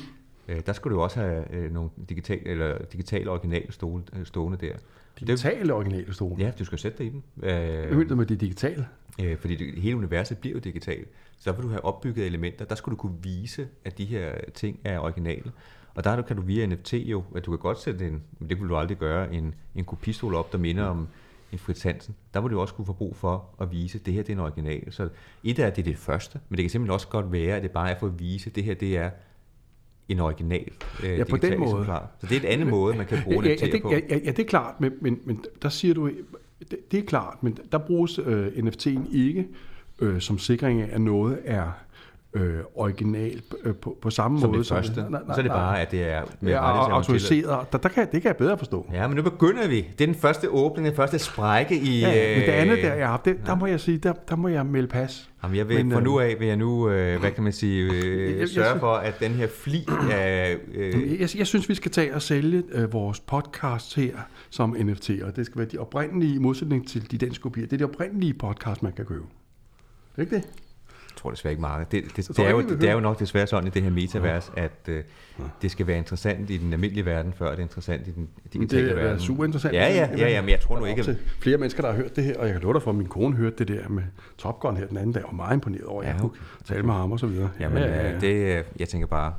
Øh, 0.47 0.61
der 0.65 0.73
skulle 0.73 0.95
du 0.95 1.01
også 1.01 1.19
have 1.19 1.51
øh, 1.51 1.71
nogle 1.71 1.89
digital, 2.09 2.41
eller 2.45 2.85
digitale 2.85 3.31
originale 3.31 3.71
stole, 3.71 4.03
øh, 4.13 4.25
stående 4.25 4.57
der. 4.57 4.75
Digitale 5.19 6.13
stole? 6.13 6.43
Ja, 6.43 6.51
du 6.59 6.65
skal 6.65 6.79
sætte 6.79 6.97
dig 6.97 7.07
i 7.07 7.09
dem. 7.09 7.23
Øh, 7.43 7.95
Hvad 8.05 8.15
med 8.15 8.25
det 8.25 8.41
digitale? 8.41 8.87
Øh, 9.21 9.37
fordi 9.37 9.55
det, 9.55 9.81
hele 9.81 9.97
universet 9.97 10.37
bliver 10.37 10.53
jo 10.53 10.59
digitalt. 10.59 11.07
Så 11.39 11.51
vil 11.51 11.63
du 11.63 11.69
have 11.69 11.85
opbygget 11.85 12.25
elementer. 12.25 12.65
Der 12.65 12.75
skulle 12.75 12.95
du 12.95 13.01
kunne 13.01 13.17
vise, 13.23 13.67
at 13.85 13.97
de 13.97 14.05
her 14.05 14.31
ting 14.53 14.79
er 14.83 14.99
originale. 14.99 15.51
Og 15.95 16.03
der 16.03 16.21
kan 16.21 16.35
du 16.35 16.41
via 16.41 16.65
NFT 16.65 16.93
jo, 16.93 17.23
at 17.35 17.45
du 17.45 17.51
kan 17.51 17.59
godt 17.59 17.79
sætte 17.81 18.07
en, 18.07 18.23
men 18.39 18.49
det 18.49 18.59
vil 18.61 18.69
du 18.69 18.75
aldrig 18.75 18.97
gøre, 18.97 19.33
en, 19.33 19.55
en 19.75 19.85
kopistol 19.85 20.35
op, 20.35 20.51
der 20.51 20.57
minder 20.57 20.83
om 20.83 21.07
en 21.51 21.59
Fritz 21.59 21.83
Hansen, 21.83 22.15
der 22.33 22.41
vil 22.41 22.51
du 22.51 22.59
også 22.59 22.73
kunne 22.73 22.85
få 22.85 22.93
brug 22.93 23.15
for 23.15 23.45
at 23.61 23.71
vise, 23.71 23.99
at 23.99 24.05
det 24.05 24.13
her 24.13 24.21
det 24.23 24.29
er 24.29 24.33
en 24.33 24.39
original. 24.39 24.91
Så 24.91 25.09
et 25.43 25.59
af 25.59 25.73
det 25.73 25.81
er 25.81 25.85
det 25.85 25.97
første, 25.97 26.39
men 26.49 26.57
det 26.57 26.63
kan 26.63 26.69
simpelthen 26.69 26.93
også 26.93 27.07
godt 27.07 27.31
være, 27.31 27.55
at 27.55 27.63
det 27.63 27.71
bare 27.71 27.91
er 27.91 27.99
for 27.99 28.07
at 28.07 28.19
vise, 28.19 28.49
at 28.49 28.55
det 28.55 28.63
her 28.63 28.73
det 28.73 28.97
er 28.97 29.09
en 30.09 30.19
original 30.19 30.71
øh, 31.03 31.17
ja, 31.19 31.23
på 31.23 31.37
den 31.37 31.59
måde. 31.59 31.71
Eksemplar. 31.71 32.11
Så 32.21 32.27
det 32.27 32.37
er 32.37 32.39
et 32.39 32.45
andet 32.45 32.67
måde, 32.67 32.97
man 32.97 33.05
kan 33.05 33.17
bruge 33.23 33.45
ja, 33.45 33.55
ja, 33.61 33.71
det, 33.71 33.81
på. 33.81 33.91
Ja, 33.91 33.99
ja, 34.09 34.17
ja, 34.25 34.31
det 34.31 34.39
er 34.39 34.47
klart, 34.47 34.81
men, 34.81 34.91
men, 35.01 35.19
men 35.25 35.45
der 35.61 35.69
siger 35.69 35.93
du, 35.93 36.09
det, 36.59 36.91
det 36.91 36.99
er 36.99 37.05
klart, 37.05 37.43
men 37.43 37.57
der 37.71 37.77
bruges 37.77 38.19
øh, 38.19 38.47
NFT'en 38.47 39.15
ikke 39.15 39.47
øh, 39.99 40.21
som 40.21 40.37
sikring 40.37 40.81
af, 40.81 40.89
at 40.91 41.01
noget 41.01 41.39
er 41.45 41.71
øh, 42.37 42.59
original 42.75 43.41
øh, 43.63 43.75
på, 43.75 43.97
på 44.01 44.09
samme 44.09 44.39
Som 44.39 44.49
måde. 44.49 44.59
det 44.59 44.67
første. 44.67 44.95
Nej, 45.01 45.09
nej, 45.09 45.21
så 45.27 45.33
er 45.37 45.41
det 45.41 45.51
bare, 45.51 45.81
at 45.81 45.91
det 45.91 46.03
er 46.09 46.21
med 46.41 46.51
Ja, 46.51 46.89
autoriseret. 46.91 47.71
Der, 47.71 47.77
der 47.77 47.89
kan, 47.89 48.07
det 48.11 48.21
kan 48.21 48.29
jeg 48.29 48.35
bedre 48.37 48.57
forstå. 48.57 48.89
Ja, 48.93 49.07
men 49.07 49.15
nu 49.15 49.21
begynder 49.23 49.67
vi. 49.67 49.75
Det 49.97 50.01
er 50.01 50.05
den 50.05 50.15
første 50.15 50.49
åbning, 50.49 50.87
den 50.87 50.95
første 50.95 51.19
sprække 51.19 51.75
i... 51.79 51.99
Ja, 52.01 52.09
ja, 52.09 52.37
men 52.37 52.45
det 52.47 52.51
andet 52.53 52.77
øh, 52.77 52.83
der, 52.83 52.93
ja, 52.93 53.15
det, 53.25 53.37
der 53.45 53.55
må 53.55 53.65
jeg 53.65 53.79
sige, 53.79 53.97
der, 53.97 54.13
der 54.29 54.35
må 54.35 54.47
jeg 54.47 54.65
melde 54.65 54.87
pas. 54.87 55.29
Jamen, 55.43 55.57
jeg 55.57 55.69
vil, 55.69 55.77
Men, 55.85 55.91
fra 55.91 55.99
øh, 55.99 56.03
nu 56.05 56.19
af 56.19 56.35
vil 56.39 56.47
jeg 56.47 56.57
nu, 56.57 56.89
øh, 56.89 57.19
hvad 57.19 57.31
kan 57.31 57.43
man 57.43 57.53
sige, 57.53 57.91
øh, 57.93 58.39
jeg 58.39 58.49
sørge 58.49 58.79
for, 58.79 58.93
at 58.93 59.19
den 59.19 59.31
her 59.31 59.47
fli 59.47 59.85
af... 60.11 60.57
Øh, 60.73 61.21
Jeg, 61.21 61.29
jeg 61.37 61.47
synes, 61.47 61.69
vi 61.69 61.75
skal 61.75 61.91
tage 61.91 62.15
og 62.15 62.21
sælge 62.21 62.63
øh, 62.71 62.93
vores 62.93 63.19
podcast 63.19 63.95
her 63.95 64.15
som 64.49 64.75
NFT, 64.79 65.09
og 65.23 65.35
det 65.35 65.45
skal 65.45 65.59
være 65.59 65.67
de 65.71 65.77
oprindelige, 65.77 66.35
i 66.35 66.37
modsætning 66.37 66.87
til 66.87 67.11
de 67.11 67.17
danske 67.17 67.41
kopier, 67.41 67.65
det 67.65 67.73
er 67.73 67.77
de 67.77 67.83
oprindelige 67.83 68.33
podcast, 68.33 68.83
man 68.83 68.93
kan 68.93 69.05
købe. 69.05 69.23
Er 69.23 69.25
det 70.15 70.21
ikke 70.23 70.35
det? 70.35 70.43
Tror 71.27 71.31
desværre 71.31 71.51
ikke 71.51 71.61
meget. 71.61 71.91
Det, 71.91 72.03
det, 72.15 72.27
det, 72.27 72.39
er 72.39 72.49
jo, 72.49 72.57
vi 72.57 72.75
det 72.75 72.89
er 72.89 72.93
jo 72.93 72.99
nok 72.99 73.19
desværre 73.19 73.47
sådan 73.47 73.67
i 73.67 73.69
det 73.69 73.83
her 73.83 73.89
metavers, 73.89 74.51
at 74.55 74.71
øh, 74.87 75.03
det 75.61 75.71
skal 75.71 75.87
være 75.87 75.97
interessant 75.97 76.49
i 76.49 76.57
den 76.57 76.73
almindelige 76.73 77.05
verden, 77.05 77.33
før 77.33 77.49
det 77.49 77.57
er 77.57 77.61
interessant 77.63 78.07
i 78.07 78.11
den 78.11 78.29
digitale 78.53 78.83
Det 78.89 78.91
er 78.91 78.95
verden. 79.03 79.19
super 79.19 79.45
interessant. 79.45 79.73
Ja, 79.73 79.93
ja, 79.93 80.09
ja, 80.17 80.29
ja, 80.29 80.41
men 80.41 80.49
jeg 80.49 80.59
tror 80.59 80.79
nu 80.79 80.85
ikke... 80.85 81.03
til 81.03 81.17
flere 81.39 81.57
mennesker, 81.57 81.81
der 81.81 81.89
har 81.89 81.97
hørt 81.97 82.15
det 82.15 82.23
her, 82.23 82.37
og 82.39 82.45
jeg 82.45 82.53
kan 82.53 82.61
love 82.61 82.73
dig 82.73 82.81
for, 82.81 82.91
at 82.91 82.97
min 82.97 83.07
kone 83.07 83.35
hørte 83.35 83.55
det 83.57 83.67
der 83.67 83.89
med 83.89 84.03
Top 84.37 84.59
Gun 84.59 84.77
her 84.77 84.87
den 84.87 84.97
anden 84.97 85.11
dag, 85.11 85.23
og 85.23 85.29
var 85.31 85.35
meget 85.35 85.53
imponeret 85.53 85.83
over, 85.85 86.01
at 86.01 86.07
Ja, 86.07 86.11
jeg 86.11 86.21
kunne 86.21 86.29
okay. 86.31 86.73
tale 86.73 86.83
med 86.83 86.93
ham 86.93 87.11
og 87.11 87.19
så 87.19 87.27
videre. 87.27 87.49
Jamen, 87.59 87.77
ja, 87.77 87.87
ja, 87.95 88.11
ja. 88.11 88.19
det, 88.19 88.57
øh, 88.57 88.63
jeg 88.79 88.89
tænker 88.89 89.07
bare, 89.07 89.33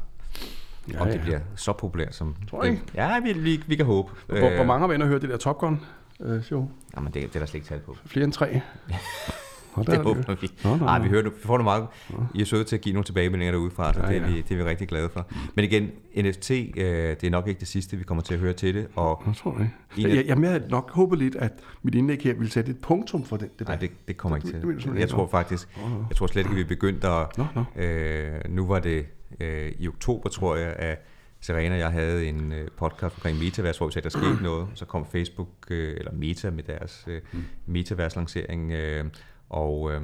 Ja, 0.92 1.00
om 1.00 1.06
det 1.06 1.14
ja. 1.14 1.20
bliver 1.22 1.40
så 1.56 1.72
populært 1.72 2.14
som... 2.14 2.34
Tror 2.50 2.64
jeg 2.64 2.72
det, 2.72 2.80
ja, 2.94 3.20
vi, 3.20 3.32
vi, 3.32 3.62
vi 3.66 3.76
kan 3.76 3.86
håbe. 3.86 4.12
Hvor, 4.26 4.54
hvor 4.56 4.64
mange 4.64 4.80
har 4.80 4.86
været 4.86 4.96
inde 4.96 5.04
og 5.04 5.08
hørt 5.08 5.22
det 5.22 5.30
der 5.30 5.36
Top 5.36 5.58
Gun 5.58 5.80
øh, 6.20 6.42
show? 6.42 6.70
Jamen, 6.96 7.12
det, 7.12 7.22
det 7.22 7.34
er 7.36 7.38
der 7.38 7.46
slet 7.46 7.54
ikke 7.54 7.66
talt 7.68 7.84
på. 7.84 7.96
Flere 8.06 8.24
end 8.24 8.32
tre? 8.32 8.60
Det 9.86 9.94
er 9.94 10.02
håber 10.02 10.34
vi. 10.40 10.50
Nå, 10.64 10.76
nå, 10.76 10.86
Ej, 10.86 10.98
nå. 10.98 11.04
vi, 11.04 11.10
hører, 11.10 11.22
vi 11.22 11.30
får 11.42 11.58
nu 11.58 11.64
meget. 11.64 11.86
I 12.34 12.40
er 12.40 12.44
søde 12.44 12.64
til 12.64 12.76
at 12.76 12.82
give 12.82 12.92
nogle 12.92 13.04
tilbagemeldinger 13.04 13.52
derudefra, 13.52 13.92
så 13.94 14.00
Ja, 14.00 14.08
det, 14.08 14.16
er 14.16 14.20
ja. 14.20 14.26
vi, 14.32 14.40
det 14.40 14.50
er 14.50 14.56
vi 14.56 14.62
rigtig 14.62 14.88
glade 14.88 15.08
for. 15.08 15.26
Men 15.54 15.64
igen, 15.64 15.90
NFT, 16.16 16.50
øh, 16.50 16.64
det 16.76 17.24
er 17.24 17.30
nok 17.30 17.48
ikke 17.48 17.58
det 17.60 17.68
sidste, 17.68 17.96
vi 17.96 18.04
kommer 18.04 18.22
til 18.22 18.34
at 18.34 18.40
høre 18.40 18.52
til 18.52 18.74
det. 18.74 18.86
Og 18.96 19.22
Jeg 19.26 19.34
tror 19.36 19.52
det. 19.54 19.60
Af- 19.60 20.02
Jeg, 20.02 20.14
jeg, 20.16 20.26
jeg 20.26 20.36
havde 20.50 20.68
nok 20.70 20.90
håbet 20.90 21.18
lidt, 21.18 21.36
at 21.36 21.52
mit 21.82 21.94
indlæg 21.94 22.18
her 22.22 22.34
ville 22.34 22.50
sætte 22.52 22.70
et 22.70 22.78
punktum 22.80 23.24
for 23.24 23.36
den 23.36 23.48
debat. 23.58 23.68
nej, 23.68 23.76
det, 23.76 23.90
det 24.08 24.16
kommer 24.16 24.36
ikke 24.36 24.46
Det- 24.46 24.54
til. 24.54 24.62
det 24.62 24.62
simpelthen 24.68 24.94
Jeg 24.94 25.02
ikke? 25.02 25.10
tror 25.12 25.26
faktisk, 25.26 25.68
jeg 26.08 26.16
tror 26.16 26.26
slet 26.26 26.42
ikke, 26.42 26.54
vi 26.54 26.60
er 26.60 26.64
begyndt 26.66 27.04
at... 27.04 27.38
Nå, 27.38 27.44
nå. 27.54 27.82
Øh, 27.82 28.40
nu 28.48 28.66
var 28.66 28.78
det 28.80 29.06
øh, 29.40 29.72
i 29.78 29.88
oktober, 29.88 30.28
tror 30.28 30.56
jeg, 30.56 30.72
at 30.78 31.04
Serena 31.40 31.74
og 31.74 31.80
jeg 31.80 31.90
havde 31.90 32.26
en 32.28 32.52
øh, 32.52 32.68
podcast 32.76 33.16
omkring 33.16 33.38
Metaverse, 33.38 33.78
hvor 33.78 33.86
vi 33.86 33.92
sagde, 33.92 34.04
der 34.10 34.18
skete 34.18 34.42
noget. 34.42 34.66
Så 34.74 34.84
kom 34.84 35.06
Facebook, 35.12 35.48
øh, 35.70 35.96
eller 35.98 36.12
Meta 36.12 36.50
med 36.50 36.62
deres 36.62 37.04
øh, 37.08 37.20
Mm. 37.32 37.42
Metaverse-lancering, 37.66 38.72
øh, 38.72 39.04
og 39.50 39.92
øh, 39.92 40.02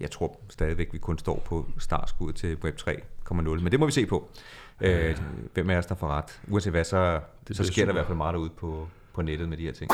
jeg 0.00 0.10
tror 0.10 0.40
stadigvæk, 0.48 0.92
vi 0.92 0.98
kun 0.98 1.18
står 1.18 1.42
på 1.44 1.66
startskuddet 1.78 2.36
til 2.36 2.56
Web 2.64 2.78
3.0, 2.80 3.42
men 3.42 3.72
det 3.72 3.80
må 3.80 3.86
vi 3.86 3.92
se 3.92 4.06
på. 4.06 4.28
Øh, 4.80 5.18
hvem 5.54 5.70
af 5.70 5.76
os, 5.76 5.86
der 5.86 5.94
får 5.94 6.08
ret? 6.08 6.40
Uanset 6.48 6.72
hvad, 6.72 6.84
så, 6.84 6.90
så 6.90 7.20
bliver 7.44 7.64
sker 7.64 7.64
der 7.64 7.70
super. 7.72 7.90
i 7.90 7.92
hvert 7.92 8.06
fald 8.06 8.16
meget 8.16 8.34
derude 8.34 8.50
på, 8.50 8.88
på 9.14 9.22
nettet 9.22 9.48
med 9.48 9.56
de 9.56 9.62
her 9.62 9.72
ting. 9.72 9.90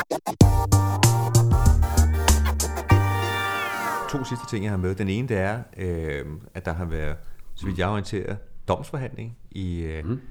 To 4.09 4.23
sidste 4.23 4.45
ting, 4.49 4.63
jeg 4.63 4.71
har 4.71 4.77
med. 4.77 4.95
Den 4.95 5.09
ene, 5.09 5.27
det 5.27 5.37
er, 5.37 5.63
øh, 5.77 6.25
at 6.53 6.65
der 6.65 6.73
har 6.73 6.85
været, 6.85 7.17
så 7.55 7.65
vidt 7.65 7.77
jeg 7.77 7.85
er 7.85 7.91
orienteret, 7.91 8.37
domsforhandling 8.67 9.37
i 9.51 9.79
øh, 9.79 10.05
mm. 10.05 10.21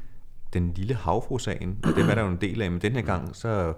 den 0.53 0.73
lille 0.73 0.95
havfru-sagen. 0.95 1.79
Og 1.85 1.93
det 1.97 2.07
var 2.07 2.15
der 2.15 2.23
jo 2.23 2.29
en 2.29 2.41
del 2.41 2.63
af, 2.63 2.71
men 2.71 2.81
den 2.81 2.93
her 2.93 3.03
gang, 3.03 3.37
så 3.37 3.75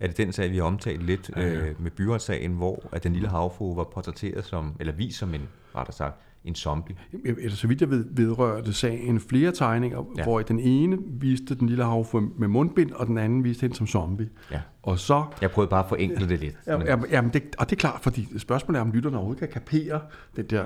er 0.00 0.06
det 0.06 0.16
den 0.16 0.32
sag, 0.32 0.50
vi 0.50 0.56
har 0.56 0.62
omtalt 0.64 1.02
lidt 1.02 1.30
øh, 1.36 1.62
med 1.82 1.90
byretssagen, 1.90 2.52
hvor 2.52 2.88
at 2.92 3.04
den 3.04 3.12
lille 3.12 3.28
havfru 3.28 3.74
var 3.74 3.84
portrætteret 3.84 4.44
som, 4.44 4.72
eller 4.80 4.92
vist 4.92 5.18
som 5.18 5.34
en, 5.34 5.48
rettere 5.76 5.94
sagt, 5.96 6.14
en 6.44 6.54
zombie. 6.54 6.96
Eller 7.24 7.50
så 7.56 7.66
vidt 7.66 7.80
jeg 7.80 7.90
ved, 7.90 8.04
vedrørte 8.10 8.72
sagen 8.72 9.20
flere 9.20 9.52
tegninger, 9.52 9.98
Ja. 9.98 10.04
ja. 10.16 10.22
hvor 10.22 10.40
den 10.40 10.60
ene 10.60 10.98
viste 11.20 11.54
den 11.54 11.68
lille 11.68 11.84
havfru 11.84 12.20
med 12.38 12.48
mundbind, 12.48 12.90
og 12.92 13.06
den 13.06 13.18
anden 13.18 13.44
viste 13.44 13.60
hende 13.60 13.76
som 13.76 13.86
zombie. 13.86 14.28
Ja. 14.52 14.60
Og 14.82 14.98
så... 14.98 15.24
Jeg 15.42 15.50
prøvede 15.50 15.70
bare 15.70 15.82
at 15.82 15.88
forenkle 15.88 16.28
det 16.28 16.40
lidt. 16.40 16.56
Ja, 16.66 16.78
men- 16.78 16.86
ja, 16.86 16.96
jamen 17.10 17.30
det, 17.32 17.42
og 17.58 17.70
det 17.70 17.76
er 17.76 17.80
klart, 17.80 18.00
fordi 18.02 18.38
spørgsmålet 18.38 18.78
er, 18.78 18.82
om 18.82 18.90
lytterne 18.92 19.16
overhovedet 19.16 19.40
kan 19.40 19.48
kapere 19.62 20.00
den 20.36 20.44
der 20.46 20.64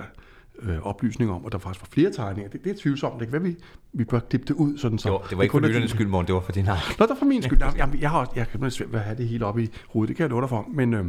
øh, 0.63 0.79
oplysning 0.87 1.31
om, 1.31 1.47
at 1.47 1.53
der 1.53 1.59
faktisk 1.59 1.83
var 1.83 1.89
flere 1.93 2.11
tegninger. 2.13 2.51
Det, 2.51 2.65
det 2.65 2.73
er 2.73 2.77
tvivlsomt. 2.83 3.21
Det 3.21 3.29
kan 3.29 3.33
være, 3.33 3.43
vi, 3.43 3.57
vi 3.93 4.05
bør 4.05 4.19
klippe 4.19 4.47
det 4.49 4.55
ud, 4.55 4.79
sådan 4.79 4.99
så... 4.99 5.09
Jo, 5.09 5.21
det 5.31 5.37
var 5.37 5.43
ikke 5.43 5.53
for 5.53 5.59
er 5.59 5.63
lytternes 5.63 5.91
din- 5.91 5.97
skyld, 5.97 6.07
Morten, 6.09 6.27
det 6.27 6.35
var 6.35 6.41
for 6.41 6.53
din 6.53 6.67
egen. 6.69 6.81
Nå, 6.99 7.07
der 7.07 7.15
for 7.15 7.25
min 7.25 7.43
skyld. 7.43 7.59
Jamen, 7.61 7.95
jeg, 7.95 8.01
jeg, 8.03 8.11
har, 8.11 8.19
også- 8.19 8.33
jeg 8.37 8.49
kan 8.49 8.71
svært 8.71 8.93
ved 8.93 8.99
at 8.99 9.05
have 9.05 9.17
det 9.17 9.29
hele 9.29 9.47
op 9.47 9.59
i 9.59 9.71
hovedet. 9.89 10.09
Det 10.09 10.17
kan 10.17 10.23
jeg 10.25 10.31
love 10.31 10.41
dig 10.41 10.49
for. 10.49 10.69
Men 10.75 10.95
øh, 10.95 11.05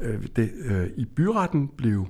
øh, 0.00 0.26
det, 0.36 0.50
øh, 0.64 0.86
i 0.96 1.04
byretten 1.04 1.70
blev 1.76 2.06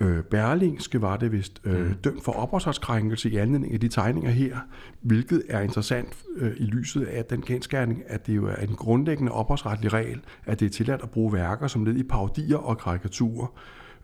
øh, 0.00 0.22
Berlingske, 0.22 1.02
var 1.02 1.16
det 1.16 1.32
vist, 1.32 1.60
øh, 1.64 1.86
mm. 1.86 1.94
dømt 1.94 2.24
for 2.24 2.32
ophavsretskrænkelse 2.32 3.30
i 3.30 3.36
anledning 3.36 3.72
af 3.74 3.80
de 3.80 3.88
tegninger 3.88 4.30
her, 4.30 4.56
hvilket 5.00 5.42
er 5.48 5.60
interessant 5.60 6.08
øh, 6.36 6.52
i 6.56 6.64
lyset 6.64 7.02
af 7.04 7.24
den 7.24 7.42
genskærning, 7.42 8.02
at 8.06 8.26
det 8.26 8.36
jo 8.36 8.46
er 8.46 8.54
en 8.56 8.74
grundlæggende 8.74 9.32
ophavsretlig 9.32 9.92
regel, 9.92 10.20
at 10.46 10.60
det 10.60 10.66
er 10.66 10.70
tilladt 10.70 11.02
at 11.02 11.10
bruge 11.10 11.32
værker 11.32 11.66
som 11.66 11.84
led 11.84 11.96
i 11.96 12.02
parodier 12.02 12.56
og 12.58 12.78
karikaturer, 12.78 13.46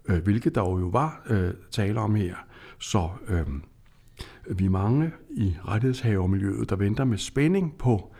øh, 0.08 0.22
hvilket 0.22 0.54
der 0.54 0.60
jo 0.60 0.86
var 0.92 1.22
øh, 1.26 1.54
tale 1.70 2.00
om 2.00 2.14
her. 2.14 2.34
Så 2.78 3.08
øh, 3.28 3.46
vi 4.58 4.64
er 4.66 4.70
mange 4.70 5.12
i 5.30 5.56
rettighedshavermiljøet, 5.68 6.70
der 6.70 6.76
venter 6.76 7.04
med 7.04 7.18
spænding 7.18 7.78
på 7.78 8.14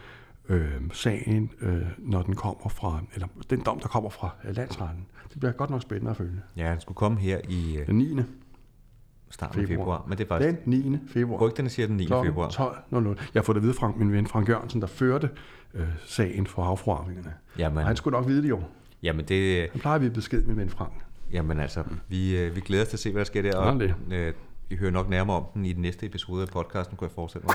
øh, 0.49 0.71
sagen, 0.93 1.51
øh, 1.61 1.83
når 1.99 2.23
den 2.23 2.35
kommer 2.35 2.69
fra, 2.69 3.01
eller 3.15 3.29
den 3.51 3.61
dom, 3.61 3.81
der 3.81 3.89
kommer 3.89 4.11
fra 4.11 4.31
øh, 4.45 4.57
landsretten. 4.57 5.07
Det 5.33 5.41
bliver 5.41 5.53
godt 5.53 5.71
nok 5.71 5.83
spændende 5.83 6.11
at 6.11 6.17
følge. 6.17 6.41
Ja, 6.57 6.71
den 6.73 6.81
skulle 6.81 6.97
komme 6.97 7.19
her 7.19 7.41
i 7.49 7.77
øh, 7.79 7.87
Den 7.87 7.99
9. 7.99 8.17
starten 9.31 9.67
februar. 9.67 9.77
februar, 9.85 10.05
men 10.09 10.19
det 10.19 10.25
er 10.25 10.29
faktisk... 10.29 10.65
Den 10.65 10.93
9. 10.93 10.99
februar. 11.09 11.41
Rygterne 11.41 11.69
siger 11.69 11.87
den 11.87 11.97
9. 11.97 12.05
Klokken 12.07 12.31
februar. 12.33 12.49
12.00. 13.19 13.31
Jeg 13.35 13.45
fået 13.45 13.55
det 13.55 13.61
at 13.61 13.63
vide 13.63 13.75
fra 13.75 13.93
min 13.97 14.13
ven 14.13 14.27
Frank 14.27 14.49
Jørgensen, 14.49 14.81
der 14.81 14.87
førte 14.87 15.31
øh, 15.75 15.87
sagen 16.07 16.47
for 16.47 16.63
havfruarvingerne. 16.63 17.35
Jamen, 17.59 17.79
Og 17.79 17.85
han 17.87 17.97
skulle 17.97 18.17
nok 18.19 18.29
vide 18.29 18.43
det 18.43 18.49
jo. 18.49 18.63
jamen, 19.03 19.25
det, 19.25 19.69
Han 19.71 19.81
plejer 19.81 19.95
at 19.95 20.01
vide 20.01 20.13
besked, 20.13 20.45
min 20.45 20.57
ven 20.57 20.71
Frank. 20.71 20.93
Jamen 21.33 21.61
altså, 21.61 21.85
vi, 22.09 22.39
øh, 22.39 22.57
vi 22.57 22.61
glæder 22.61 22.83
os 22.83 22.89
til 22.89 22.97
at 22.97 23.01
se, 23.01 23.13
hvad 23.13 23.21
der 23.21 23.25
sker 23.25 23.43
der. 23.43 23.57
Og, 23.57 23.83
øh, 24.13 24.35
vi 24.69 24.77
hører 24.77 24.91
nok 24.91 25.09
nærmere 25.09 25.37
om 25.37 25.45
den 25.55 25.67
i 25.67 25.73
den 25.73 25.83
næste 25.83 26.07
episode 26.07 26.43
af 26.43 26.49
podcasten, 26.49 26.97
kunne 26.97 27.09
jeg 27.09 27.15
forestille 27.15 27.45
mig. 27.47 27.55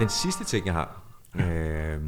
Den 0.00 0.08
sidste 0.08 0.44
ting, 0.44 0.66
jeg 0.66 0.74
har, 0.74 1.02
øh, 1.34 2.00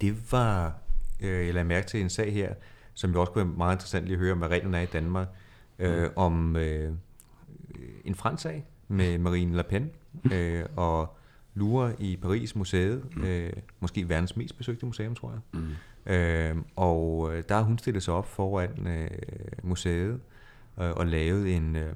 det 0.00 0.32
var, 0.32 0.74
øh, 1.20 1.46
jeg 1.46 1.54
lagde 1.54 1.68
mærke 1.68 1.86
til 1.86 2.00
en 2.00 2.10
sag 2.10 2.32
her, 2.32 2.54
som 2.94 3.12
jo 3.12 3.20
også 3.20 3.32
kunne 3.32 3.46
være 3.46 3.56
meget 3.56 3.74
interessant 3.74 4.04
lige 4.04 4.14
at 4.14 4.20
høre 4.20 4.32
om, 4.32 4.38
hvad 4.38 4.48
reglerne 4.48 4.78
er 4.78 4.82
i 4.82 4.86
Danmark, 4.86 5.28
øh, 5.78 6.10
om 6.16 6.56
øh, 6.56 6.92
en 8.04 8.14
fransk 8.14 8.42
sag 8.42 8.64
med 8.88 9.18
Marine 9.18 9.56
Le 9.56 9.62
Pen 9.62 9.90
øh, 10.32 10.64
og 10.76 11.16
Louvre 11.54 11.92
i 11.98 12.16
Paris 12.16 12.56
museet, 12.56 13.04
øh, 13.16 13.52
måske 13.80 14.08
verdens 14.08 14.36
mest 14.36 14.58
besøgte 14.58 14.86
museum, 14.86 15.14
tror 15.14 15.30
jeg. 15.30 15.40
Mm. 15.52 15.68
Øh, 16.06 16.56
og 16.76 17.32
der 17.48 17.54
har 17.54 17.62
hun 17.62 17.78
stillet 17.78 18.02
sig 18.02 18.14
op 18.14 18.26
foran 18.26 18.86
øh, 18.86 19.08
museet 19.62 20.20
øh, 20.80 20.90
og 20.90 21.06
lavet 21.06 21.56
en, 21.56 21.76
øh, 21.76 21.92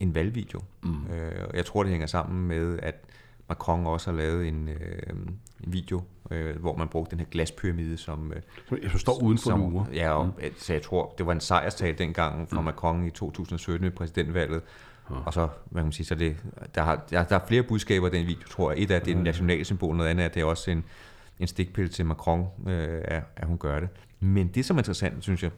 en 0.00 0.14
valgvideo. 0.14 0.60
Mm. 0.82 1.06
Øh, 1.06 1.44
og 1.48 1.56
jeg 1.56 1.66
tror, 1.66 1.82
det 1.82 1.90
hænger 1.90 2.06
sammen 2.06 2.48
med, 2.48 2.78
at 2.82 3.04
Macron 3.48 3.86
også 3.86 4.10
har 4.10 4.18
lavet 4.18 4.48
en, 4.48 4.68
øh, 4.68 5.02
en 5.10 5.72
video, 5.72 6.02
øh, 6.30 6.56
hvor 6.56 6.76
man 6.76 6.88
brugte 6.88 7.10
den 7.10 7.18
her 7.18 7.26
glaspyramide 7.30 7.96
som... 7.96 8.32
Øh, 8.32 8.82
Jeg 8.82 8.90
står 9.00 9.22
uden 9.22 9.38
for 9.38 9.50
som, 9.50 9.60
Louvre. 9.60 9.86
Ja, 9.92 10.10
og, 10.10 10.26
mm. 10.26 10.32
så 10.56 10.72
jeg 10.72 10.82
tror, 10.82 11.14
det 11.18 11.26
var 11.26 11.32
en 11.32 11.40
sejrstale 11.40 11.98
dengang 11.98 12.48
fra 12.48 12.60
mm. 12.60 12.64
Macron 12.64 13.06
i 13.06 13.10
2017 13.10 13.84
ved 13.84 13.90
præsidentvalget. 13.90 14.62
Og 15.24 15.32
så, 15.32 15.48
hvad 15.70 15.80
kan 15.80 15.86
man 15.86 15.92
sige, 15.92 16.06
så 16.06 16.14
det, 16.14 16.36
der, 16.74 16.82
har, 16.82 17.04
der, 17.10 17.24
der 17.24 17.36
er 17.36 17.46
flere 17.46 17.62
budskaber 17.62 18.08
i 18.08 18.10
den 18.10 18.26
video, 18.26 18.48
tror 18.48 18.72
jeg. 18.72 18.82
Et 18.82 18.90
af, 18.90 19.02
det 19.02 19.12
er 19.12 19.16
en 19.16 19.22
nationalsymbol, 19.22 19.96
noget 19.96 20.10
andet 20.10 20.24
er, 20.24 20.28
det 20.28 20.40
er 20.40 20.44
også 20.44 20.70
en, 20.70 20.84
en 21.40 21.46
stikpille 21.46 21.88
til 21.88 22.06
Macron, 22.06 22.46
øh, 22.66 23.00
at, 23.04 23.22
at 23.36 23.46
hun 23.46 23.58
gør 23.58 23.80
det. 23.80 23.88
Men 24.20 24.48
det, 24.48 24.64
som 24.64 24.76
er 24.76 24.80
interessant, 24.80 25.22
synes 25.22 25.42
jeg, 25.42 25.50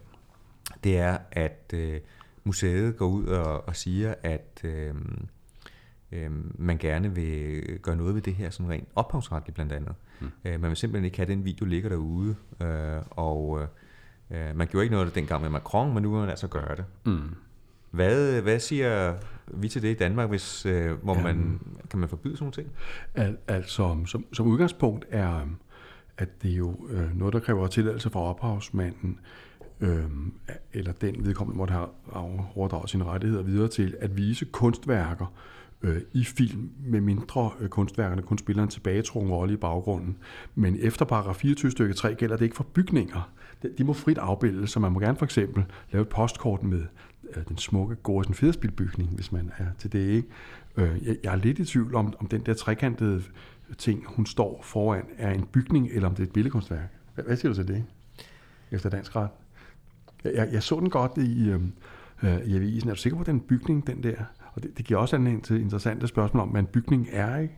det 0.83 0.97
er, 0.97 1.17
at 1.31 1.73
øh, 1.73 1.99
museet 2.43 2.97
går 2.97 3.07
ud 3.07 3.25
og, 3.25 3.67
og 3.67 3.75
siger, 3.75 4.13
at 4.23 4.61
øh, 4.63 4.95
øh, 6.11 6.31
man 6.59 6.77
gerne 6.77 7.15
vil 7.15 7.63
gøre 7.81 7.95
noget 7.95 8.15
ved 8.15 8.21
det 8.21 8.35
her, 8.35 8.49
sådan 8.49 8.69
rent 8.69 8.87
ophavsretligt 8.95 9.55
blandt 9.55 9.71
andet. 9.71 9.95
Mm. 10.19 10.31
Øh, 10.45 10.61
man 10.61 10.69
vil 10.69 10.77
simpelthen 10.77 11.05
ikke 11.05 11.17
have, 11.17 11.23
at 11.23 11.29
den 11.29 11.45
video 11.45 11.65
ligger 11.65 11.89
derude, 11.89 12.35
øh, 12.61 13.01
og 13.09 13.61
øh, 14.31 14.55
man 14.55 14.67
gjorde 14.67 14.83
ikke 14.83 14.93
noget 14.93 15.05
af 15.05 15.11
det 15.11 15.15
dengang 15.15 15.41
med 15.41 15.49
Macron, 15.49 15.93
men 15.93 16.03
nu 16.03 16.11
vil 16.11 16.19
man 16.19 16.29
altså 16.29 16.47
gøre 16.47 16.75
det. 16.75 16.85
Mm. 17.05 17.35
Hvad, 17.91 18.41
hvad 18.41 18.59
siger 18.59 19.15
vi 19.47 19.69
til 19.69 19.81
det 19.81 19.87
i 19.89 19.93
Danmark, 19.93 20.29
hvis, 20.29 20.65
øh, 20.65 20.91
hvor 20.91 21.13
man, 21.13 21.59
kan 21.89 21.99
man 21.99 22.09
forbyde 22.09 22.37
sådan 22.37 22.43
nogle 22.43 22.53
ting? 22.53 22.69
Al, 23.15 23.37
altså, 23.47 24.03
som, 24.05 24.25
som 24.33 24.47
udgangspunkt 24.47 25.05
er, 25.09 25.47
at 26.21 26.43
det 26.43 26.51
er 26.51 26.55
jo 26.55 26.87
øh, 26.89 27.17
noget, 27.17 27.33
der 27.33 27.39
kræver 27.39 27.67
tilladelse 27.67 28.09
fra 28.09 28.19
ophavsmanden, 28.19 29.19
øh, 29.81 30.03
eller 30.73 30.91
den 30.91 31.25
vedkommende 31.25 31.57
måtte 31.57 31.73
have 31.73 31.87
overdraget 32.55 32.89
sine 32.89 33.03
rettigheder 33.03 33.43
videre 33.43 33.67
til, 33.67 33.95
at 33.99 34.17
vise 34.17 34.45
kunstværker 34.45 35.33
øh, 35.81 36.01
i 36.13 36.23
film, 36.23 36.69
med 36.79 37.01
mindre 37.01 37.51
øh, 37.59 37.69
kunstværkerne 37.69 38.21
kun 38.21 38.37
spiller 38.37 38.63
en 38.63 38.69
tilbagetrukken 38.69 39.31
rolle 39.31 39.53
i 39.53 39.57
baggrunden. 39.57 40.17
Men 40.55 40.77
efter 40.79 41.05
paragraf 41.05 41.35
24 41.35 41.71
stykke 41.71 41.93
3 41.93 42.15
gælder 42.15 42.37
det 42.37 42.45
ikke 42.45 42.55
for 42.55 42.63
bygninger. 42.73 43.31
de 43.77 43.83
må 43.83 43.93
frit 43.93 44.17
afbildes, 44.17 44.69
så 44.69 44.79
man 44.79 44.91
må 44.91 44.99
gerne 44.99 45.17
for 45.17 45.25
eksempel 45.25 45.63
lave 45.91 46.01
et 46.01 46.09
postkort 46.09 46.63
med 46.63 46.83
øh, 47.35 47.43
den 47.47 47.57
smukke 47.57 47.95
Gorsen 47.95 48.33
Federspilbygning, 48.33 49.09
hvis 49.09 49.31
man 49.31 49.51
er 49.57 49.65
til 49.79 49.91
det, 49.91 50.07
ikke? 50.09 50.27
Øh, 50.77 51.07
jeg, 51.07 51.17
jeg 51.23 51.31
er 51.31 51.37
lidt 51.37 51.59
i 51.59 51.65
tvivl 51.65 51.95
om, 51.95 52.13
om 52.19 52.27
den 52.27 52.41
der 52.45 52.53
trekantede 52.53 53.23
ting, 53.77 54.03
hun 54.07 54.25
står 54.25 54.61
foran, 54.63 55.05
er 55.17 55.31
en 55.31 55.45
bygning, 55.45 55.89
eller 55.91 56.09
om 56.09 56.15
det 56.15 56.23
er 56.23 56.27
et 56.27 56.33
billedkunstværk. 56.33 56.89
Hvad, 57.15 57.37
siger 57.37 57.49
du 57.49 57.55
til 57.55 57.67
det, 57.67 57.85
efter 58.71 58.89
dansk 58.89 59.15
ret? 59.15 59.29
Jeg, 60.23 60.33
jeg, 60.35 60.49
jeg 60.51 60.63
så 60.63 60.79
den 60.79 60.89
godt 60.89 61.17
i, 61.17 61.49
øh, 61.49 61.61
øh, 62.23 62.39
i 62.45 62.55
avisen. 62.55 62.89
Er 62.89 62.93
du 62.93 62.99
sikker 62.99 63.17
på, 63.17 63.23
den 63.23 63.39
bygning, 63.39 63.87
den 63.87 64.03
der? 64.03 64.15
Og 64.53 64.63
det, 64.63 64.77
det 64.77 64.85
giver 64.85 64.99
også 64.99 65.15
anledning 65.15 65.43
til 65.43 65.61
interessante 65.61 66.07
spørgsmål 66.07 66.43
om, 66.43 66.49
hvad 66.49 66.61
en 66.61 66.67
bygning 66.67 67.07
er, 67.11 67.37
ikke? 67.37 67.57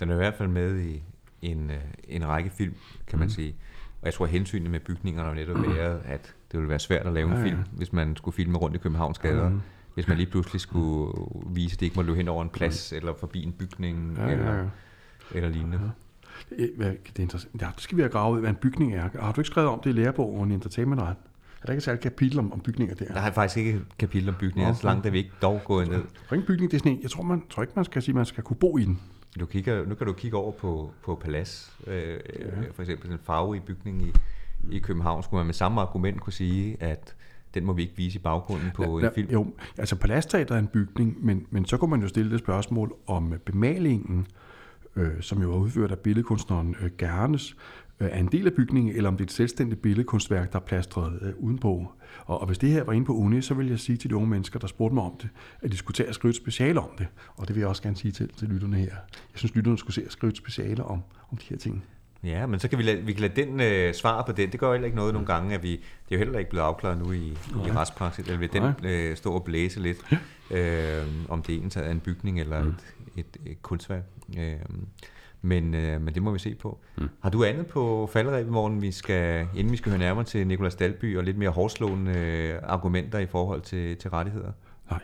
Den 0.00 0.10
er 0.10 0.14
i 0.14 0.16
hvert 0.16 0.34
fald 0.34 0.48
med 0.48 0.80
i 0.80 1.02
en, 1.42 1.70
øh, 1.70 1.76
en 2.08 2.26
række 2.26 2.50
film, 2.50 2.74
kan 3.06 3.18
man 3.18 3.26
mm. 3.26 3.30
sige. 3.30 3.54
Og 4.00 4.06
jeg 4.06 4.14
tror, 4.14 4.24
at 4.24 4.30
hensynet 4.30 4.70
med 4.70 4.80
bygningerne 4.80 5.28
har 5.28 5.34
netop 5.34 5.62
været, 5.62 6.02
at 6.04 6.34
det 6.52 6.58
ville 6.58 6.68
være 6.68 6.78
svært 6.78 7.06
at 7.06 7.12
lave 7.12 7.26
en 7.26 7.32
ja, 7.32 7.38
ja. 7.38 7.44
film, 7.44 7.58
hvis 7.72 7.92
man 7.92 8.16
skulle 8.16 8.34
filme 8.34 8.58
rundt 8.58 8.76
i 8.76 8.78
Københavns 8.78 9.18
gader. 9.18 9.48
Mm. 9.48 9.60
Hvis 9.94 10.08
man 10.08 10.16
lige 10.16 10.30
pludselig 10.30 10.60
skulle 10.60 11.12
vise, 11.46 11.74
at 11.74 11.80
det 11.80 11.86
ikke 11.86 11.96
må 11.96 12.02
løbe 12.02 12.16
hen 12.16 12.28
over 12.28 12.42
en 12.42 12.48
plads, 12.48 12.92
mm. 12.92 12.96
eller 12.96 13.14
forbi 13.20 13.42
en 13.42 13.52
bygning, 13.52 14.16
ja, 14.16 14.28
eller, 14.28 14.52
ja, 14.52 14.58
ja. 14.58 14.64
Eller 15.34 15.48
lignende. 15.48 15.80
Ja. 16.58 16.58
Det 16.58 17.18
er 17.18 17.20
interessant. 17.20 17.62
Ja, 17.62 17.68
skal 17.76 17.96
vi 17.96 18.02
have 18.02 18.10
gravet 18.10 18.36
ud, 18.36 18.40
hvad 18.40 18.50
en 18.50 18.56
bygning 18.56 18.94
er. 18.94 19.08
Har 19.20 19.32
du 19.32 19.40
ikke 19.40 19.50
skrevet 19.50 19.68
om 19.68 19.80
det 19.80 19.90
i 19.90 19.92
lærebogen 19.92 20.52
Entertainment 20.52 21.00
Ret? 21.00 21.16
Er 21.62 21.66
der 21.66 21.72
ikke 21.72 21.78
et 21.78 21.82
særligt 21.82 22.02
kapitel 22.02 22.38
om, 22.38 22.52
om 22.52 22.60
bygninger 22.60 22.94
der? 22.94 23.04
Der 23.04 23.20
er 23.20 23.32
faktisk 23.32 23.56
ikke 23.56 23.70
et 23.70 23.84
kapitel 23.98 24.28
om 24.28 24.34
bygninger, 24.40 24.70
okay. 24.70 24.80
så 24.80 24.86
langt 24.86 25.06
er 25.06 25.10
vi 25.10 25.18
ikke 25.18 25.30
dog 25.42 25.60
gået 25.64 25.88
ned. 25.88 26.02
En 26.32 26.42
bygning, 26.46 26.70
det 26.70 26.76
er 26.76 26.78
sådan 26.78 26.92
en, 26.92 27.02
jeg 27.02 27.10
tror, 27.10 27.22
man, 27.22 27.42
tror 27.50 27.62
ikke, 27.62 27.72
man 27.76 27.84
skal 27.84 28.02
sige, 28.02 28.14
man 28.14 28.26
skal 28.26 28.44
kunne 28.44 28.56
bo 28.56 28.78
i 28.78 28.84
den. 28.84 29.00
Du 29.40 29.46
kigger, 29.46 29.86
nu 29.86 29.94
kan 29.94 30.06
du 30.06 30.12
kigge 30.12 30.36
over 30.36 30.52
på, 30.52 30.90
på 31.04 31.14
Palas, 31.14 31.72
øh, 31.86 32.18
ja. 32.38 32.46
for 32.72 32.82
eksempel 32.82 33.12
en 33.12 33.18
farve 33.22 33.56
i 33.56 33.60
bygning 33.60 34.02
i, 34.02 34.12
i 34.70 34.78
København, 34.78 35.22
skulle 35.22 35.38
man 35.38 35.46
med 35.46 35.54
samme 35.54 35.80
argument 35.80 36.20
kunne 36.20 36.32
sige, 36.32 36.76
at 36.80 37.14
den 37.54 37.64
må 37.64 37.72
vi 37.72 37.82
ikke 37.82 37.96
vise 37.96 38.18
i 38.18 38.22
baggrunden 38.22 38.70
på 38.74 39.00
ja, 39.00 39.06
en 39.06 39.12
film. 39.14 39.30
Jo, 39.30 39.46
altså 39.78 39.96
Palasteater 39.96 40.54
er 40.54 40.58
en 40.58 40.66
bygning, 40.66 41.26
men, 41.26 41.46
men 41.50 41.64
så 41.64 41.76
kunne 41.76 41.90
man 41.90 42.02
jo 42.02 42.08
stille 42.08 42.30
det 42.30 42.38
spørgsmål 42.38 42.94
om 43.06 43.34
bemalingen, 43.44 44.26
øh, 44.98 45.22
som 45.22 45.42
jo 45.42 45.52
er 45.52 45.56
udført 45.56 45.90
af 45.90 45.98
billedkunstneren 45.98 46.76
øh, 46.80 46.90
Gernes, 46.98 47.56
øh, 48.00 48.08
er 48.12 48.18
en 48.18 48.26
del 48.26 48.46
af 48.46 48.52
bygningen, 48.52 48.96
eller 48.96 49.08
om 49.08 49.16
det 49.16 49.24
er 49.24 49.26
et 49.26 49.32
selvstændigt 49.32 49.82
billedkunstværk, 49.82 50.52
der 50.52 50.58
er 50.58 50.62
plastret 50.62 51.18
øh, 51.22 51.32
udenpå. 51.38 51.92
Og, 52.24 52.40
og 52.40 52.46
hvis 52.46 52.58
det 52.58 52.70
her 52.70 52.84
var 52.84 52.92
inde 52.92 53.06
på 53.06 53.12
uni, 53.12 53.42
så 53.42 53.54
vil 53.54 53.68
jeg 53.68 53.78
sige 53.78 53.96
til 53.96 54.10
de 54.10 54.16
unge 54.16 54.28
mennesker, 54.28 54.58
der 54.58 54.66
spurgte 54.66 54.94
mig 54.94 55.04
om 55.04 55.16
det, 55.22 55.28
at 55.62 55.72
de 55.72 55.76
skulle 55.76 55.94
tage 55.94 56.08
og 56.08 56.14
skrive 56.14 56.30
et 56.30 56.36
speciale 56.36 56.80
om 56.80 56.90
det. 56.98 57.06
Og 57.36 57.48
det 57.48 57.56
vil 57.56 57.60
jeg 57.60 57.68
også 57.68 57.82
gerne 57.82 57.96
sige 57.96 58.12
til, 58.12 58.28
til 58.28 58.48
lytterne 58.48 58.76
her. 58.76 58.94
Jeg 59.32 59.34
synes, 59.34 59.54
lytterne 59.54 59.78
skulle 59.78 59.94
se 59.94 60.04
at 60.04 60.12
skrive 60.12 60.30
et 60.30 60.36
speciale 60.36 60.84
om, 60.84 61.02
om 61.30 61.38
de 61.38 61.44
her 61.48 61.56
ting. 61.56 61.84
Ja, 62.24 62.46
men 62.46 62.60
så 62.60 62.68
kan 62.68 62.78
vi 62.78 62.82
lade, 62.82 63.02
vi 63.02 63.12
kan 63.12 63.20
lade 63.20 63.42
den 63.42 63.60
øh, 63.60 63.94
svare 63.94 64.24
på 64.26 64.32
den. 64.32 64.52
Det 64.52 64.60
gør 64.60 64.72
heller 64.72 64.86
ikke 64.86 64.96
noget 64.96 65.12
nogle 65.12 65.26
gange, 65.26 65.54
at 65.54 65.62
vi, 65.62 65.70
det 65.70 65.80
er 66.10 66.14
jo 66.14 66.18
heller 66.18 66.38
ikke 66.38 66.50
blevet 66.50 66.64
afklaret 66.64 66.98
nu 66.98 67.12
i, 67.12 67.28
i 67.66 67.70
retspraksis, 67.70 68.26
eller 68.26 68.38
vil 68.38 68.52
den 68.52 68.86
øh, 68.86 69.16
stå 69.16 69.32
og 69.32 69.44
blæse 69.44 69.80
lidt, 69.80 69.98
øh, 70.50 71.02
om 71.28 71.42
det 71.42 71.54
egentlig 71.54 71.82
er 71.82 71.90
en 71.90 72.00
bygning 72.00 72.40
eller 72.40 72.64
mm. 72.64 72.74
et, 73.16 73.26
et, 73.26 73.50
et 73.50 73.62
kunstværk. 73.62 74.02
Øh, 74.38 74.56
men, 75.42 75.74
øh, 75.74 76.00
men 76.00 76.14
det 76.14 76.22
må 76.22 76.30
vi 76.30 76.38
se 76.38 76.54
på. 76.54 76.78
Mm. 76.96 77.08
Har 77.20 77.30
du 77.30 77.44
andet 77.44 77.66
på 77.66 78.08
falderæbemorgen, 78.12 78.82
vi 78.82 78.92
skal, 78.92 79.48
inden 79.56 79.72
vi 79.72 79.76
skal 79.76 79.90
høre 79.90 79.98
nærmere 79.98 80.24
til 80.24 80.46
Nikolas 80.46 80.74
Dalby, 80.74 81.16
og 81.18 81.24
lidt 81.24 81.38
mere 81.38 81.50
hårdslående 81.50 82.12
øh, 82.12 82.60
argumenter 82.62 83.18
i 83.18 83.26
forhold 83.26 83.60
til, 83.60 83.96
til 83.96 84.10
rettigheder? 84.10 84.52
Nej. 84.90 85.00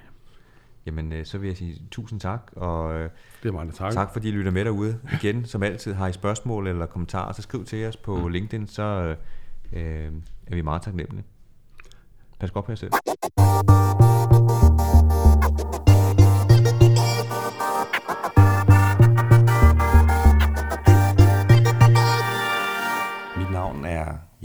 Jamen, 0.87 1.13
øh, 1.13 1.25
så 1.25 1.39
vil 1.39 1.47
jeg 1.47 1.57
sige 1.57 1.83
tusind 1.91 2.21
tak, 2.21 2.51
og 2.57 2.95
øh, 2.95 3.11
det 3.43 3.49
er 3.49 3.53
meget 3.53 3.75
tak. 3.75 3.93
tak 3.93 4.13
fordi 4.13 4.29
I 4.29 4.33
lytter 4.33 4.51
med 4.51 4.65
derude. 4.65 5.01
Igen, 5.13 5.45
som 5.45 5.63
altid, 5.63 5.93
har 5.93 6.09
I 6.09 6.13
spørgsmål 6.13 6.67
eller 6.67 6.87
kommentarer, 6.87 7.33
så 7.33 7.43
skriv 7.43 7.65
til 7.65 7.87
os 7.87 7.97
på 7.97 8.17
mm. 8.17 8.29
LinkedIn, 8.29 8.67
så 8.67 9.17
øh, 9.73 10.13
er 10.47 10.55
vi 10.55 10.63
meget 10.63 10.83
taknemmelige. 10.83 11.25
Pas 12.41 12.51
godt 12.51 12.65
på 12.65 12.73
jer 12.73 12.77
selv. 12.77 12.93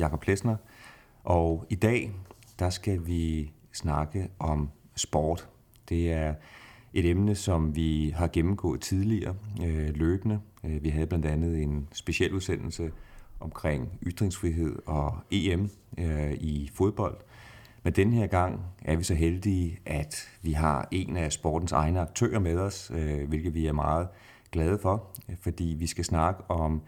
Jakob 0.09 0.21
Plesner, 0.21 0.55
og 1.23 1.65
i 1.69 1.75
dag 1.75 2.11
der 2.59 2.69
skal 2.69 3.07
vi 3.07 3.51
snakke 3.73 4.29
om 4.39 4.69
sport. 4.95 5.49
Det 5.89 6.11
er 6.11 6.33
et 6.93 7.05
emne, 7.05 7.35
som 7.35 7.75
vi 7.75 8.13
har 8.15 8.27
gennemgået 8.27 8.81
tidligere 8.81 9.35
øh, 9.65 9.89
løbende. 9.95 10.39
Øh, 10.63 10.83
vi 10.83 10.89
havde 10.89 11.07
blandt 11.07 11.25
andet 11.25 11.63
en 11.63 11.87
speciel 11.93 12.33
udsendelse 12.33 12.91
omkring 13.39 13.99
ytringsfrihed 14.03 14.75
og 14.85 15.17
EM 15.31 15.69
øh, 15.97 16.33
i 16.33 16.71
fodbold. 16.73 17.17
Men 17.83 17.93
den 17.93 18.13
her 18.13 18.27
gang 18.27 18.61
er 18.81 18.95
vi 18.95 19.03
så 19.03 19.15
heldige, 19.15 19.79
at 19.85 20.29
vi 20.41 20.51
har 20.51 20.87
en 20.91 21.17
af 21.17 21.31
sportens 21.31 21.71
egne 21.71 21.99
aktører 21.99 22.39
med 22.39 22.57
os, 22.57 22.91
øh, 22.95 23.27
hvilket 23.27 23.53
vi 23.53 23.67
er 23.67 23.73
meget 23.73 24.07
glade 24.51 24.79
for, 24.79 25.07
fordi 25.41 25.75
vi 25.79 25.87
skal 25.87 26.05
snakke 26.05 26.43
om 26.51 26.81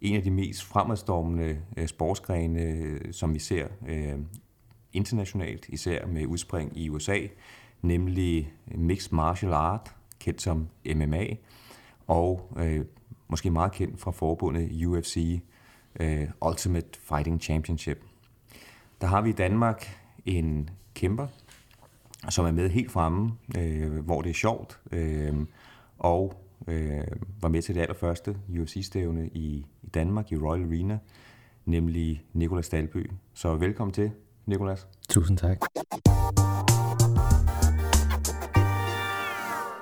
en 0.00 0.16
af 0.16 0.22
de 0.22 0.30
mest 0.30 0.64
fremadstormende 0.64 1.58
øh, 1.76 1.88
sportsgrene, 1.88 2.60
øh, 2.60 3.12
som 3.12 3.34
vi 3.34 3.38
ser 3.38 3.66
øh, 3.88 4.18
internationalt, 4.92 5.66
især 5.68 6.06
med 6.06 6.26
udspring 6.26 6.78
i 6.78 6.88
USA, 6.88 7.18
nemlig 7.82 8.52
Mixed 8.66 9.12
Martial 9.12 9.52
Art, 9.52 9.94
kendt 10.20 10.42
som 10.42 10.68
MMA, 10.94 11.26
og 12.06 12.52
øh, 12.56 12.84
måske 13.28 13.50
meget 13.50 13.72
kendt 13.72 14.00
fra 14.00 14.10
forbundet 14.10 14.86
UFC, 14.86 15.40
øh, 16.00 16.28
Ultimate 16.46 16.88
Fighting 17.00 17.40
Championship. 17.40 18.04
Der 19.00 19.06
har 19.06 19.20
vi 19.20 19.30
i 19.30 19.32
Danmark 19.32 19.98
en 20.26 20.70
kæmper, 20.94 21.26
som 22.28 22.46
er 22.46 22.50
med 22.50 22.70
helt 22.70 22.90
fremme, 22.90 23.32
øh, 23.58 24.04
hvor 24.04 24.22
det 24.22 24.30
er 24.30 24.34
sjovt, 24.34 24.80
øh, 24.92 25.34
og 25.98 26.47
øh, 26.68 27.04
var 27.40 27.48
med 27.48 27.62
til 27.62 27.74
det 27.74 27.80
allerførste 27.80 28.36
UFC-stævne 28.48 29.28
i, 29.28 29.66
i 29.82 29.88
Danmark, 29.94 30.32
i 30.32 30.36
Royal 30.36 30.64
Arena, 30.64 30.98
nemlig 31.64 32.24
Nikolas 32.32 32.68
Dalby. 32.68 33.10
Så 33.34 33.54
velkommen 33.54 33.94
til, 33.94 34.10
Nikolas. 34.46 34.88
Tusind 35.08 35.38
tak. 35.38 35.58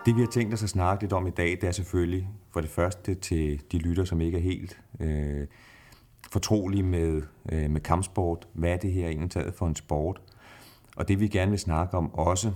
Det 0.07 0.17
vi 0.17 0.21
har 0.21 0.29
tænkt 0.29 0.55
os 0.55 0.63
at 0.63 0.69
snakke 0.69 1.03
lidt 1.03 1.13
om 1.13 1.27
i 1.27 1.31
dag, 1.31 1.51
det 1.51 1.65
er 1.65 1.71
selvfølgelig 1.71 2.29
for 2.51 2.61
det 2.61 2.71
første 2.71 3.15
til 3.15 3.63
de 3.73 3.79
lytter, 3.79 4.05
som 4.05 4.21
ikke 4.21 4.39
er 4.39 4.43
helt 4.43 4.81
øh, 5.01 5.47
fortrolige 6.31 6.83
med, 6.83 7.23
øh, 7.53 7.71
med 7.71 7.81
kampsport. 7.81 8.49
Hvad 8.53 8.71
er 8.71 8.77
det 8.77 8.93
her 8.93 9.09
egentlig 9.09 9.31
taget 9.31 9.55
for 9.55 9.67
en 9.67 9.77
sport? 9.77 10.21
Og 10.97 11.09
det 11.09 11.21
vi 11.21 11.29
gerne 11.29 11.51
vil 11.51 11.61
snakke 11.61 11.97
om 11.97 12.15
også, 12.15 12.53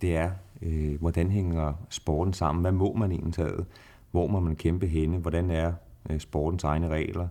det 0.00 0.16
er 0.16 0.30
Øh, 0.62 1.00
hvordan 1.00 1.30
hænger 1.30 1.72
sporten 1.90 2.32
sammen? 2.32 2.62
Hvad 2.62 2.72
må 2.72 2.94
man 2.94 3.12
egentlig 3.12 3.34
tage? 3.34 3.64
Hvor 4.10 4.26
må 4.26 4.40
man 4.40 4.56
kæmpe 4.56 4.86
henne? 4.86 5.18
Hvordan 5.18 5.50
er 5.50 5.72
øh, 6.10 6.20
sportens 6.20 6.64
egne 6.64 6.88
regler? 6.88 7.28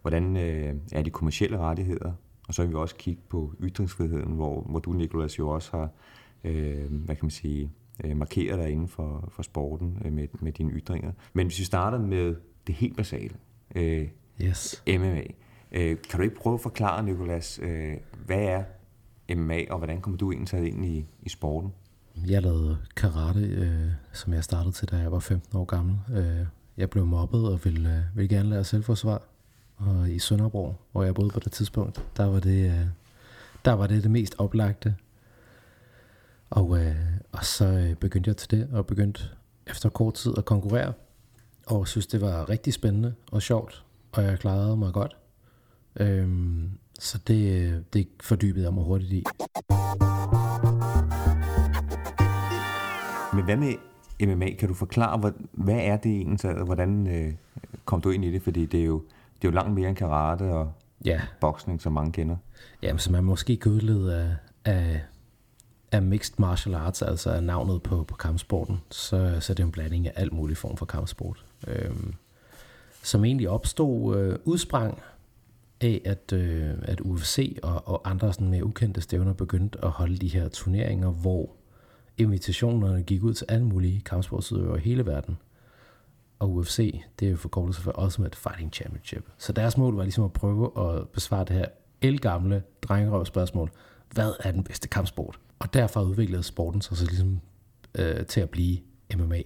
Hvordan 0.00 0.36
øh, 0.36 0.74
er 0.92 1.02
de 1.02 1.10
kommercielle 1.10 1.58
rettigheder? 1.58 2.12
Og 2.48 2.54
så 2.54 2.62
vil 2.62 2.70
vi 2.70 2.74
også 2.74 2.96
kigge 2.96 3.22
på 3.28 3.54
ytringsfriheden, 3.60 4.32
hvor, 4.32 4.60
hvor 4.60 4.78
du, 4.78 4.92
Nikolas, 4.92 5.38
jo 5.38 5.48
også 5.48 5.76
har 5.76 5.90
øh, 6.44 6.90
hvad 6.90 7.16
kan 7.16 7.24
man 7.24 7.30
sige, 7.30 7.70
øh, 8.04 8.16
markeret 8.16 8.58
dig 8.58 8.70
inden 8.70 8.88
for, 8.88 9.28
for 9.32 9.42
sporten 9.42 10.02
øh, 10.04 10.12
med, 10.12 10.28
med 10.40 10.52
dine 10.52 10.72
ytringer. 10.72 11.12
Men 11.32 11.46
hvis 11.46 11.58
vi 11.58 11.64
starter 11.64 11.98
med 11.98 12.36
det 12.66 12.74
helt 12.74 12.96
basale, 12.96 13.34
øh, 13.74 14.08
yes. 14.40 14.82
MMA, 14.88 15.22
øh, 15.72 15.96
kan 16.10 16.16
du 16.16 16.22
ikke 16.22 16.36
prøve 16.36 16.54
at 16.54 16.60
forklare, 16.60 17.02
Nikolas, 17.02 17.60
øh, 17.62 17.96
hvad 18.26 18.42
er 18.42 18.64
MMA, 19.34 19.64
og 19.70 19.78
hvordan 19.78 20.00
kommer 20.00 20.18
du 20.18 20.32
egentlig 20.32 20.68
ind 20.68 20.84
i, 20.84 21.06
i 21.22 21.28
sporten? 21.28 21.72
Jeg 22.16 22.42
lavede 22.42 22.78
karate, 22.96 23.40
øh, 23.40 23.90
som 24.12 24.32
jeg 24.32 24.44
startede 24.44 24.72
til, 24.72 24.88
da 24.88 24.96
jeg 24.96 25.12
var 25.12 25.18
15 25.18 25.58
år 25.58 25.64
gammel. 25.64 25.96
Øh, 26.14 26.46
jeg 26.76 26.90
blev 26.90 27.06
mobbet 27.06 27.48
og 27.48 27.64
ville, 27.64 27.96
øh, 27.96 28.16
ville 28.16 28.36
gerne 28.36 28.50
lære 28.50 28.64
selvforsvar. 28.64 29.22
Og 29.76 30.10
i 30.10 30.18
Sønderborg, 30.18 30.80
hvor 30.92 31.02
jeg 31.02 31.14
boede 31.14 31.30
på 31.30 31.40
det 31.40 31.52
tidspunkt, 31.52 32.04
der 32.16 32.24
var 32.24 32.40
det, 32.40 32.70
øh, 32.70 32.86
der 33.64 33.72
var 33.72 33.86
det, 33.86 34.02
det 34.02 34.10
mest 34.10 34.34
oplagte. 34.38 34.94
Og, 36.50 36.78
øh, 36.78 36.96
og 37.32 37.44
så 37.44 37.64
øh, 37.64 37.94
begyndte 37.94 38.28
jeg 38.28 38.36
til 38.36 38.50
det, 38.50 38.68
og 38.72 38.86
begyndte 38.86 39.22
efter 39.66 39.88
kort 39.88 40.14
tid 40.14 40.32
at 40.38 40.44
konkurrere. 40.44 40.92
Og 41.66 41.88
synes, 41.88 42.06
det 42.06 42.20
var 42.20 42.48
rigtig 42.48 42.74
spændende 42.74 43.14
og 43.30 43.42
sjovt, 43.42 43.84
og 44.12 44.22
jeg 44.22 44.38
klarede 44.38 44.76
mig 44.76 44.92
godt. 44.92 45.16
Øhm, 45.96 46.70
så 47.00 47.18
det, 47.26 47.52
øh, 47.52 47.80
det 47.92 48.08
fordybede 48.20 48.64
jeg 48.64 48.74
mig 48.74 48.84
hurtigt 48.84 49.12
i. 49.12 49.24
Men 53.34 53.44
hvad 53.44 53.56
med 53.56 53.74
MMA? 54.26 54.50
Kan 54.58 54.68
du 54.68 54.74
forklare, 54.74 55.18
hvad, 55.18 55.32
hvad 55.52 55.78
er 55.78 55.96
det 55.96 56.12
egentlig? 56.12 56.64
Hvordan 56.64 57.06
øh, 57.06 57.34
kom 57.84 58.00
du 58.00 58.10
ind 58.10 58.24
i 58.24 58.32
det? 58.32 58.42
Fordi 58.42 58.66
det 58.66 58.80
er 58.80 58.84
jo, 58.84 59.02
det 59.34 59.48
er 59.48 59.52
jo 59.52 59.54
langt 59.54 59.74
mere 59.74 59.88
end 59.88 59.96
karate 59.96 60.42
og 60.42 60.72
ja. 61.04 61.20
boksning, 61.40 61.82
som 61.82 61.92
mange 61.92 62.12
kender. 62.12 62.36
Jamen, 62.82 62.98
så 62.98 63.12
man 63.12 63.24
måske 63.24 63.56
kan 63.56 63.72
udlede 63.72 64.16
af, 64.16 64.36
af, 64.64 65.00
af 65.92 66.02
mixed 66.02 66.34
martial 66.38 66.74
arts, 66.74 67.02
altså 67.02 67.30
af 67.30 67.42
navnet 67.42 67.82
på, 67.82 68.04
på 68.04 68.16
kampsporten, 68.16 68.80
så, 68.90 69.36
så 69.40 69.52
er 69.52 69.54
det 69.54 69.62
en 69.62 69.72
blanding 69.72 70.06
af 70.06 70.12
alt 70.16 70.32
mulig 70.32 70.56
form 70.56 70.76
for 70.76 70.86
kampsport. 70.86 71.44
Øhm, 71.66 72.14
som 73.02 73.24
egentlig 73.24 73.48
opstod, 73.48 74.16
øh, 74.16 74.38
udsprang 74.44 74.98
af, 75.80 76.02
at, 76.04 76.32
øh, 76.32 76.70
at 76.82 77.00
UFC 77.00 77.58
og, 77.62 77.88
og 77.88 78.10
andre 78.10 78.32
sådan 78.32 78.48
mere 78.48 78.64
ukendte 78.64 79.00
stævner 79.00 79.32
begyndte 79.32 79.84
at 79.84 79.90
holde 79.90 80.16
de 80.16 80.28
her 80.28 80.48
turneringer, 80.48 81.10
hvor 81.10 81.50
invitationerne 82.18 83.02
gik 83.02 83.22
ud 83.22 83.34
til 83.34 83.46
alle 83.48 83.66
mulige 83.66 84.00
kampsportsudøvere 84.00 84.78
i 84.78 84.82
hele 84.82 85.06
verden. 85.06 85.38
Og 86.38 86.54
UFC, 86.54 87.02
det 87.20 87.26
er 87.26 87.30
jo 87.30 87.36
forkortelse 87.36 87.82
for 87.82 88.04
Ultimate 88.04 88.38
Fighting 88.38 88.72
Championship. 88.72 89.28
Så 89.38 89.52
deres 89.52 89.76
mål 89.76 89.96
var 89.96 90.02
ligesom 90.02 90.24
at 90.24 90.32
prøve 90.32 90.70
at 90.88 91.08
besvare 91.08 91.44
det 91.44 91.56
her 91.56 91.66
elgamle 92.02 92.62
drengerøvspørgsmål. 92.82 93.70
Hvad 94.10 94.32
er 94.40 94.52
den 94.52 94.64
bedste 94.64 94.88
kampsport? 94.88 95.40
Og 95.58 95.74
derfor 95.74 96.02
udviklede 96.02 96.42
sporten 96.42 96.80
sig 96.80 96.96
så 96.96 97.06
ligesom 97.06 97.40
øh, 97.98 98.26
til 98.26 98.40
at 98.40 98.50
blive 98.50 98.78
MMA. 99.16 99.42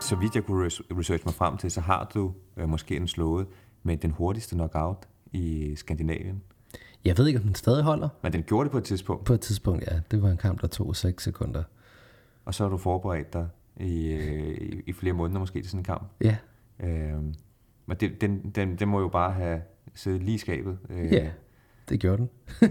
Så 0.00 0.16
vidt 0.16 0.34
jeg 0.34 0.44
kunne 0.44 0.64
researche 0.66 1.24
mig 1.24 1.34
frem 1.34 1.56
til, 1.56 1.70
så 1.70 1.80
har 1.80 2.10
du 2.14 2.32
øh, 2.56 2.68
måske 2.68 2.96
en 2.96 3.08
slået 3.08 3.46
med 3.82 3.96
den 3.96 4.10
hurtigste 4.10 4.54
knockout 4.54 5.08
i 5.32 5.74
Skandinavien. 5.76 6.42
Jeg 7.04 7.18
ved 7.18 7.26
ikke, 7.26 7.38
om 7.38 7.44
den 7.44 7.54
stadig 7.54 7.84
holder. 7.84 8.08
Men 8.22 8.32
den 8.32 8.42
gjorde 8.42 8.64
det 8.64 8.72
på 8.72 8.78
et 8.78 8.84
tidspunkt. 8.84 9.24
På 9.24 9.32
et 9.32 9.40
tidspunkt, 9.40 9.84
ja. 9.90 10.00
Det 10.10 10.22
var 10.22 10.30
en 10.30 10.36
kamp, 10.36 10.60
der 10.60 10.66
tog 10.66 10.96
6 10.96 11.24
sekunder. 11.24 11.62
Og 12.44 12.54
så 12.54 12.64
har 12.64 12.70
du 12.70 12.76
forberedt 12.76 13.32
dig 13.32 13.48
i, 13.80 14.12
øh, 14.12 14.48
i, 14.48 14.82
i 14.86 14.92
flere 14.92 15.12
måneder 15.12 15.40
måske 15.40 15.62
til 15.62 15.70
sådan 15.70 15.80
en 15.80 15.84
kamp. 15.84 16.02
Ja. 16.20 16.36
Øh, 16.80 17.22
men 17.86 17.96
det, 18.00 18.20
den, 18.20 18.50
den, 18.54 18.76
den 18.76 18.88
må 18.88 19.00
jo 19.00 19.08
bare 19.08 19.32
have 19.32 19.62
siddet 19.94 20.22
lige 20.22 20.34
i 20.34 20.38
skabet. 20.38 20.78
Øh, 20.90 21.12
ja, 21.12 21.30
det 21.88 22.00
gjorde 22.00 22.16
den. 22.16 22.28
øh, 22.62 22.70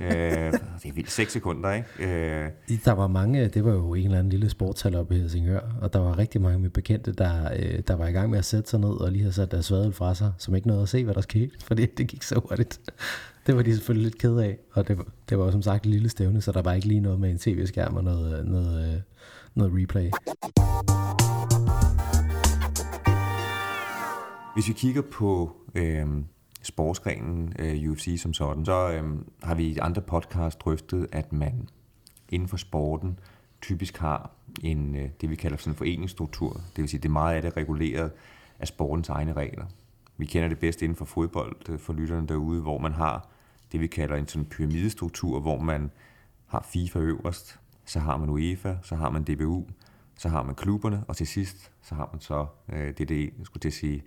det 0.83 0.89
er 0.89 0.93
vildt 0.93 1.11
6 1.11 1.33
sekunder, 1.33 1.71
ikke? 1.73 1.87
Øh. 1.99 2.49
Der 2.85 2.91
var 2.91 3.07
mange, 3.07 3.47
det 3.47 3.65
var 3.65 3.71
jo 3.71 3.93
en 3.93 4.05
eller 4.05 4.19
anden 4.19 4.31
lille 4.31 4.49
sportshal 4.49 4.95
oppe 4.95 5.15
i 5.15 5.19
Helsingør, 5.19 5.59
og 5.81 5.93
der 5.93 5.99
var 5.99 6.17
rigtig 6.17 6.41
mange 6.41 6.59
med 6.59 6.69
bekendte, 6.69 7.11
der, 7.11 7.49
øh, 7.55 7.79
der 7.87 7.95
var 7.95 8.07
i 8.07 8.11
gang 8.11 8.29
med 8.29 8.39
at 8.39 8.45
sætte 8.45 8.69
sig 8.69 8.79
ned 8.79 8.89
og 8.89 9.11
lige 9.11 9.21
havde 9.21 9.33
sat 9.33 9.51
deres 9.51 9.65
svadel 9.65 9.93
fra 9.93 10.15
sig, 10.15 10.31
som 10.37 10.55
ikke 10.55 10.67
nåede 10.67 10.81
at 10.81 10.89
se, 10.89 11.03
hvad 11.03 11.13
der 11.13 11.21
skete, 11.21 11.51
fordi 11.67 11.85
det 11.85 12.07
gik 12.07 12.23
så 12.23 12.41
hurtigt. 12.49 12.79
Det 13.47 13.55
var 13.55 13.61
de 13.61 13.73
selvfølgelig 13.75 14.03
lidt 14.03 14.17
ked 14.17 14.37
af, 14.37 14.57
og 14.71 14.87
det 14.87 14.97
var, 14.97 15.05
det 15.29 15.37
var 15.37 15.45
jo 15.45 15.51
som 15.51 15.61
sagt 15.61 15.85
et 15.85 15.91
lille 15.91 16.09
stævne, 16.09 16.41
så 16.41 16.51
der 16.51 16.61
var 16.61 16.73
ikke 16.73 16.87
lige 16.87 16.99
noget 16.99 17.19
med 17.19 17.31
en 17.31 17.37
tv-skærm 17.37 17.95
og 17.95 18.03
noget, 18.03 18.47
noget, 18.47 18.93
øh, 18.93 19.01
noget 19.55 19.73
replay. 19.75 20.09
Hvis 24.53 24.67
vi 24.67 24.73
kigger 24.73 25.01
på 25.01 25.55
øh, 25.75 26.05
sportsgrenen 26.61 27.53
øh, 27.59 27.91
UFC 27.91 28.21
som 28.21 28.33
sådan, 28.33 28.65
så 28.65 28.91
øh, 28.91 29.03
har 29.43 29.55
vi 29.55 29.63
i 29.63 29.77
andre 29.77 30.01
podcast 30.01 30.61
drøftet, 30.61 31.07
at 31.11 31.33
man 31.33 31.69
inden 32.29 32.47
for 32.47 32.57
sporten 32.57 33.19
typisk 33.61 33.97
har 33.97 34.31
en, 34.63 34.95
øh, 34.95 35.09
det 35.21 35.29
vi 35.29 35.35
kalder 35.35 35.57
sådan 35.57 35.71
en 35.71 35.77
foreningsstruktur. 35.77 36.53
Det 36.53 36.77
vil 36.77 36.89
sige, 36.89 36.99
det 36.99 37.09
er 37.09 37.13
meget 37.13 37.35
af 37.35 37.41
det 37.41 37.57
reguleret 37.57 38.11
af 38.59 38.67
sportens 38.67 39.09
egne 39.09 39.33
regler. 39.33 39.65
Vi 40.17 40.25
kender 40.25 40.49
det 40.49 40.59
bedst 40.59 40.81
inden 40.81 40.95
for 40.95 41.05
fodbold 41.05 41.69
øh, 41.69 41.79
for 41.79 41.93
lytterne 41.93 42.27
derude, 42.27 42.61
hvor 42.61 42.77
man 42.77 42.93
har 42.93 43.27
det, 43.71 43.79
vi 43.79 43.87
kalder 43.87 44.15
en 44.15 44.27
sådan 44.27 44.45
pyramidestruktur, 44.45 45.39
hvor 45.39 45.59
man 45.59 45.91
har 46.47 46.67
FIFA 46.69 46.99
øverst, 46.99 47.59
så 47.85 47.99
har 47.99 48.17
man 48.17 48.29
UEFA, 48.29 48.75
så 48.83 48.95
har 48.95 49.09
man 49.09 49.23
DBU, 49.23 49.65
så 50.17 50.29
har 50.29 50.43
man 50.43 50.55
klubberne, 50.55 51.03
og 51.07 51.17
til 51.17 51.27
sidst, 51.27 51.71
så 51.81 51.95
har 51.95 52.09
man 52.11 52.21
så, 52.21 52.45
øh, 52.69 52.87
det 52.87 52.99
er 52.99 53.05
det, 53.05 53.21
jeg 53.37 53.45
skulle 53.45 53.61
til 53.61 53.69
at 53.69 53.73
sige, 53.73 54.03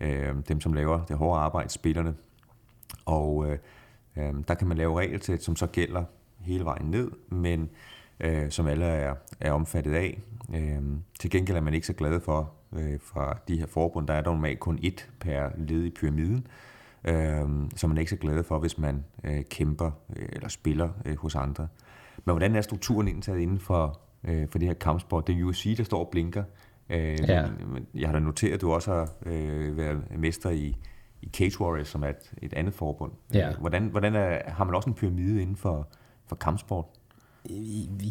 øh, 0.00 0.34
dem 0.48 0.60
som 0.60 0.72
laver 0.72 1.04
det 1.04 1.16
hårde 1.16 1.40
arbejde, 1.40 1.68
spillerne. 1.68 2.14
Og 3.04 3.46
øh, 3.50 3.58
øh, 4.16 4.34
der 4.48 4.54
kan 4.54 4.68
man 4.68 4.76
lave 4.76 4.98
regelsæt, 4.98 5.42
som 5.42 5.56
så 5.56 5.66
gælder 5.66 6.04
hele 6.40 6.64
vejen 6.64 6.90
ned, 6.90 7.10
men 7.28 7.70
øh, 8.20 8.50
som 8.50 8.66
alle 8.66 8.84
er, 8.84 9.14
er 9.40 9.52
omfattet 9.52 9.94
af. 9.94 10.20
Øh, 10.54 10.82
til 11.20 11.30
gengæld 11.30 11.56
er 11.56 11.60
man 11.60 11.74
ikke 11.74 11.86
så 11.86 11.92
glad 11.92 12.20
for, 12.20 12.52
øh, 12.72 13.00
fra 13.00 13.38
de 13.48 13.58
her 13.58 13.66
forbund, 13.66 14.06
der 14.06 14.14
er 14.14 14.20
der 14.20 14.30
normalt 14.30 14.60
kun 14.60 14.78
ét 14.78 15.04
per 15.20 15.48
led 15.58 15.84
i 15.84 15.90
pyramiden, 15.90 16.46
øh, 17.04 17.48
som 17.76 17.90
man 17.90 17.96
er 17.96 18.00
ikke 18.00 18.10
så 18.10 18.16
glad 18.16 18.44
for, 18.44 18.58
hvis 18.58 18.78
man 18.78 19.04
øh, 19.24 19.44
kæmper 19.44 19.90
øh, 20.16 20.28
eller 20.32 20.48
spiller 20.48 20.88
øh, 21.04 21.16
hos 21.18 21.34
andre. 21.34 21.68
Men 22.24 22.32
hvordan 22.32 22.54
er 22.54 22.60
strukturen 22.60 23.08
indtaget 23.08 23.40
inden 23.40 23.58
for, 23.58 24.00
øh, 24.24 24.48
for 24.48 24.58
det 24.58 24.68
her 24.68 24.74
kampsport? 24.74 25.26
Det 25.26 25.38
er 25.38 25.44
UFC, 25.44 25.76
der 25.76 25.84
står 25.84 26.04
og 26.04 26.08
blinker. 26.10 26.44
Øh, 26.90 27.18
ja. 27.28 27.46
men, 27.72 27.86
jeg 27.94 28.08
har 28.08 28.12
da 28.12 28.20
noteret, 28.20 28.54
at 28.54 28.60
du 28.60 28.72
også 28.72 28.92
har 28.92 29.12
øh, 29.26 29.76
været 29.76 29.98
mester 30.18 30.50
i, 30.50 30.76
i 31.22 31.28
Cage 31.32 31.60
Warriors, 31.60 31.88
som 31.88 32.02
er 32.02 32.08
et, 32.08 32.32
et 32.42 32.52
andet 32.52 32.74
forbund. 32.74 33.12
Ja. 33.34 33.52
Hvordan, 33.52 33.86
hvordan 33.86 34.14
er, 34.14 34.50
har 34.50 34.64
man 34.64 34.74
også 34.74 34.90
en 34.90 34.94
pyramide 34.94 35.42
inden 35.42 35.56
for, 35.56 35.88
for 36.26 36.36
kampsport? 36.36 36.84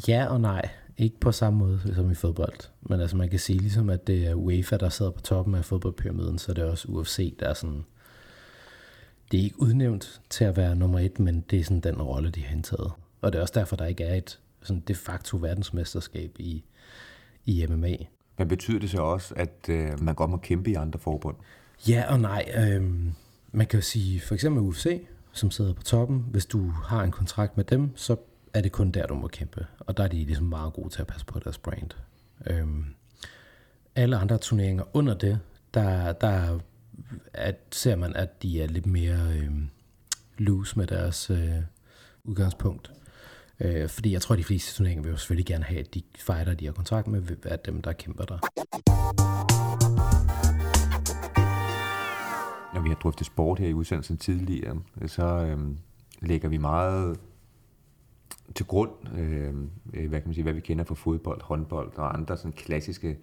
Ja 0.07 0.25
og 0.25 0.41
nej. 0.41 0.69
Ikke 0.97 1.19
på 1.19 1.31
samme 1.31 1.59
måde 1.59 1.95
som 1.95 2.11
i 2.11 2.15
fodbold. 2.15 2.69
Men 2.81 3.01
altså 3.01 3.17
man 3.17 3.29
kan 3.29 3.39
sige 3.39 3.59
ligesom, 3.59 3.89
at 3.89 4.07
det 4.07 4.27
er 4.27 4.33
UEFA, 4.33 4.77
der 4.77 4.89
sidder 4.89 5.11
på 5.11 5.21
toppen 5.21 5.55
af 5.55 5.65
fodboldpyramiden, 5.65 6.37
så 6.37 6.53
det 6.53 6.63
er 6.63 6.71
også 6.71 6.87
UFC, 6.87 7.37
der 7.39 7.49
er 7.49 7.53
sådan... 7.53 7.85
Det 9.31 9.39
er 9.39 9.43
ikke 9.43 9.61
udnævnt 9.61 10.21
til 10.29 10.45
at 10.45 10.57
være 10.57 10.75
nummer 10.75 10.99
et, 10.99 11.19
men 11.19 11.41
det 11.49 11.59
er 11.59 11.63
sådan 11.63 11.79
den 11.79 12.01
rolle, 12.01 12.31
de 12.31 12.43
har 12.43 12.55
indtaget. 12.55 12.91
Og 13.21 13.33
det 13.33 13.37
er 13.37 13.41
også 13.41 13.59
derfor, 13.59 13.75
der 13.75 13.85
ikke 13.85 14.03
er 14.03 14.15
et 14.15 14.39
sådan 14.61 14.83
de 14.87 14.95
facto 14.95 15.37
verdensmesterskab 15.37 16.35
i, 16.39 16.63
i 17.45 17.65
MMA. 17.69 17.95
Men 18.37 18.47
betyder 18.47 18.79
det 18.79 18.89
så 18.89 19.01
også, 19.01 19.33
at 19.37 19.69
øh, 19.69 20.03
man 20.03 20.15
godt 20.15 20.29
må 20.31 20.37
kæmpe 20.37 20.71
i 20.71 20.73
andre 20.73 20.99
forbund? 20.99 21.35
Ja 21.87 22.05
og 22.09 22.19
nej. 22.19 22.51
Øh, 22.57 22.83
man 23.51 23.67
kan 23.67 23.79
jo 23.79 23.81
sige, 23.81 24.21
for 24.21 24.33
eksempel 24.33 24.63
UFC, 24.63 25.07
som 25.31 25.51
sidder 25.51 25.73
på 25.73 25.83
toppen, 25.83 26.25
hvis 26.31 26.45
du 26.45 26.69
har 26.69 27.03
en 27.03 27.11
kontrakt 27.11 27.57
med 27.57 27.65
dem, 27.65 27.97
så 27.97 28.15
er 28.53 28.61
det 28.61 28.71
kun 28.71 28.91
der, 28.91 29.07
du 29.07 29.15
må 29.15 29.27
kæmpe. 29.27 29.65
Og 29.79 29.97
der 29.97 30.03
er 30.03 30.07
de 30.07 30.17
ligesom 30.17 30.45
meget 30.45 30.73
gode 30.73 30.89
til 30.89 31.01
at 31.01 31.07
passe 31.07 31.25
på 31.25 31.39
deres 31.39 31.57
brand. 31.57 31.89
Øh, 32.45 32.67
alle 33.95 34.17
andre 34.17 34.37
turneringer 34.37 34.83
under 34.93 35.13
det, 35.13 35.39
der, 35.73 36.13
der 36.13 36.59
at, 37.33 37.55
ser 37.71 37.95
man, 37.95 38.15
at 38.15 38.43
de 38.43 38.61
er 38.61 38.67
lidt 38.67 38.85
mere 38.85 39.33
øh, 39.37 39.51
loose 40.37 40.79
med 40.79 40.87
deres 40.87 41.29
øh, 41.29 41.55
udgangspunkt. 42.23 42.91
Øh, 43.59 43.89
fordi 43.89 44.11
jeg 44.11 44.21
tror, 44.21 44.33
at 44.33 44.39
de 44.39 44.43
fleste 44.43 44.77
turneringer 44.77 45.03
vil 45.03 45.11
jo 45.11 45.17
selvfølgelig 45.17 45.45
gerne 45.45 45.63
have, 45.63 45.79
at 45.79 45.93
de 45.93 46.01
fighter, 46.17 46.53
de 46.53 46.65
har 46.65 46.73
kontrakt 46.73 47.07
med, 47.07 47.19
vil 47.19 47.37
være 47.43 47.57
dem, 47.65 47.81
der 47.81 47.93
kæmper 47.93 48.23
der. 48.23 48.37
Når 52.73 52.81
vi 52.81 52.89
har 52.89 52.95
drøftet 52.95 53.27
sport 53.27 53.59
her 53.59 53.67
i 53.67 53.73
udsendelsen 53.73 54.17
tidligere, 54.17 54.81
så 55.07 55.25
øh, 55.25 55.57
lægger 56.21 56.49
vi 56.49 56.57
meget 56.57 57.19
til 58.55 58.65
grund, 58.65 58.91
øhm, 59.17 59.69
øh, 59.93 60.09
hvad 60.09 60.19
kan 60.19 60.27
man 60.27 60.33
sige, 60.33 60.43
hvad 60.43 60.53
vi 60.53 60.59
kender 60.59 60.83
fra 60.83 60.95
fodbold, 60.95 61.41
håndbold 61.41 61.97
og 61.97 62.17
andre 62.17 62.37
sådan 62.37 62.51
klassiske 62.51 63.17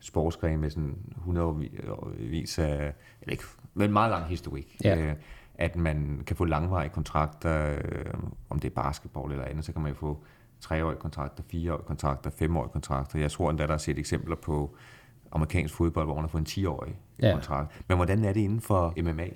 sportsgrene 0.00 0.56
med 0.56 0.70
sådan 0.70 0.96
100 1.16 1.54
vis 2.18 2.58
af, 2.58 2.94
eller 3.20 3.32
ikke, 3.32 3.44
men 3.74 3.92
meget 3.92 4.10
lang 4.10 4.26
historik. 4.26 4.76
Ja. 4.84 4.96
Øh, 4.96 5.14
at 5.58 5.76
man 5.76 6.22
kan 6.26 6.36
få 6.36 6.44
langvarige 6.44 6.90
kontrakter, 6.90 7.78
øh, 7.84 8.14
om 8.50 8.58
det 8.58 8.70
er 8.70 8.82
basketball 8.82 9.32
eller 9.32 9.44
andet, 9.44 9.64
så 9.64 9.72
kan 9.72 9.82
man 9.82 9.92
jo 9.92 9.96
få 9.96 10.24
treårige 10.60 10.98
kontrakter, 11.00 11.42
fireårige 11.50 11.86
kontrakter, 11.86 12.30
femårige 12.30 12.72
kontrakter. 12.72 13.18
Jeg 13.18 13.30
tror 13.30 13.50
endda, 13.50 13.66
der 13.66 13.74
er 13.74 13.78
set 13.78 13.98
eksempler 13.98 14.36
på 14.36 14.76
amerikansk 15.32 15.74
fodbold, 15.74 16.06
hvor 16.06 16.14
man 16.14 16.24
har 16.24 16.28
fået 16.28 16.56
en 16.56 16.64
10-årig 16.64 16.96
ja. 17.22 17.32
kontrakt. 17.32 17.82
Men 17.88 17.96
hvordan 17.96 18.24
er 18.24 18.32
det 18.32 18.40
inden 18.40 18.60
for 18.60 18.94
MMA? 19.02 19.28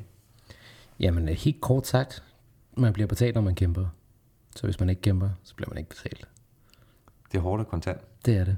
Jamen 1.00 1.28
helt 1.28 1.60
kort 1.60 1.86
sagt, 1.86 2.24
man 2.76 2.92
bliver 2.92 3.06
betalt, 3.06 3.34
når 3.34 3.42
man 3.42 3.54
kæmper. 3.54 3.86
Så 4.56 4.66
hvis 4.66 4.80
man 4.80 4.88
ikke 4.88 5.02
kæmper, 5.02 5.28
så 5.42 5.54
bliver 5.54 5.68
man 5.68 5.78
ikke 5.78 5.88
betalt. 5.88 6.28
Det 7.32 7.38
er 7.38 7.42
hårdt 7.42 7.60
og 7.60 7.68
kontant. 7.68 8.00
Det 8.26 8.36
er 8.36 8.44
det. 8.44 8.56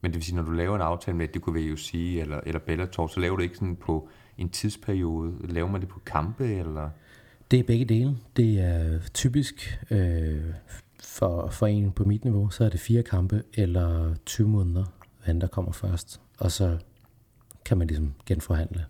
Men 0.00 0.10
det 0.10 0.16
vil 0.16 0.24
sige, 0.24 0.36
når 0.36 0.42
du 0.42 0.50
laver 0.50 0.76
en 0.76 0.82
aftale 0.82 1.16
med, 1.16 1.28
det 1.28 1.42
kunne 1.42 1.54
være 1.54 1.72
UFC 1.72 2.16
eller, 2.20 2.40
eller 2.46 2.60
Bellator, 2.60 3.06
så 3.06 3.20
laver 3.20 3.36
du 3.36 3.42
ikke 3.42 3.54
sådan 3.54 3.76
på 3.76 4.08
en 4.40 4.48
tidsperiode? 4.48 5.32
Laver 5.40 5.70
man 5.70 5.80
det 5.80 5.88
på 5.88 6.00
kampe, 6.06 6.44
eller? 6.44 6.90
Det 7.50 7.58
er 7.58 7.64
begge 7.64 7.84
dele. 7.84 8.16
Det 8.36 8.60
er 8.60 8.98
typisk 9.14 9.80
øh, 9.90 10.44
for, 11.02 11.48
for 11.48 11.66
en 11.66 11.92
på 11.92 12.04
mit 12.04 12.24
niveau, 12.24 12.50
så 12.50 12.64
er 12.64 12.68
det 12.68 12.80
fire 12.80 13.02
kampe 13.02 13.42
eller 13.54 14.14
20 14.26 14.48
måneder, 14.48 14.84
hvad 15.24 15.34
der 15.34 15.46
kommer 15.46 15.72
først. 15.72 16.20
Og 16.38 16.52
så 16.52 16.78
kan 17.64 17.78
man 17.78 17.86
ligesom 17.86 18.14
genforhandle. 18.26 18.86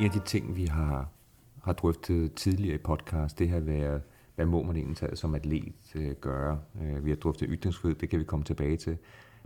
En 0.00 0.04
af 0.04 0.10
de 0.10 0.20
ting, 0.26 0.56
vi 0.56 0.64
har, 0.64 1.08
har 1.64 1.72
drøftet 1.72 2.34
tidligere 2.34 2.74
i 2.74 2.78
podcast, 2.78 3.38
det 3.38 3.48
har 3.48 3.60
været, 3.60 4.02
hvad 4.34 4.46
må 4.46 4.62
man 4.62 4.76
egentlig 4.76 5.18
som 5.18 5.34
atlet 5.34 5.74
øh, 5.94 6.12
gøre? 6.20 6.58
Øh, 6.82 7.04
vi 7.04 7.10
har 7.10 7.16
drøftet 7.16 7.48
ytringsfrihed, 7.50 7.96
det 7.96 8.08
kan 8.08 8.18
vi 8.18 8.24
komme 8.24 8.44
tilbage 8.44 8.76
til. 8.76 8.98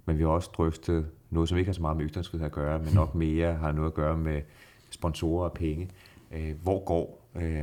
Men 0.07 0.19
vi 0.19 0.23
har 0.23 0.31
også 0.31 0.51
drøftet 0.57 1.07
noget, 1.31 1.49
som 1.49 1.59
ikke 1.59 1.69
har 1.69 1.75
så 1.75 1.83
meget 1.83 1.97
med 1.97 2.11
ytringsfrihed 2.11 2.47
at 2.47 2.53
gøre, 2.53 2.79
men 2.79 2.95
nok 2.95 3.15
mere 3.15 3.55
har 3.55 3.73
noget 3.73 3.89
at 3.89 3.95
gøre 3.95 4.19
med 4.19 4.43
sponsorer 4.91 5.45
og 5.45 5.53
penge. 5.53 5.91
Øh, 6.31 6.55
hvor 6.63 6.85
går 6.85 7.29
øh, 7.35 7.61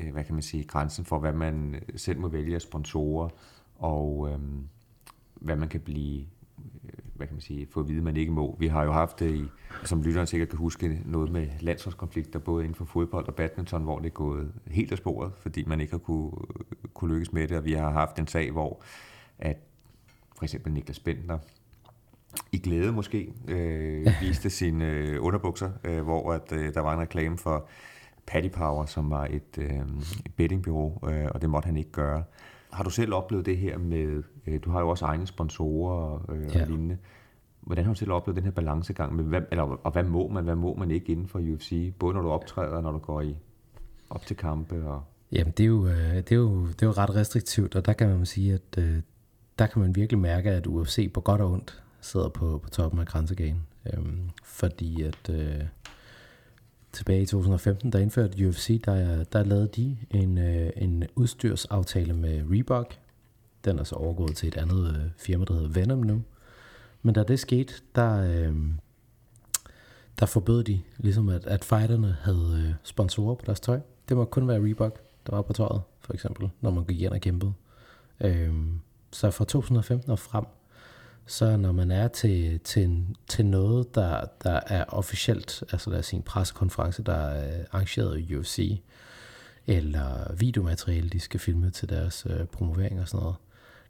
øh 0.00 0.12
hvad 0.12 0.24
kan 0.24 0.34
man 0.34 0.42
sige, 0.42 0.64
grænsen 0.64 1.04
for, 1.04 1.18
hvad 1.18 1.32
man 1.32 1.82
selv 1.96 2.18
må 2.18 2.28
vælge 2.28 2.54
af 2.54 2.62
sponsorer, 2.62 3.28
og 3.78 4.28
øh, 4.32 4.38
hvad 5.34 5.56
man 5.56 5.68
kan 5.68 5.80
blive 5.80 6.20
øh, 6.84 6.90
hvad 7.14 7.26
kan 7.26 7.34
man 7.34 7.40
sige, 7.40 7.66
få 7.70 7.80
at 7.80 7.88
vide, 7.88 8.02
man 8.02 8.16
ikke 8.16 8.32
må. 8.32 8.56
Vi 8.58 8.66
har 8.66 8.84
jo 8.84 8.92
haft 8.92 9.20
det 9.20 9.34
i, 9.34 9.44
som 9.84 10.02
lytteren 10.02 10.26
sikkert 10.26 10.48
kan 10.48 10.58
huske, 10.58 11.02
noget 11.04 11.32
med 11.32 11.48
landsholdskonflikter, 11.60 12.38
både 12.38 12.64
inden 12.64 12.74
for 12.74 12.84
fodbold 12.84 13.28
og 13.28 13.34
badminton, 13.34 13.82
hvor 13.82 13.98
det 13.98 14.06
er 14.06 14.10
gået 14.10 14.52
helt 14.66 14.92
af 14.92 14.98
sporet, 14.98 15.32
fordi 15.38 15.64
man 15.64 15.80
ikke 15.80 15.92
har 15.92 15.98
kunne, 15.98 16.32
kunne 16.94 17.14
lykkes 17.14 17.32
med 17.32 17.48
det, 17.48 17.56
og 17.56 17.64
vi 17.64 17.72
har 17.72 17.90
haft 17.90 18.18
en 18.18 18.26
sag, 18.26 18.50
hvor 18.50 18.82
at 19.38 19.56
for 20.40 20.44
eksempel 20.44 20.72
Niklas 20.72 21.00
Bentner 21.00 21.38
i 22.52 22.58
glæde 22.58 22.92
måske 22.92 23.32
øh, 23.48 24.06
viste 24.20 24.50
sine 24.50 24.84
øh, 24.84 25.24
underbukser, 25.24 25.70
øh, 25.84 26.02
hvor 26.02 26.32
at, 26.32 26.52
øh, 26.52 26.74
der 26.74 26.80
var 26.80 26.94
en 26.94 27.00
reklame 27.00 27.38
for 27.38 27.68
Paddy 28.26 28.50
Power, 28.50 28.86
som 28.86 29.10
var 29.10 29.26
et, 29.26 29.58
øh, 29.58 29.80
et 30.26 30.34
bettingbureau, 30.36 31.08
øh, 31.08 31.26
og 31.34 31.42
det 31.42 31.50
måtte 31.50 31.66
han 31.66 31.76
ikke 31.76 31.90
gøre. 31.90 32.24
Har 32.72 32.84
du 32.84 32.90
selv 32.90 33.14
oplevet 33.14 33.46
det 33.46 33.56
her 33.56 33.78
med, 33.78 34.22
øh, 34.46 34.60
du 34.64 34.70
har 34.70 34.80
jo 34.80 34.88
også 34.88 35.04
egne 35.04 35.26
sponsorer 35.26 36.30
øh, 36.32 36.54
ja. 36.54 36.62
og 36.62 36.68
lignende. 36.68 36.98
Hvordan 37.60 37.84
har 37.84 37.92
du 37.92 37.98
selv 37.98 38.12
oplevet 38.12 38.36
den 38.36 38.44
her 38.44 38.52
balancegang 38.52 39.16
med, 39.16 39.24
hvad, 39.24 39.42
eller, 39.50 39.62
og 39.62 39.92
hvad 39.92 40.04
må 40.04 40.28
man, 40.28 40.44
hvad 40.44 40.56
må 40.56 40.74
man 40.74 40.90
ikke 40.90 41.12
inden 41.12 41.28
for 41.28 41.38
UFC? 41.38 41.92
Både 41.98 42.14
når 42.14 42.22
du 42.22 42.30
optræder, 42.30 42.80
når 42.80 42.92
du 42.92 42.98
går 42.98 43.20
i 43.20 43.36
op 44.10 44.26
til 44.26 44.36
kampe 44.36 44.88
og 44.88 45.02
Jamen, 45.32 45.52
det 45.56 45.64
er, 45.64 45.68
jo, 45.68 45.86
øh, 45.86 46.16
det, 46.16 46.32
er 46.32 46.36
jo, 46.36 46.66
det 46.66 46.82
er 46.82 46.86
jo 46.86 46.92
ret 46.92 47.14
restriktivt, 47.14 47.76
og 47.76 47.86
der 47.86 47.92
kan 47.92 48.08
man 48.08 48.26
sige, 48.26 48.54
at 48.54 48.78
øh, 48.78 49.02
der 49.60 49.66
kan 49.66 49.82
man 49.82 49.96
virkelig 49.96 50.18
mærke, 50.18 50.50
at 50.50 50.66
UFC 50.66 51.12
på 51.12 51.20
godt 51.20 51.40
og 51.40 51.50
ondt 51.50 51.82
sidder 52.00 52.28
på, 52.28 52.58
på 52.58 52.70
toppen 52.70 53.00
af 53.00 53.06
grænsegagen. 53.06 53.66
Øhm, 53.92 54.30
fordi 54.44 55.02
at 55.02 55.30
øh, 55.30 55.64
tilbage 56.92 57.22
i 57.22 57.26
2015, 57.26 57.92
der 57.92 57.98
indførte 57.98 58.48
UFC, 58.48 58.82
der, 58.82 59.24
der 59.24 59.44
lavede 59.44 59.68
de 59.76 59.96
en, 60.10 60.38
øh, 60.38 60.70
en 60.76 61.04
udstyrsaftale 61.16 62.14
med 62.14 62.42
Reebok. 62.50 62.94
Den 63.64 63.78
er 63.78 63.84
så 63.84 63.94
overgået 63.94 64.36
til 64.36 64.48
et 64.48 64.56
andet 64.56 64.96
øh, 64.96 65.10
firma, 65.16 65.44
der 65.44 65.54
hedder 65.54 65.68
Venom 65.68 65.98
nu. 65.98 66.22
Men 67.02 67.14
da 67.14 67.22
det 67.22 67.40
skete, 67.40 67.74
der, 67.94 68.16
øh, 68.16 68.54
der 70.20 70.26
forbød 70.26 70.64
de 70.64 70.80
ligesom, 70.98 71.28
at, 71.28 71.46
at 71.46 71.64
fighterne 71.64 72.16
havde 72.20 72.64
øh, 72.66 72.74
sponsorer 72.82 73.34
på 73.34 73.46
deres 73.46 73.60
tøj. 73.60 73.80
Det 74.08 74.16
må 74.16 74.24
kun 74.24 74.48
være 74.48 74.64
Reebok, 74.64 75.00
der 75.26 75.36
var 75.36 75.42
på 75.42 75.52
tøjet, 75.52 75.82
for 76.00 76.12
eksempel, 76.12 76.50
når 76.60 76.70
man 76.70 76.84
gik 76.84 77.00
ind 77.00 77.12
og 77.12 77.20
kæmpede. 77.20 77.52
Øh, 78.20 78.54
så 79.12 79.30
fra 79.30 79.44
2015 79.44 80.10
og 80.10 80.18
frem, 80.18 80.44
så 81.26 81.56
når 81.56 81.72
man 81.72 81.90
er 81.90 82.08
til, 82.08 82.60
til, 82.60 83.06
til 83.28 83.46
noget, 83.46 83.94
der, 83.94 84.24
der 84.44 84.60
er 84.66 84.84
officielt, 84.84 85.64
altså 85.72 85.90
lad 85.90 85.98
os 85.98 86.06
sige 86.06 86.18
en 86.18 86.22
pressekonference, 86.22 87.02
der 87.02 87.14
er 87.14 87.64
arrangeret 87.72 88.18
i 88.18 88.36
UFC, 88.36 88.80
eller 89.66 90.34
videomateriale, 90.34 91.08
de 91.08 91.20
skal 91.20 91.40
filme 91.40 91.70
til 91.70 91.88
deres 91.88 92.26
øh, 92.30 92.46
promovering 92.46 93.00
og 93.00 93.08
sådan 93.08 93.22
noget, 93.22 93.36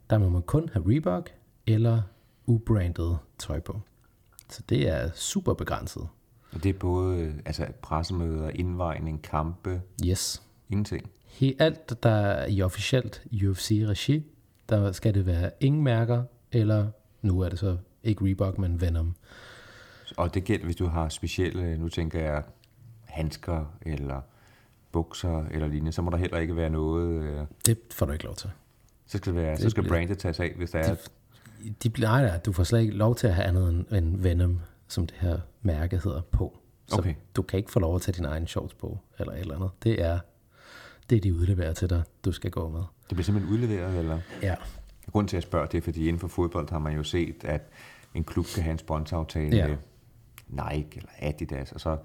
der 0.09 0.17
må 0.17 0.29
man 0.29 0.41
kun 0.41 0.69
have 0.73 0.85
Reebok 0.89 1.29
eller 1.67 2.01
ubranded 2.45 3.15
tøj 3.39 3.59
på. 3.59 3.81
Så 4.49 4.61
det 4.69 4.89
er 4.89 5.09
super 5.15 5.53
begrænset. 5.53 6.07
Og 6.51 6.63
det 6.63 6.69
er 6.69 6.79
både 6.79 7.33
altså 7.45 7.67
pressemøder, 7.81 8.49
indvejning, 8.49 9.21
kampe? 9.21 9.81
Yes. 10.05 10.43
Ingenting? 10.69 11.09
He, 11.25 11.55
alt, 11.59 12.03
der 12.03 12.09
er 12.09 12.47
i 12.47 12.61
officielt 12.61 13.23
UFC-regi, 13.43 14.23
der 14.69 14.91
skal 14.91 15.13
det 15.13 15.25
være 15.25 15.51
ingen 15.59 15.83
mærker, 15.83 16.23
eller 16.51 16.87
nu 17.21 17.39
er 17.39 17.49
det 17.49 17.59
så 17.59 17.77
ikke 18.03 18.25
Reebok, 18.25 18.57
men 18.57 18.81
Venom. 18.81 19.15
Og 20.17 20.33
det 20.33 20.43
gælder, 20.43 20.65
hvis 20.65 20.75
du 20.75 20.85
har 20.85 21.09
specielle, 21.09 21.77
nu 21.77 21.89
tænker 21.89 22.19
jeg, 22.19 22.43
handsker 23.05 23.77
eller 23.81 24.21
bukser 24.91 25.45
eller 25.51 25.67
lignende, 25.67 25.91
så 25.91 26.01
må 26.01 26.11
der 26.11 26.17
heller 26.17 26.37
ikke 26.37 26.55
være 26.55 26.69
noget... 26.69 27.23
Øh, 27.23 27.45
det 27.65 27.77
får 27.91 28.05
du 28.05 28.11
ikke 28.11 28.25
lov 28.25 28.35
til. 28.35 28.49
Så 29.05 29.17
skal, 29.17 29.33
det 29.33 29.41
være, 29.41 29.51
det 29.51 29.61
så 29.61 29.69
skal 29.69 29.87
brandet 29.87 30.17
tages 30.17 30.39
af, 30.39 30.53
hvis 30.57 30.71
der 30.71 30.83
de, 30.83 30.89
er... 30.89 30.95
De, 31.83 32.01
nej, 32.01 32.21
nej, 32.21 32.37
du 32.37 32.51
får 32.51 32.63
slet 32.63 32.81
ikke 32.81 32.93
lov 32.93 33.15
til 33.15 33.27
at 33.27 33.33
have 33.33 33.47
andet 33.47 33.69
end, 33.69 33.85
end 33.91 34.21
Venom, 34.21 34.59
som 34.87 35.07
det 35.07 35.17
her 35.19 35.39
mærke 35.61 36.01
hedder, 36.03 36.21
på. 36.31 36.57
Så 36.87 36.95
okay. 36.97 37.13
du 37.35 37.41
kan 37.41 37.57
ikke 37.57 37.71
få 37.71 37.79
lov 37.79 37.95
at 37.95 38.01
tage 38.01 38.15
din 38.15 38.25
egen 38.25 38.47
shorts 38.47 38.73
på, 38.73 38.99
eller 39.19 39.33
et 39.33 39.39
eller 39.39 39.55
andet. 39.55 39.69
Det 39.83 40.01
er 40.01 40.19
det, 41.09 41.23
de 41.23 41.35
udleverer 41.35 41.73
til 41.73 41.89
dig, 41.89 42.03
du 42.25 42.31
skal 42.31 42.51
gå 42.51 42.69
med. 42.69 42.83
Det 43.11 43.15
bliver 43.15 43.25
simpelthen 43.25 43.53
udleveret, 43.53 43.99
eller? 43.99 44.19
Ja. 44.41 44.55
Grunden 45.11 45.27
til 45.27 45.37
at 45.37 45.43
spørge, 45.43 45.67
det 45.71 45.77
er, 45.77 45.81
fordi 45.81 46.07
inden 46.07 46.19
for 46.19 46.27
fodbold 46.27 46.69
har 46.69 46.79
man 46.79 46.95
jo 46.95 47.03
set, 47.03 47.43
at 47.43 47.69
en 48.13 48.23
klub 48.23 48.45
kan 48.55 48.63
have 48.63 48.71
en 48.71 48.77
sponsoraftale 48.77 49.55
ja. 49.55 49.67
med 49.67 49.77
Nike 50.47 50.97
eller 50.97 51.09
Adidas, 51.19 51.71
og 51.71 51.79
så 51.79 51.97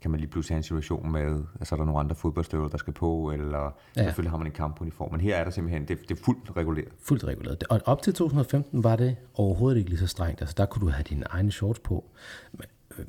kan 0.00 0.10
man 0.10 0.20
lige 0.20 0.30
pludselig 0.30 0.54
have 0.54 0.58
en 0.58 0.62
situation 0.62 1.12
med, 1.12 1.42
at 1.60 1.66
så 1.66 1.74
er 1.74 1.76
der 1.76 1.84
nogle 1.84 2.00
andre 2.00 2.16
fodboldstøvler, 2.16 2.68
der 2.68 2.78
skal 2.78 2.92
på, 2.92 3.30
eller 3.30 3.76
ja. 3.96 4.02
selvfølgelig 4.02 4.30
har 4.30 4.38
man 4.38 4.46
en 4.46 4.52
kampuniform. 4.52 5.12
Men 5.12 5.20
her 5.20 5.36
er 5.36 5.44
der 5.44 5.50
simpelthen, 5.50 5.88
det, 5.88 5.98
det 6.08 6.18
er 6.18 6.22
fuldt 6.24 6.56
reguleret. 6.56 6.88
Fuldt 7.02 7.24
reguleret. 7.24 7.64
Og 7.70 7.80
op 7.84 8.02
til 8.02 8.14
2015 8.14 8.84
var 8.84 8.96
det 8.96 9.16
overhovedet 9.34 9.78
ikke 9.78 9.90
lige 9.90 10.00
så 10.00 10.06
strengt. 10.06 10.40
Altså 10.40 10.54
der 10.56 10.66
kunne 10.66 10.86
du 10.86 10.90
have 10.90 11.04
dine 11.08 11.24
egne 11.30 11.52
shorts 11.52 11.78
på. 11.78 12.04
Men, 12.52 12.66
øh, 12.98 13.04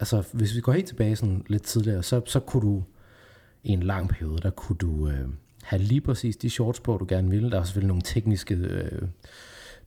altså 0.00 0.24
hvis 0.32 0.56
vi 0.56 0.60
går 0.60 0.72
helt 0.72 0.86
tilbage 0.86 1.16
sådan 1.16 1.44
lidt 1.46 1.62
tidligere, 1.62 2.02
så, 2.02 2.22
så 2.26 2.40
kunne 2.40 2.62
du 2.62 2.84
i 3.62 3.70
en 3.70 3.82
lang 3.82 4.08
periode, 4.08 4.38
der 4.38 4.50
kunne 4.50 4.76
du 4.76 5.08
øh, 5.08 5.28
have 5.66 5.82
lige 5.82 6.00
præcis 6.00 6.36
de 6.36 6.50
shorts 6.50 6.80
på, 6.80 6.96
du 6.96 7.06
gerne 7.08 7.30
ville. 7.30 7.50
Der 7.50 7.60
er 7.60 7.64
selvfølgelig 7.64 7.88
nogle 7.88 8.02
tekniske, 8.02 8.54
øh, 8.54 9.02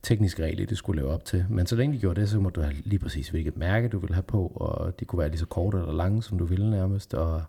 tekniske 0.02 0.44
regler, 0.44 0.66
det 0.66 0.78
skulle 0.78 1.02
leve 1.02 1.12
op 1.12 1.24
til. 1.24 1.46
Men 1.48 1.66
så 1.66 1.76
længe 1.76 1.94
de 1.94 2.00
gjorde 2.00 2.20
det, 2.20 2.28
så 2.28 2.40
må 2.40 2.50
du 2.50 2.60
have 2.60 2.74
lige 2.84 2.98
præcis, 2.98 3.28
hvilket 3.28 3.56
mærke 3.56 3.88
du 3.88 3.98
vil 3.98 4.14
have 4.14 4.22
på, 4.22 4.46
og 4.46 5.00
de 5.00 5.04
kunne 5.04 5.18
være 5.18 5.28
lige 5.28 5.38
så 5.38 5.46
korte 5.46 5.78
eller 5.78 5.92
lange, 5.92 6.22
som 6.22 6.38
du 6.38 6.44
ville 6.44 6.70
nærmest, 6.70 7.14
og 7.14 7.42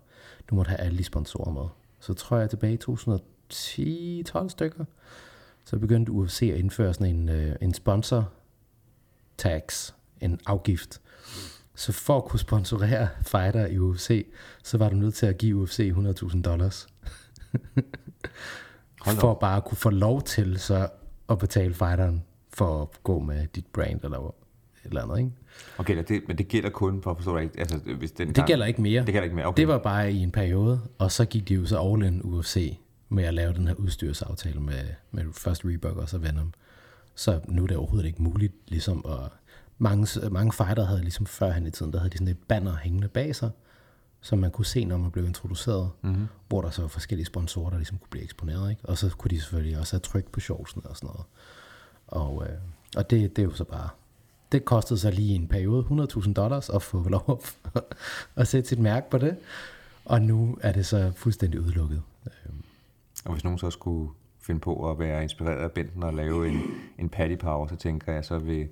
du 0.50 0.56
måtte 0.56 0.70
have 0.70 0.80
alle 0.80 0.98
de 0.98 1.04
sponsorer 1.04 1.52
med. 1.52 1.68
Så 2.00 2.14
tror 2.14 2.38
jeg 2.38 2.50
tilbage 2.50 2.74
i 2.74 4.24
2010-12 4.28 4.50
stykker, 4.50 4.86
så 5.66 5.80
begyndte 5.80 6.12
UFC 6.12 6.50
at 6.54 6.60
indføre 6.60 6.94
sådan 6.94 7.16
en, 7.16 7.30
øh, 7.30 7.56
en 7.62 7.74
sponsor 7.74 8.32
tax, 9.38 9.94
en 10.22 10.40
afgift, 10.46 11.02
så 11.76 11.92
for 11.92 12.18
at 12.18 12.26
kunne 12.26 12.40
sponsorere 12.40 13.08
fighter 13.22 13.66
i 13.66 13.78
UFC, 13.78 14.28
så 14.64 14.78
var 14.78 14.90
du 14.90 14.96
nødt 14.96 15.14
til 15.14 15.26
at 15.26 15.38
give 15.38 15.58
UFC 15.58 15.94
100.000 15.96 16.42
dollars. 16.42 16.88
for 19.06 19.34
bare 19.34 19.58
at 19.58 19.66
kunne 19.66 19.78
få 19.78 19.90
lov 19.90 20.22
til 20.22 20.60
så 20.60 20.88
at 21.30 21.38
betale 21.38 21.74
fighteren 21.74 22.24
for 22.54 22.82
at 22.82 23.04
gå 23.04 23.20
med 23.20 23.48
dit 23.48 23.66
brand 23.66 24.00
eller 24.04 24.18
et 24.18 24.34
eller 24.86 25.04
andet, 25.04 25.18
ikke? 25.18 25.32
Okay, 25.78 26.04
det, 26.08 26.22
men 26.28 26.38
det 26.38 26.48
gælder 26.48 26.70
kun, 26.70 27.02
for 27.02 27.12
at 27.12 27.18
forstå 27.18 27.38
ikke, 27.38 27.60
altså 27.60 27.78
hvis 27.78 28.12
den 28.12 28.28
Det 28.28 28.36
gang, 28.36 28.48
gælder 28.48 28.66
ikke 28.66 28.82
mere. 28.82 29.06
Det 29.06 29.14
gælder 29.14 29.24
ikke 29.24 29.36
mere, 29.36 29.46
okay. 29.46 29.62
Det 29.62 29.68
var 29.68 29.78
bare 29.78 30.14
i 30.14 30.18
en 30.18 30.32
periode, 30.32 30.82
og 30.98 31.12
så 31.12 31.26
gik 31.26 31.48
de 31.48 31.54
jo 31.54 31.66
så 31.66 31.80
all 31.80 32.04
in 32.04 32.22
UFC 32.24 32.78
med 33.10 33.24
at 33.24 33.34
lave 33.34 33.54
den 33.54 33.68
her 33.68 33.76
udstyrsaftale 33.76 34.60
med, 34.60 34.84
med 35.12 35.24
først 35.34 35.66
Reebok 35.66 35.98
og 35.98 36.10
så 36.10 36.18
Venom. 36.18 36.54
Så 37.16 37.40
nu 37.48 37.64
er 37.64 37.68
det 37.68 37.78
overhovedet 37.78 38.08
ikke 38.08 38.24
muligt 38.24 38.54
ligesom 38.68 39.06
at 39.10 39.32
mange, 39.78 40.30
mange 40.30 40.54
fighter 40.54 40.86
havde 40.86 41.02
ligesom 41.02 41.26
førhen 41.26 41.68
i 41.68 41.72
tiden, 41.72 41.94
der 41.94 42.00
havde 42.00 42.10
de 42.10 42.18
sådan 42.18 42.28
et 42.28 42.38
banner 42.48 42.76
hængende 42.76 43.08
bag 43.08 43.36
sig, 43.36 43.50
som 44.22 44.40
man 44.40 44.52
kunne 44.52 44.66
se, 44.66 44.86
når 44.86 44.98
man 44.98 45.12
blev 45.12 45.26
introduceret, 45.26 45.92
mm-hmm. 46.02 46.28
hvor 46.48 46.62
der 46.62 46.70
så 46.70 46.82
var 46.82 46.88
forskellige 46.88 47.26
sponsorer, 47.26 47.70
der 47.70 47.78
ligesom 47.78 47.98
kunne 47.98 48.10
blive 48.10 48.24
eksponeret, 48.24 48.70
ikke? 48.70 48.82
Og 48.86 48.98
så 48.98 49.10
kunne 49.18 49.30
de 49.30 49.42
selvfølgelig 49.42 49.80
også 49.80 49.94
have 49.94 50.00
tryk 50.00 50.32
på 50.32 50.40
shortsen 50.40 50.82
og 50.86 50.98
sådan 50.98 51.08
noget. 51.08 51.26
Og, 52.08 52.48
øh, 52.48 52.58
og 52.98 53.10
det, 53.10 53.36
det 53.36 53.42
er 53.42 53.46
jo 53.46 53.54
så 53.54 53.64
bare, 53.64 53.90
det 54.52 54.66
kostede 54.66 55.00
så 55.00 55.12
lige 55.12 55.36
en 55.36 55.48
periode 55.48 56.08
100.000 56.14 56.34
dollars 56.34 56.70
at 56.70 56.82
få 56.82 57.10
lov 57.10 57.44
at 58.36 58.48
sætte 58.48 58.70
sit 58.70 58.80
mærke 58.80 59.10
på 59.10 59.18
det, 59.18 59.38
og 60.06 60.22
nu 60.22 60.58
er 60.62 60.72
det 60.72 60.86
så 60.86 61.12
fuldstændig 61.16 61.62
udelukket. 61.62 62.02
Og 63.26 63.32
hvis 63.32 63.44
nogen 63.44 63.60
så 63.60 63.70
skulle 63.70 64.12
finde 64.40 64.62
på 64.62 64.92
at 64.92 65.00
være 65.00 65.24
inspireret 65.24 65.64
af 65.64 65.72
Benten 65.72 66.04
og 66.04 66.14
lave 66.14 66.48
en, 66.48 66.62
en 66.98 67.10
patty 67.10 67.36
power, 67.36 67.68
så 67.68 67.76
tænker 67.76 68.14
jeg, 68.14 68.26
så 68.26 68.38
vil 68.38 68.68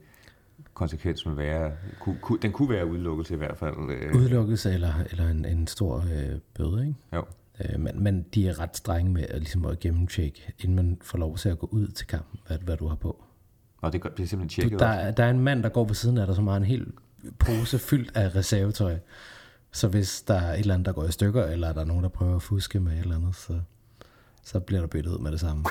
konsekvensen 0.79 1.37
være, 1.37 1.71
ku, 1.99 2.37
den 2.41 2.51
kunne 2.51 2.69
være 2.69 2.85
udelukkelse 2.85 3.33
i 3.33 3.37
hvert 3.37 3.57
fald. 3.57 3.75
Øh. 3.89 4.15
Udelukkelse 4.15 4.73
eller, 4.73 4.93
eller 5.11 5.29
en, 5.29 5.45
en 5.45 5.67
stor 5.67 5.97
øh, 5.97 6.39
bøde, 6.53 6.87
ikke? 6.87 6.95
Jo. 7.13 7.25
Øh, 7.59 7.79
men, 7.79 8.03
men 8.03 8.25
de 8.33 8.47
er 8.47 8.59
ret 8.59 8.77
strenge 8.77 9.11
med 9.11 9.23
at, 9.29 9.39
ligesom 9.39 9.65
at 9.65 9.79
gennemtjekke, 9.79 10.53
inden 10.59 10.75
man 10.75 10.97
får 11.01 11.17
lov 11.17 11.37
til 11.37 11.49
at 11.49 11.59
gå 11.59 11.69
ud 11.71 11.87
til 11.87 12.07
kampen, 12.07 12.39
hvad, 12.47 12.57
hvad 12.57 12.77
du 12.77 12.87
har 12.87 12.95
på. 12.95 13.23
Og 13.81 13.93
det 13.93 14.01
bliver 14.01 14.27
simpelthen 14.27 14.61
tjekket 14.61 14.79
du, 14.79 14.85
der, 14.85 15.11
der 15.11 15.23
er 15.23 15.29
en 15.29 15.39
mand, 15.39 15.63
der 15.63 15.69
går 15.69 15.85
på 15.85 15.93
siden 15.93 16.17
af 16.17 16.27
dig, 16.27 16.35
som 16.35 16.47
har 16.47 16.57
en 16.57 16.63
hel 16.63 16.87
pose 17.39 17.79
fyldt 17.79 18.17
af 18.17 18.35
reservetøj. 18.35 18.97
Så 19.71 19.87
hvis 19.87 20.21
der 20.21 20.33
er 20.33 20.53
et 20.53 20.59
eller 20.59 20.73
andet, 20.73 20.85
der 20.85 20.91
går 20.91 21.05
i 21.05 21.11
stykker, 21.11 21.43
eller 21.45 21.73
der 21.73 21.81
er 21.81 21.85
nogen, 21.85 22.03
der 22.03 22.09
prøver 22.09 22.35
at 22.35 22.41
fuske 22.41 22.79
med 22.79 22.93
et 22.93 22.99
eller 22.99 23.15
andet, 23.15 23.35
så, 23.35 23.59
så 24.43 24.59
bliver 24.59 24.79
der 24.79 24.87
byttet 24.87 25.11
ud 25.11 25.19
med 25.19 25.31
det 25.31 25.39
samme 25.39 25.63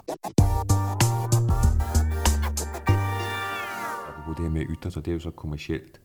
det 4.35 4.45
her 4.45 4.51
med 4.51 4.61
at 4.61 4.67
ytre 4.71 4.91
sig, 4.91 5.05
det 5.05 5.11
er 5.11 5.15
jo 5.15 5.21
så 5.21 5.31
kommercielt. 5.31 6.01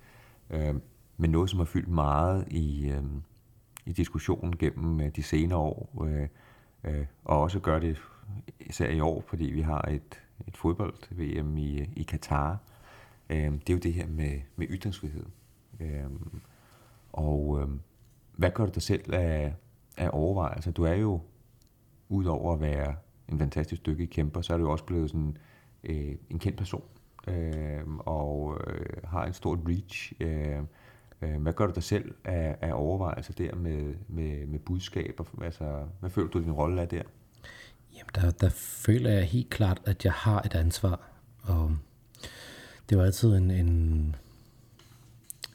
Øh, 0.50 0.76
men 1.18 1.30
noget, 1.30 1.50
som 1.50 1.60
har 1.60 1.66
fyldt 1.66 1.88
meget 1.88 2.48
i, 2.48 2.90
øh, 2.90 3.04
i 3.86 3.92
diskussionen 3.92 4.58
gennem 4.58 5.02
øh, 5.02 5.10
de 5.16 5.24
senere 5.24 5.60
år, 5.60 6.06
øh, 6.06 6.28
øh, 6.84 7.06
og 7.26 7.42
også 7.42 7.60
gør 7.60 7.80
det 7.80 8.02
især 8.60 8.90
i 8.90 9.00
år, 9.00 9.24
fordi 9.28 9.46
vi 9.46 9.62
har 9.62 9.82
et, 9.82 10.22
et 10.48 10.58
fodbold-VM 10.58 11.58
i, 11.58 11.80
øh, 11.80 11.88
i 11.96 12.04
Katar, 12.04 12.58
øh, 13.30 13.52
det 13.52 13.70
er 13.70 13.74
jo 13.74 13.80
det 13.80 13.94
her 13.94 14.08
med, 14.08 14.40
med 14.56 14.68
ytringsfrihed. 14.70 15.26
Øh, 15.80 16.04
og 17.14 17.60
øh, 17.62 17.68
hvad 18.32 18.52
gør 18.52 18.66
du 18.66 18.72
dig 18.74 18.82
selv 18.82 19.14
af, 19.14 19.54
af 19.98 20.10
overvejelser? 20.14 20.72
Du 20.72 20.84
er 20.84 20.94
jo, 20.94 21.22
udover 22.10 22.54
at 22.54 22.62
være 22.62 22.96
en 23.30 23.40
fantastisk 23.40 23.86
dygtig 23.86 24.10
kæmper, 24.10 24.42
så 24.42 24.54
er 24.54 24.58
du 24.58 24.64
jo 24.64 24.72
også 24.72 24.86
blevet 24.86 25.10
sådan 25.10 25.38
øh, 25.84 26.16
en 26.30 26.40
kendt 26.40 26.58
person 26.58 26.84
øh, 27.28 27.82
og 28.00 28.58
øh, 28.68 28.86
har 29.04 29.26
en 29.26 29.34
stor 29.34 29.60
reach. 29.68 30.14
Øh, 30.20 30.60
øh, 31.22 31.42
hvad 31.42 31.54
gør 31.54 31.68
du 31.68 31.74
dig 31.76 31.84
selv 31.84 32.14
af, 32.26 32.58
af 32.62 32.72
overvejelser 32.74 33.34
der 33.34 33.56
med, 33.56 33.94
med, 34.08 34.46
med 34.46 34.60
budskaber? 34.60 35.24
Altså, 35.42 35.86
hvad 36.00 36.10
føler 36.10 36.30
du, 36.30 36.40
din 36.40 36.52
rolle 36.52 36.82
er 36.82 36.86
der? 36.86 37.04
Jamen, 37.94 38.10
der, 38.16 38.32
der 38.32 38.50
føler 38.86 39.10
jeg 39.10 39.24
helt 39.24 39.50
klart, 39.50 39.82
at 39.86 40.06
jeg 40.06 40.14
har 40.14 40.42
et 40.42 40.56
ansvar. 40.56 41.00
Og 41.44 41.72
det 42.90 42.98
var 42.98 43.04
altid 43.04 43.36
en, 43.36 43.52
en 43.52 44.16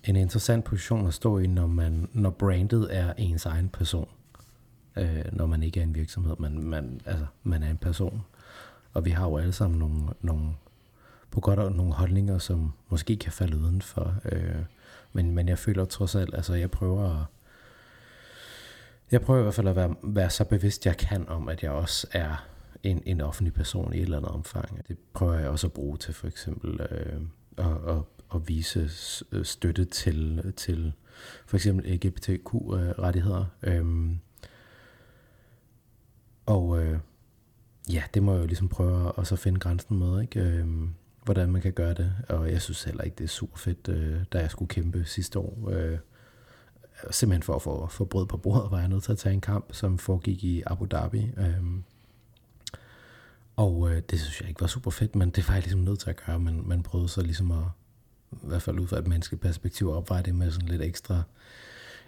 en 0.08 0.16
interessant 0.16 0.64
position 0.64 1.06
at 1.06 1.14
stå 1.14 1.38
i, 1.38 1.46
når, 1.46 1.66
man, 1.66 2.08
når 2.12 2.30
brandet 2.30 2.96
er 2.96 3.12
ens 3.16 3.46
egen 3.46 3.68
person. 3.68 4.08
Øh, 4.96 5.24
når 5.32 5.46
man 5.46 5.62
ikke 5.62 5.80
er 5.80 5.84
en 5.84 5.94
virksomhed, 5.94 6.36
men 6.38 6.64
man, 6.64 7.00
altså, 7.06 7.26
man 7.42 7.62
er 7.62 7.70
en 7.70 7.76
person. 7.76 8.24
Og 8.92 9.04
vi 9.04 9.10
har 9.10 9.28
jo 9.28 9.36
alle 9.36 9.52
sammen 9.52 9.78
nogle, 9.78 10.00
nogle 10.20 10.50
på 11.30 11.40
godt 11.40 11.58
og 11.58 11.72
nogle 11.72 11.92
holdninger, 11.92 12.38
som 12.38 12.72
måske 12.88 13.16
kan 13.16 13.32
falde 13.32 13.56
udenfor. 13.56 14.14
Øh, 14.24 14.62
men, 15.12 15.34
men 15.34 15.48
jeg 15.48 15.58
føler 15.58 15.84
trods 15.84 16.14
alt, 16.14 16.34
altså 16.34 16.54
jeg 16.54 16.70
prøver 16.70 17.20
at, 17.20 17.26
jeg 19.10 19.20
prøver 19.20 19.40
i 19.40 19.42
hvert 19.42 19.54
fald 19.54 19.68
at 19.68 19.76
være, 19.76 19.94
være 20.02 20.30
så 20.30 20.44
bevidst 20.44 20.86
jeg 20.86 20.96
kan 20.96 21.28
om, 21.28 21.48
at 21.48 21.62
jeg 21.62 21.70
også 21.70 22.06
er 22.12 22.46
en, 22.82 23.02
en 23.06 23.20
offentlig 23.20 23.54
person 23.54 23.94
i 23.94 23.96
et 23.96 24.02
eller 24.02 24.16
andet 24.16 24.32
omfang. 24.32 24.88
Det 24.88 24.98
prøver 25.14 25.34
jeg 25.34 25.48
også 25.48 25.66
at 25.66 25.72
bruge 25.72 25.96
til 25.96 26.14
for 26.14 26.26
eksempel 26.26 26.80
øh, 26.80 27.20
at, 27.56 27.96
at, 27.96 28.02
at 28.34 28.48
vise 28.48 28.90
støtte 29.44 29.84
til, 29.84 30.52
til 30.56 30.92
for 31.46 31.56
eksempel 31.56 31.94
LGBTQ-rettigheder. 31.94 33.44
Øhm, 33.62 34.18
og 36.46 36.82
øh, 36.82 36.98
ja, 37.92 38.02
det 38.14 38.22
må 38.22 38.32
jeg 38.32 38.40
jo 38.40 38.46
ligesom 38.46 38.68
prøve 38.68 39.12
at 39.18 39.26
så 39.26 39.36
finde 39.36 39.60
grænsen 39.60 39.98
med, 39.98 40.22
ikke? 40.22 40.40
Øhm, 40.40 40.94
hvordan 41.28 41.52
man 41.52 41.62
kan 41.62 41.72
gøre 41.72 41.94
det. 41.94 42.12
Og 42.28 42.52
jeg 42.52 42.62
synes 42.62 42.84
heller 42.84 43.04
ikke, 43.04 43.14
det 43.14 43.24
er 43.24 43.28
super 43.28 43.56
fedt, 43.56 43.88
øh, 43.88 44.24
da 44.32 44.38
jeg 44.38 44.50
skulle 44.50 44.68
kæmpe 44.68 45.04
sidste 45.04 45.38
år. 45.38 45.68
Øh, 45.70 45.98
simpelthen 47.10 47.42
for 47.42 47.54
at 47.54 47.62
få, 47.62 47.86
få 47.86 48.04
brød 48.04 48.26
på 48.26 48.36
bordet, 48.36 48.70
var 48.70 48.78
jeg 48.78 48.88
nødt 48.88 49.04
til 49.04 49.12
at 49.12 49.18
tage 49.18 49.32
en 49.32 49.40
kamp, 49.40 49.72
som 49.72 49.98
foregik 49.98 50.44
i 50.44 50.62
Abu 50.66 50.86
Dhabi. 50.90 51.30
Øh, 51.36 51.64
og 53.56 53.90
øh, 53.90 54.02
det 54.10 54.20
synes 54.20 54.40
jeg 54.40 54.48
ikke 54.48 54.60
var 54.60 54.66
super 54.66 54.90
fedt, 54.90 55.16
men 55.16 55.30
det 55.30 55.48
var 55.48 55.54
jeg 55.54 55.62
ligesom 55.62 55.80
nødt 55.80 56.00
til 56.00 56.10
at 56.10 56.22
gøre. 56.26 56.38
Men 56.38 56.68
man 56.68 56.82
prøvede 56.82 57.08
så 57.08 57.22
ligesom 57.22 57.50
at, 57.50 57.64
i 58.32 58.36
hvert 58.42 58.62
fald 58.62 58.78
ud 58.78 58.86
fra 58.86 58.98
et 58.98 59.06
menneskeperspektiv, 59.06 59.90
opveje 59.90 60.22
det 60.22 60.34
med 60.34 60.50
sådan 60.50 60.68
lidt 60.68 60.82
ekstra 60.82 61.22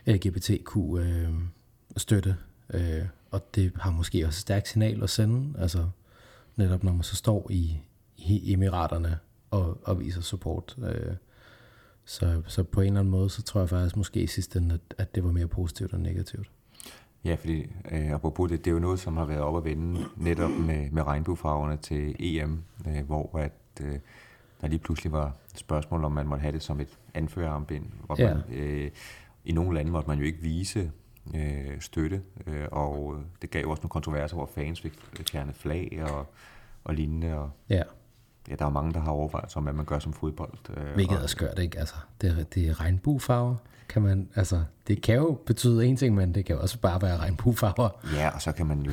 LGBTQ-støtte. 0.06 2.36
Øhm, 2.70 2.86
øh, 2.86 3.00
øh, 3.00 3.06
og 3.30 3.54
det 3.54 3.72
har 3.76 3.90
måske 3.90 4.26
også 4.26 4.38
et 4.38 4.40
stærkt 4.40 4.68
signal 4.68 5.02
at 5.02 5.10
sende, 5.10 5.58
altså 5.58 5.88
netop 6.56 6.84
når 6.84 6.92
man 6.92 7.02
så 7.02 7.16
står 7.16 7.50
i, 7.50 7.80
i 8.26 8.52
Emiraterne 8.52 9.18
og, 9.50 9.78
og 9.84 10.00
viser 10.00 10.20
support. 10.20 10.76
Øh, 10.82 11.14
så, 12.04 12.42
så 12.46 12.62
på 12.62 12.80
en 12.80 12.86
eller 12.86 13.00
anden 13.00 13.10
måde, 13.10 13.30
så 13.30 13.42
tror 13.42 13.60
jeg 13.60 13.68
faktisk 13.68 13.96
måske 13.96 14.22
i 14.22 14.26
sidste 14.26 14.58
ende, 14.58 14.74
at, 14.74 14.94
at 14.98 15.14
det 15.14 15.24
var 15.24 15.32
mere 15.32 15.46
positivt 15.46 15.92
end 15.92 16.02
negativt. 16.02 16.50
Ja, 17.24 17.34
fordi 17.34 17.66
øh, 17.90 18.10
apropos 18.10 18.50
det, 18.50 18.64
det 18.64 18.70
er 18.70 18.74
jo 18.74 18.80
noget, 18.80 19.00
som 19.00 19.16
har 19.16 19.24
været 19.24 19.40
op 19.40 19.56
at 19.56 19.64
vende 19.64 20.04
netop 20.16 20.50
med, 20.50 20.90
med 20.90 21.02
regnbuefarverne 21.02 21.76
til 21.76 22.16
EM, 22.18 22.62
øh, 22.88 23.06
hvor 23.06 23.38
at, 23.38 23.52
øh, 23.80 23.98
der 24.60 24.68
lige 24.68 24.78
pludselig 24.78 25.12
var 25.12 25.36
spørgsmål, 25.54 26.04
om 26.04 26.12
man 26.12 26.26
måtte 26.26 26.42
have 26.42 26.52
det 26.52 26.62
som 26.62 26.80
et 26.80 26.98
anførerarmbind. 27.14 27.84
Hvor 28.06 28.16
ja. 28.18 28.34
man, 28.34 28.42
øh, 28.52 28.90
I 29.44 29.52
nogle 29.52 29.74
lande 29.74 29.90
måtte 29.90 30.08
man 30.08 30.18
jo 30.18 30.24
ikke 30.24 30.40
vise 30.40 30.92
øh, 31.34 31.80
støtte, 31.80 32.22
øh, 32.46 32.66
og 32.72 33.16
det 33.42 33.50
gav 33.50 33.66
også 33.66 33.80
nogle 33.80 33.90
kontroverser, 33.90 34.36
hvor 34.36 34.46
fans 34.46 34.80
fik 34.80 34.92
fjernet 35.30 35.54
flag 35.54 36.02
og, 36.10 36.26
og 36.84 36.94
lignende. 36.94 37.34
Og, 37.34 37.50
ja. 37.68 37.82
Ja, 38.48 38.54
der 38.54 38.66
er 38.66 38.70
mange, 38.70 38.92
der 38.92 39.00
har 39.00 39.10
overvejet 39.10 39.56
om, 39.56 39.62
hvad 39.62 39.72
man 39.72 39.84
gør 39.84 39.98
som 39.98 40.12
fodbold. 40.12 40.52
Øh, 40.76 40.94
Hvilket 40.94 41.22
er 41.22 41.26
skørt, 41.26 41.58
ikke? 41.58 41.78
Altså, 41.78 41.94
det, 42.20 42.54
det 42.54 42.68
er 42.68 42.80
regnbuefarver 42.80 43.56
kan 43.90 44.02
man, 44.02 44.28
altså, 44.34 44.62
det 44.88 45.02
kan 45.02 45.14
jo 45.14 45.38
betyde 45.46 45.86
en 45.86 45.96
ting, 45.96 46.14
men 46.14 46.34
det 46.34 46.44
kan 46.44 46.58
også 46.58 46.78
bare 46.78 47.02
være 47.02 47.16
regnbuefarver. 47.16 47.88
Ja, 48.14 48.30
og 48.34 48.42
så 48.42 48.52
kan 48.52 48.66
man 48.66 48.80
jo, 48.80 48.92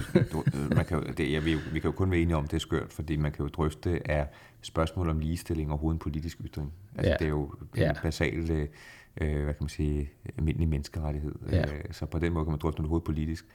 man 0.75 0.85
kan 0.85 0.97
jo 0.97 1.03
det, 1.17 1.31
ja, 1.31 1.39
vi, 1.39 1.55
vi 1.55 1.79
kan 1.79 1.83
jo 1.83 1.91
kun 1.91 2.11
være 2.11 2.19
enige 2.19 2.35
om, 2.35 2.47
det 2.47 2.53
er 2.53 2.59
skørt, 2.59 2.93
fordi 2.93 3.15
man 3.15 3.31
kan 3.31 3.45
jo 3.45 3.49
drøfte 3.49 4.11
af 4.11 4.27
spørgsmål 4.61 5.09
om 5.09 5.19
ligestilling 5.19 5.71
overhovedet 5.71 5.95
en 5.95 5.99
politisk 5.99 6.37
ytring. 6.41 6.73
Altså, 6.95 7.09
ja. 7.09 7.17
det 7.19 7.25
er 7.25 7.29
jo 7.29 7.43
en 7.43 7.81
ja. 7.81 7.93
basal, 8.03 8.67
øh, 9.21 9.43
hvad 9.43 9.53
kan 9.53 9.63
man 9.63 9.69
sige, 9.69 10.09
almindelig 10.37 10.67
menneskerettighed. 10.67 11.35
Ja. 11.51 11.61
Øh, 11.61 11.83
så 11.91 12.05
på 12.05 12.19
den 12.19 12.33
måde 12.33 12.45
kan 12.45 12.51
man 12.51 12.59
drøfte 12.59 12.81
noget 12.81 13.03
politisk. 13.03 13.45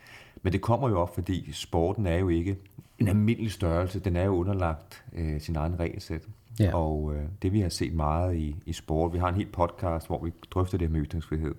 Men 0.43 0.53
det 0.53 0.61
kommer 0.61 0.89
jo 0.89 1.01
op, 1.01 1.15
fordi 1.15 1.53
sporten 1.53 2.07
er 2.07 2.17
jo 2.17 2.29
ikke 2.29 2.57
en 2.99 3.09
almindelig 3.09 3.53
størrelse. 3.53 4.01
Den 4.01 4.17
er 4.17 4.25
jo 4.25 4.33
underlagt 4.37 5.05
øh, 5.13 5.41
sin 5.41 5.57
egen 5.57 5.79
regelsæt. 5.81 6.29
Ja. 6.61 6.75
Og 6.75 7.15
øh, 7.15 7.25
det 7.43 7.53
vi 7.53 7.61
har 7.61 7.69
set 7.69 7.95
meget 7.95 8.37
i, 8.37 8.57
i 8.67 8.73
sport, 8.73 9.13
vi 9.13 9.19
har 9.19 9.29
en 9.29 9.35
helt 9.35 9.53
podcast, 9.53 10.07
hvor 10.07 10.25
vi 10.25 10.31
drøfter 10.51 10.79
det 10.79 10.91
med 10.91 11.07
ytringsfrihed. 11.07 11.55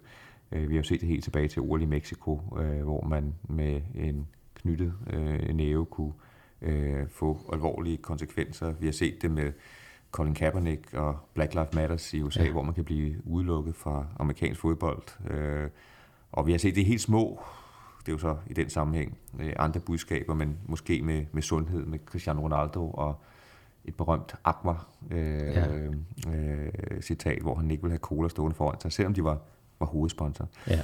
Øh, 0.51 0.69
vi 0.69 0.75
har 0.75 0.79
jo 0.79 0.83
set 0.83 1.01
det 1.01 1.09
helt 1.09 1.23
tilbage 1.23 1.47
til 1.47 1.61
OL 1.61 1.81
i 1.81 1.85
Mexico, 1.85 2.41
øh, 2.59 2.83
hvor 2.83 3.01
man 3.01 3.33
med 3.49 3.81
en 3.95 4.27
knyttet 4.55 4.93
øh, 5.13 5.55
næve 5.55 5.85
kunne 5.85 6.13
øh, 6.61 7.07
få 7.09 7.39
alvorlige 7.53 7.97
konsekvenser. 7.97 8.73
Vi 8.79 8.85
har 8.85 8.93
set 8.93 9.21
det 9.21 9.31
med 9.31 9.51
Colin 10.13 10.33
Kaepernick 10.33 10.93
og 10.93 11.17
Black 11.33 11.53
Lives 11.53 11.73
Matter 11.73 12.13
i 12.13 12.21
USA, 12.21 12.43
ja. 12.43 12.51
hvor 12.51 12.61
man 12.61 12.73
kan 12.73 12.83
blive 12.83 13.27
udelukket 13.27 13.75
fra 13.75 14.05
amerikansk 14.19 14.61
fodbold. 14.61 15.31
Øh, 15.31 15.69
og 16.31 16.47
vi 16.47 16.51
har 16.51 16.59
set 16.59 16.75
det 16.75 16.85
helt 16.85 17.01
små, 17.01 17.43
det 17.99 18.07
er 18.07 18.11
jo 18.11 18.17
så 18.17 18.37
i 18.47 18.53
den 18.53 18.69
sammenhæng, 18.69 19.17
øh, 19.39 19.53
andre 19.59 19.79
budskaber, 19.79 20.33
men 20.33 20.57
måske 20.65 21.01
med, 21.01 21.25
med 21.31 21.41
sundhed, 21.41 21.85
med 21.85 21.99
Cristiano 22.05 22.41
Ronaldo 22.41 22.91
og 22.91 23.23
et 23.85 23.95
berømt 23.95 24.35
Aqua 24.43 24.75
øh, 25.11 25.55
ja. 25.55 25.67
øh, 26.33 26.71
citat, 27.01 27.41
hvor 27.41 27.55
han 27.55 27.71
ikke 27.71 27.83
ville 27.83 27.91
have 27.91 27.99
cola 27.99 28.29
stående 28.29 28.55
foran 28.55 28.79
sig, 28.79 28.91
selvom 28.91 29.13
de 29.13 29.23
var, 29.23 29.37
var 29.79 29.85
hovedsponsor. 29.85 30.47
Ja. 30.67 30.79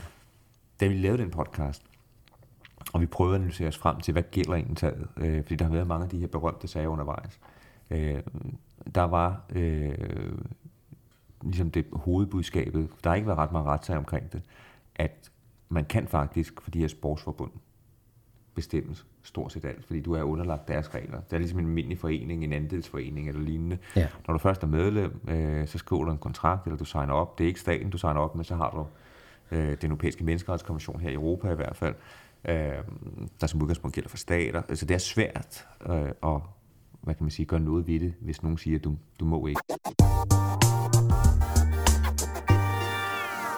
Da 0.79 0.87
vi 0.87 0.93
lavede 0.93 1.21
den 1.21 1.31
podcast, 1.31 1.83
og 2.93 3.01
vi 3.01 3.05
prøvede 3.05 3.35
at 3.35 3.41
analysere 3.41 3.67
os 3.67 3.77
frem 3.77 3.99
til, 3.99 4.11
hvad 4.11 4.23
gælder 4.31 4.53
egentlig 4.53 4.77
taget, 4.77 5.07
øh, 5.17 5.43
fordi 5.43 5.55
der 5.55 5.65
har 5.65 5.71
været 5.71 5.87
mange 5.87 6.03
af 6.03 6.09
de 6.09 6.19
her 6.19 6.27
berømte 6.27 6.67
sager 6.67 6.87
undervejs. 6.87 7.39
Øh, 7.91 8.19
der 8.95 9.03
var 9.03 9.41
øh, 9.55 9.93
ligesom 11.41 11.71
det 11.71 11.85
hovedbudskabet, 11.93 12.89
der 13.03 13.09
har 13.09 13.15
ikke 13.15 13.27
været 13.27 13.39
ret 13.39 13.51
meget 13.51 13.65
ret 13.65 13.97
omkring 13.97 14.31
det, 14.31 14.41
at 14.95 15.31
man 15.69 15.85
kan 15.85 16.07
faktisk 16.07 16.61
for 16.61 16.71
de 16.71 16.79
her 16.79 16.87
sportsforbund 16.87 17.51
bestemmes 18.55 19.05
stort 19.23 19.51
set 19.51 19.65
alt, 19.65 19.85
fordi 19.85 20.01
du 20.01 20.13
er 20.13 20.23
underlagt 20.23 20.67
deres 20.67 20.95
regler. 20.95 21.21
Det 21.21 21.33
er 21.33 21.37
ligesom 21.37 21.59
en 21.59 21.65
almindelig 21.65 21.97
forening, 21.97 22.43
en 22.43 22.53
andelsforening 22.53 23.27
eller 23.27 23.41
lignende. 23.41 23.77
Ja. 23.95 24.07
Når 24.27 24.33
du 24.33 24.37
først 24.37 24.63
er 24.63 24.67
medlem, 24.67 25.21
øh, 25.27 25.67
så 25.67 25.77
skriver 25.77 26.05
du 26.05 26.11
en 26.11 26.17
kontrakt, 26.17 26.65
eller 26.65 26.77
du 26.77 26.85
signer 26.85 27.13
op. 27.13 27.37
Det 27.37 27.43
er 27.43 27.47
ikke 27.47 27.59
staten, 27.59 27.89
du 27.89 27.97
signer 27.97 28.21
op, 28.21 28.35
men 28.35 28.43
så 28.43 28.55
har 28.55 28.71
du 28.71 28.85
øh, 29.55 29.77
den 29.81 29.89
europæiske 29.89 30.23
menneskerettighedskonvention 30.23 30.99
her 30.99 31.09
i 31.09 31.13
Europa 31.13 31.51
i 31.51 31.55
hvert 31.55 31.75
fald, 31.75 31.95
øh, 32.45 32.83
der 33.41 33.47
som 33.47 33.61
udgangspunkt 33.61 33.95
gælder 33.95 34.09
for 34.09 34.17
stater. 34.17 34.61
Altså 34.69 34.85
det 34.85 34.95
er 34.95 34.99
svært 34.99 35.67
øh, 35.89 36.33
at 36.35 36.41
hvad 37.01 37.15
kan 37.15 37.23
man 37.23 37.31
sige, 37.31 37.45
gøre 37.45 37.59
noget 37.59 37.87
ved 37.87 37.99
det, 37.99 38.13
hvis 38.19 38.43
nogen 38.43 38.57
siger, 38.57 38.77
at 38.77 38.83
du, 38.83 38.95
du 39.19 39.25
må 39.25 39.47
ikke. 39.47 39.61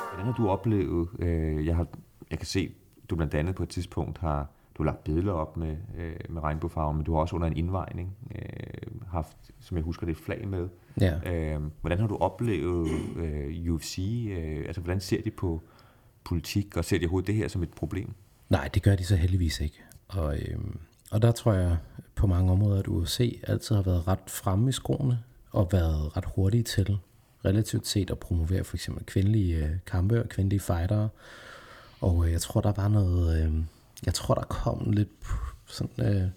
Hvordan 0.08 0.26
har 0.26 0.34
du 0.38 0.50
oplevet, 0.50 1.10
øh, 1.20 1.66
jeg, 1.66 1.76
har, 1.76 1.88
jeg 2.32 2.40
kan 2.40 2.48
se, 2.48 2.72
du 3.10 3.16
blandt 3.16 3.34
andet 3.34 3.56
på 3.56 3.64
et 3.64 3.70
tidspunkt 3.70 4.18
har 4.18 4.52
du 4.78 4.84
har 4.84 4.92
lagt 4.92 5.04
billeder 5.04 5.32
op 5.32 5.58
med, 5.58 5.78
øh, 5.98 6.16
med 6.30 6.44
regnbuefarver, 6.44 6.92
men 6.92 7.04
du 7.04 7.14
har 7.14 7.20
også 7.20 7.36
under 7.36 7.48
en 7.48 7.58
indvejning 7.58 8.18
øh, 8.36 9.02
haft, 9.08 9.38
som 9.60 9.78
jeg 9.78 9.84
husker 9.84 10.06
det, 10.06 10.12
et 10.12 10.24
flag 10.24 10.48
med. 10.48 10.70
Ja. 11.02 11.34
Øh, 11.34 11.62
hvordan 11.82 12.00
har 12.00 12.08
du 12.08 12.18
oplevet 12.18 12.90
øh, 13.18 13.74
UFC? 13.74 14.00
Øh, 14.32 14.64
altså, 14.68 14.82
hvordan 14.82 15.00
ser 15.00 15.22
de 15.22 15.32
på 15.32 15.62
politik, 16.24 16.78
og 16.78 16.86
ser 16.86 16.98
de 16.98 17.04
overhovedet 17.04 17.28
det 17.28 17.36
her 17.36 17.48
som 17.48 17.64
et 17.64 17.70
problem? 17.70 18.14
Nej, 18.50 18.70
det 18.74 18.84
gør 18.84 18.96
de 18.96 19.06
så 19.06 19.16
heldigvis 19.16 19.60
ikke. 19.60 19.84
Og, 20.08 20.38
øh, 20.38 20.60
og 21.12 21.22
der 21.22 21.32
tror 21.32 21.54
jeg 21.54 21.78
på 22.16 22.28
mange 22.28 22.52
områder, 22.52 22.80
at 22.80 22.88
UFC 22.88 23.42
altid 23.48 23.76
har 23.76 23.82
været 23.82 24.08
ret 24.08 24.20
fremme 24.28 24.70
i 24.70 24.72
skoene, 24.72 25.20
og 25.52 25.70
været 25.72 26.18
ret 26.18 26.26
hurtige 26.36 26.64
til 26.64 26.98
relativt 27.46 27.88
set 27.88 28.12
at 28.12 28.20
promovere 28.20 28.64
for 28.64 28.78
eksempel 28.78 29.06
kvindelige 29.06 29.56
øh, 29.56 29.70
kampe 29.86 30.24
og 30.24 30.30
kvindelige 30.30 30.60
fightere. 30.60 31.10
Og 32.02 32.26
øh, 32.26 32.32
jeg 32.32 32.42
tror, 32.42 32.62
der 32.62 32.72
var 32.72 32.88
noget... 32.88 33.44
Øh, 33.44 33.54
jeg 34.06 34.14
tror, 34.14 34.34
der 34.34 34.44
kom 34.44 34.92
lidt, 34.92 35.10
sådan, 35.66 36.32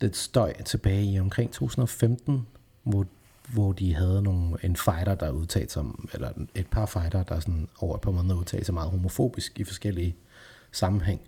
lidt 0.00 0.16
støj 0.16 0.62
tilbage 0.62 1.04
i 1.04 1.20
omkring 1.20 1.52
2015, 1.52 2.46
hvor, 2.82 3.06
hvor 3.52 3.72
de 3.72 3.94
havde 3.94 4.22
nogle, 4.22 4.56
en 4.62 4.76
fighter, 4.76 5.14
der 5.14 5.30
udtalte 5.30 5.72
sig, 5.72 5.84
eller 6.14 6.32
et 6.54 6.66
par 6.66 6.86
fighter, 6.86 7.22
der 7.22 7.40
sådan 7.40 7.68
over 7.78 7.94
et 7.94 8.00
par 8.00 8.10
måneder 8.10 8.34
udtalte 8.34 8.64
sig 8.64 8.74
meget 8.74 8.90
homofobisk 8.90 9.60
i 9.60 9.64
forskellige 9.64 10.16
sammenhæng. 10.72 11.20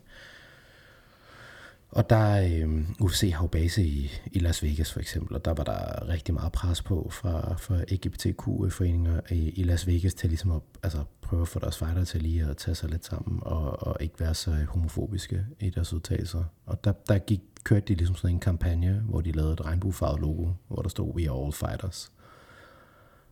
Og 1.90 2.10
der, 2.10 2.42
øh, 2.42 2.88
UFC 3.00 3.32
har 3.34 3.44
jo 3.44 3.46
base 3.46 3.82
i, 3.82 4.10
i 4.32 4.38
Las 4.38 4.62
Vegas 4.62 4.92
for 4.92 5.00
eksempel, 5.00 5.36
og 5.36 5.44
der 5.44 5.54
var 5.54 5.64
der 5.64 6.08
rigtig 6.08 6.34
meget 6.34 6.52
pres 6.52 6.82
på 6.82 7.08
fra, 7.12 7.56
fra 7.56 7.80
LGBTQ-foreninger 7.88 9.20
i, 9.30 9.50
i 9.50 9.62
Las 9.62 9.86
Vegas 9.86 10.14
til 10.14 10.28
ligesom 10.28 10.50
at 10.52 10.60
altså, 10.82 11.04
prøve 11.22 11.42
at 11.42 11.48
få 11.48 11.58
deres 11.58 11.78
fighter 11.78 12.04
til 12.04 12.22
lige 12.22 12.44
at 12.44 12.56
tage 12.56 12.74
sig 12.74 12.90
lidt 12.90 13.04
sammen 13.04 13.38
og, 13.42 13.86
og 13.86 13.96
ikke 14.00 14.20
være 14.20 14.34
så 14.34 14.66
homofobiske 14.68 15.46
i 15.60 15.70
deres 15.70 15.92
udtalelser. 15.92 16.44
Og 16.66 16.84
der, 16.84 16.92
der 16.92 17.18
gik, 17.18 17.40
kørte 17.64 17.86
de 17.88 17.94
ligesom 17.94 18.16
sådan 18.16 18.36
en 18.36 18.40
kampagne, 18.40 19.02
hvor 19.08 19.20
de 19.20 19.32
lavede 19.32 19.52
et 19.52 19.64
regnbuefarvet 19.64 20.20
logo, 20.20 20.48
hvor 20.68 20.82
der 20.82 20.88
stod 20.88 21.14
We 21.14 21.30
are 21.30 21.44
all 21.44 21.52
fighters. 21.52 22.12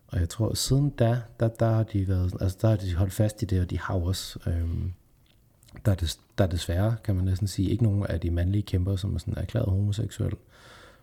Og 0.06 0.20
jeg 0.20 0.28
tror, 0.28 0.54
siden 0.54 0.90
da, 0.90 1.20
der, 1.40 1.48
der 1.48 1.70
har 1.70 1.82
de 1.82 2.08
været, 2.08 2.34
altså 2.40 2.58
der 2.62 2.68
har 2.68 2.76
de 2.76 2.94
holdt 2.94 3.12
fast 3.12 3.42
i 3.42 3.44
det, 3.44 3.60
og 3.60 3.70
de 3.70 3.78
har 3.78 3.94
også, 3.94 4.38
øhm, 4.46 4.92
der, 5.86 5.92
er 5.92 5.96
des, 5.96 6.20
der 6.38 6.44
er 6.44 6.48
desværre, 6.48 6.96
kan 7.04 7.16
man 7.16 7.24
næsten 7.24 7.48
sige, 7.48 7.70
ikke 7.70 7.82
nogen 7.82 8.06
af 8.06 8.20
de 8.20 8.30
mandlige 8.30 8.62
kæmper, 8.62 8.96
som 8.96 9.14
er 9.14 9.18
sådan 9.18 9.34
erklæret 9.36 9.68
homoseksuelle, 9.68 10.36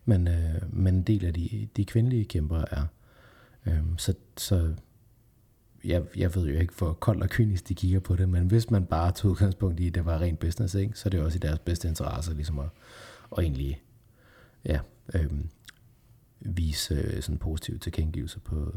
men, 0.05 0.27
øh, 0.27 0.73
men 0.73 0.95
en 0.95 1.01
del 1.01 1.25
af 1.25 1.33
de, 1.33 1.67
de 1.77 1.85
kvindelige 1.85 2.25
kæmper 2.25 2.63
er. 2.71 2.85
Øh, 3.65 3.83
så, 3.97 4.13
så 4.37 4.73
jeg, 5.83 6.03
jeg 6.17 6.35
ved 6.35 6.47
jo 6.47 6.59
ikke, 6.59 6.73
hvor 6.77 6.93
koldt 6.93 7.23
og 7.23 7.29
kynisk 7.29 7.67
de 7.67 7.75
kigger 7.75 7.99
på 7.99 8.15
det, 8.15 8.29
men 8.29 8.47
hvis 8.47 8.71
man 8.71 8.85
bare 8.85 9.11
tog 9.11 9.31
udgangspunkt 9.31 9.79
i, 9.79 9.87
at 9.87 9.95
det 9.95 10.05
var 10.05 10.21
rent 10.21 10.39
business, 10.39 10.75
ikke, 10.75 10.99
så 10.99 11.07
er 11.07 11.09
det 11.09 11.21
også 11.21 11.35
i 11.35 11.39
deres 11.39 11.59
bedste 11.59 11.87
interesse 11.87 12.33
ligesom 12.33 12.59
at, 12.59 12.69
at 13.37 13.43
egentlig 13.43 13.81
ja, 14.65 14.79
øhm, 15.13 15.49
øh, 16.45 16.57
vise 16.57 17.21
sådan 17.21 17.37
positive 17.37 17.77
tilkendegivelser 17.77 18.39
på, 18.39 18.73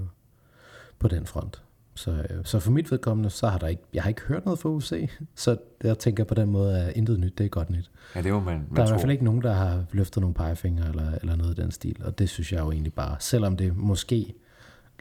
på 0.99 1.09
den 1.09 1.27
front. 1.27 1.63
Så, 1.99 2.11
øh, 2.11 2.45
så 2.45 2.59
for 2.61 2.71
mit 2.71 2.91
vedkommende, 2.91 3.31
så 3.31 3.49
har 3.49 3.59
der 3.59 3.67
ikke, 3.67 3.83
jeg 3.95 4.03
har 4.03 4.09
ikke 4.09 4.21
hørt 4.23 4.45
noget 4.45 4.59
fra 4.59 4.69
UC, 4.69 5.11
så 5.35 5.57
jeg 5.85 5.99
tænker 5.99 6.25
på 6.25 6.35
den 6.35 6.51
måde, 6.51 6.81
at 6.83 6.97
intet 6.97 7.21
nyt, 7.21 7.39
det 7.39 7.45
er 7.45 7.49
godt 7.49 7.71
nyt. 7.71 7.91
Ja, 8.15 8.23
det 8.23 8.33
må 8.33 8.41
man, 8.41 8.55
man 8.55 8.77
Der 8.77 8.83
er 8.83 8.85
i 8.85 8.89
tro. 8.89 8.93
hvert 8.93 9.01
fald 9.01 9.13
ikke 9.13 9.25
nogen, 9.25 9.43
der 9.43 9.53
har 9.53 9.85
løftet 9.93 10.21
nogle 10.21 10.35
pegefinger 10.35 10.89
eller, 10.89 11.13
eller 11.21 11.37
noget 11.37 11.59
i 11.59 11.63
den 11.63 11.71
stil, 11.71 11.97
og 12.05 12.19
det 12.19 12.29
synes 12.29 12.53
jeg 12.53 12.61
jo 12.61 12.71
egentlig 12.71 12.93
bare, 12.95 13.17
selvom 13.21 13.57
det 13.57 13.77
måske, 13.77 14.35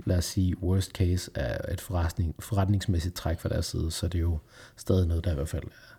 lad 0.05 0.17
os 0.17 0.25
sige, 0.25 0.63
worst 0.63 0.91
case 0.91 1.31
er 1.35 1.73
et 1.73 1.81
forretning, 1.81 2.35
forretningsmæssigt 2.39 3.15
træk 3.15 3.39
fra 3.39 3.49
deres 3.49 3.65
side, 3.65 3.91
så 3.91 4.05
er 4.05 4.09
det 4.09 4.21
jo 4.21 4.37
stadig 4.75 5.07
noget, 5.07 5.23
der 5.25 5.31
i 5.31 5.35
hvert 5.35 5.49
fald 5.49 5.63
er, 5.63 5.95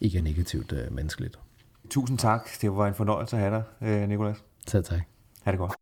ikke 0.00 0.18
er 0.18 0.22
negativt 0.22 0.72
øh, 0.72 0.92
menneskeligt. 0.92 1.38
Tusind 1.90 2.18
tak. 2.18 2.48
Det 2.60 2.76
var 2.76 2.86
en 2.88 2.94
fornøjelse 2.94 3.36
at 3.36 3.42
have 3.42 3.54
dig, 3.80 3.88
øh, 3.88 4.08
Nicolas. 4.08 4.36
Så 4.66 4.82
tak. 4.82 5.00
Ha' 5.42 5.50
det 5.50 5.58
godt. 5.58 5.72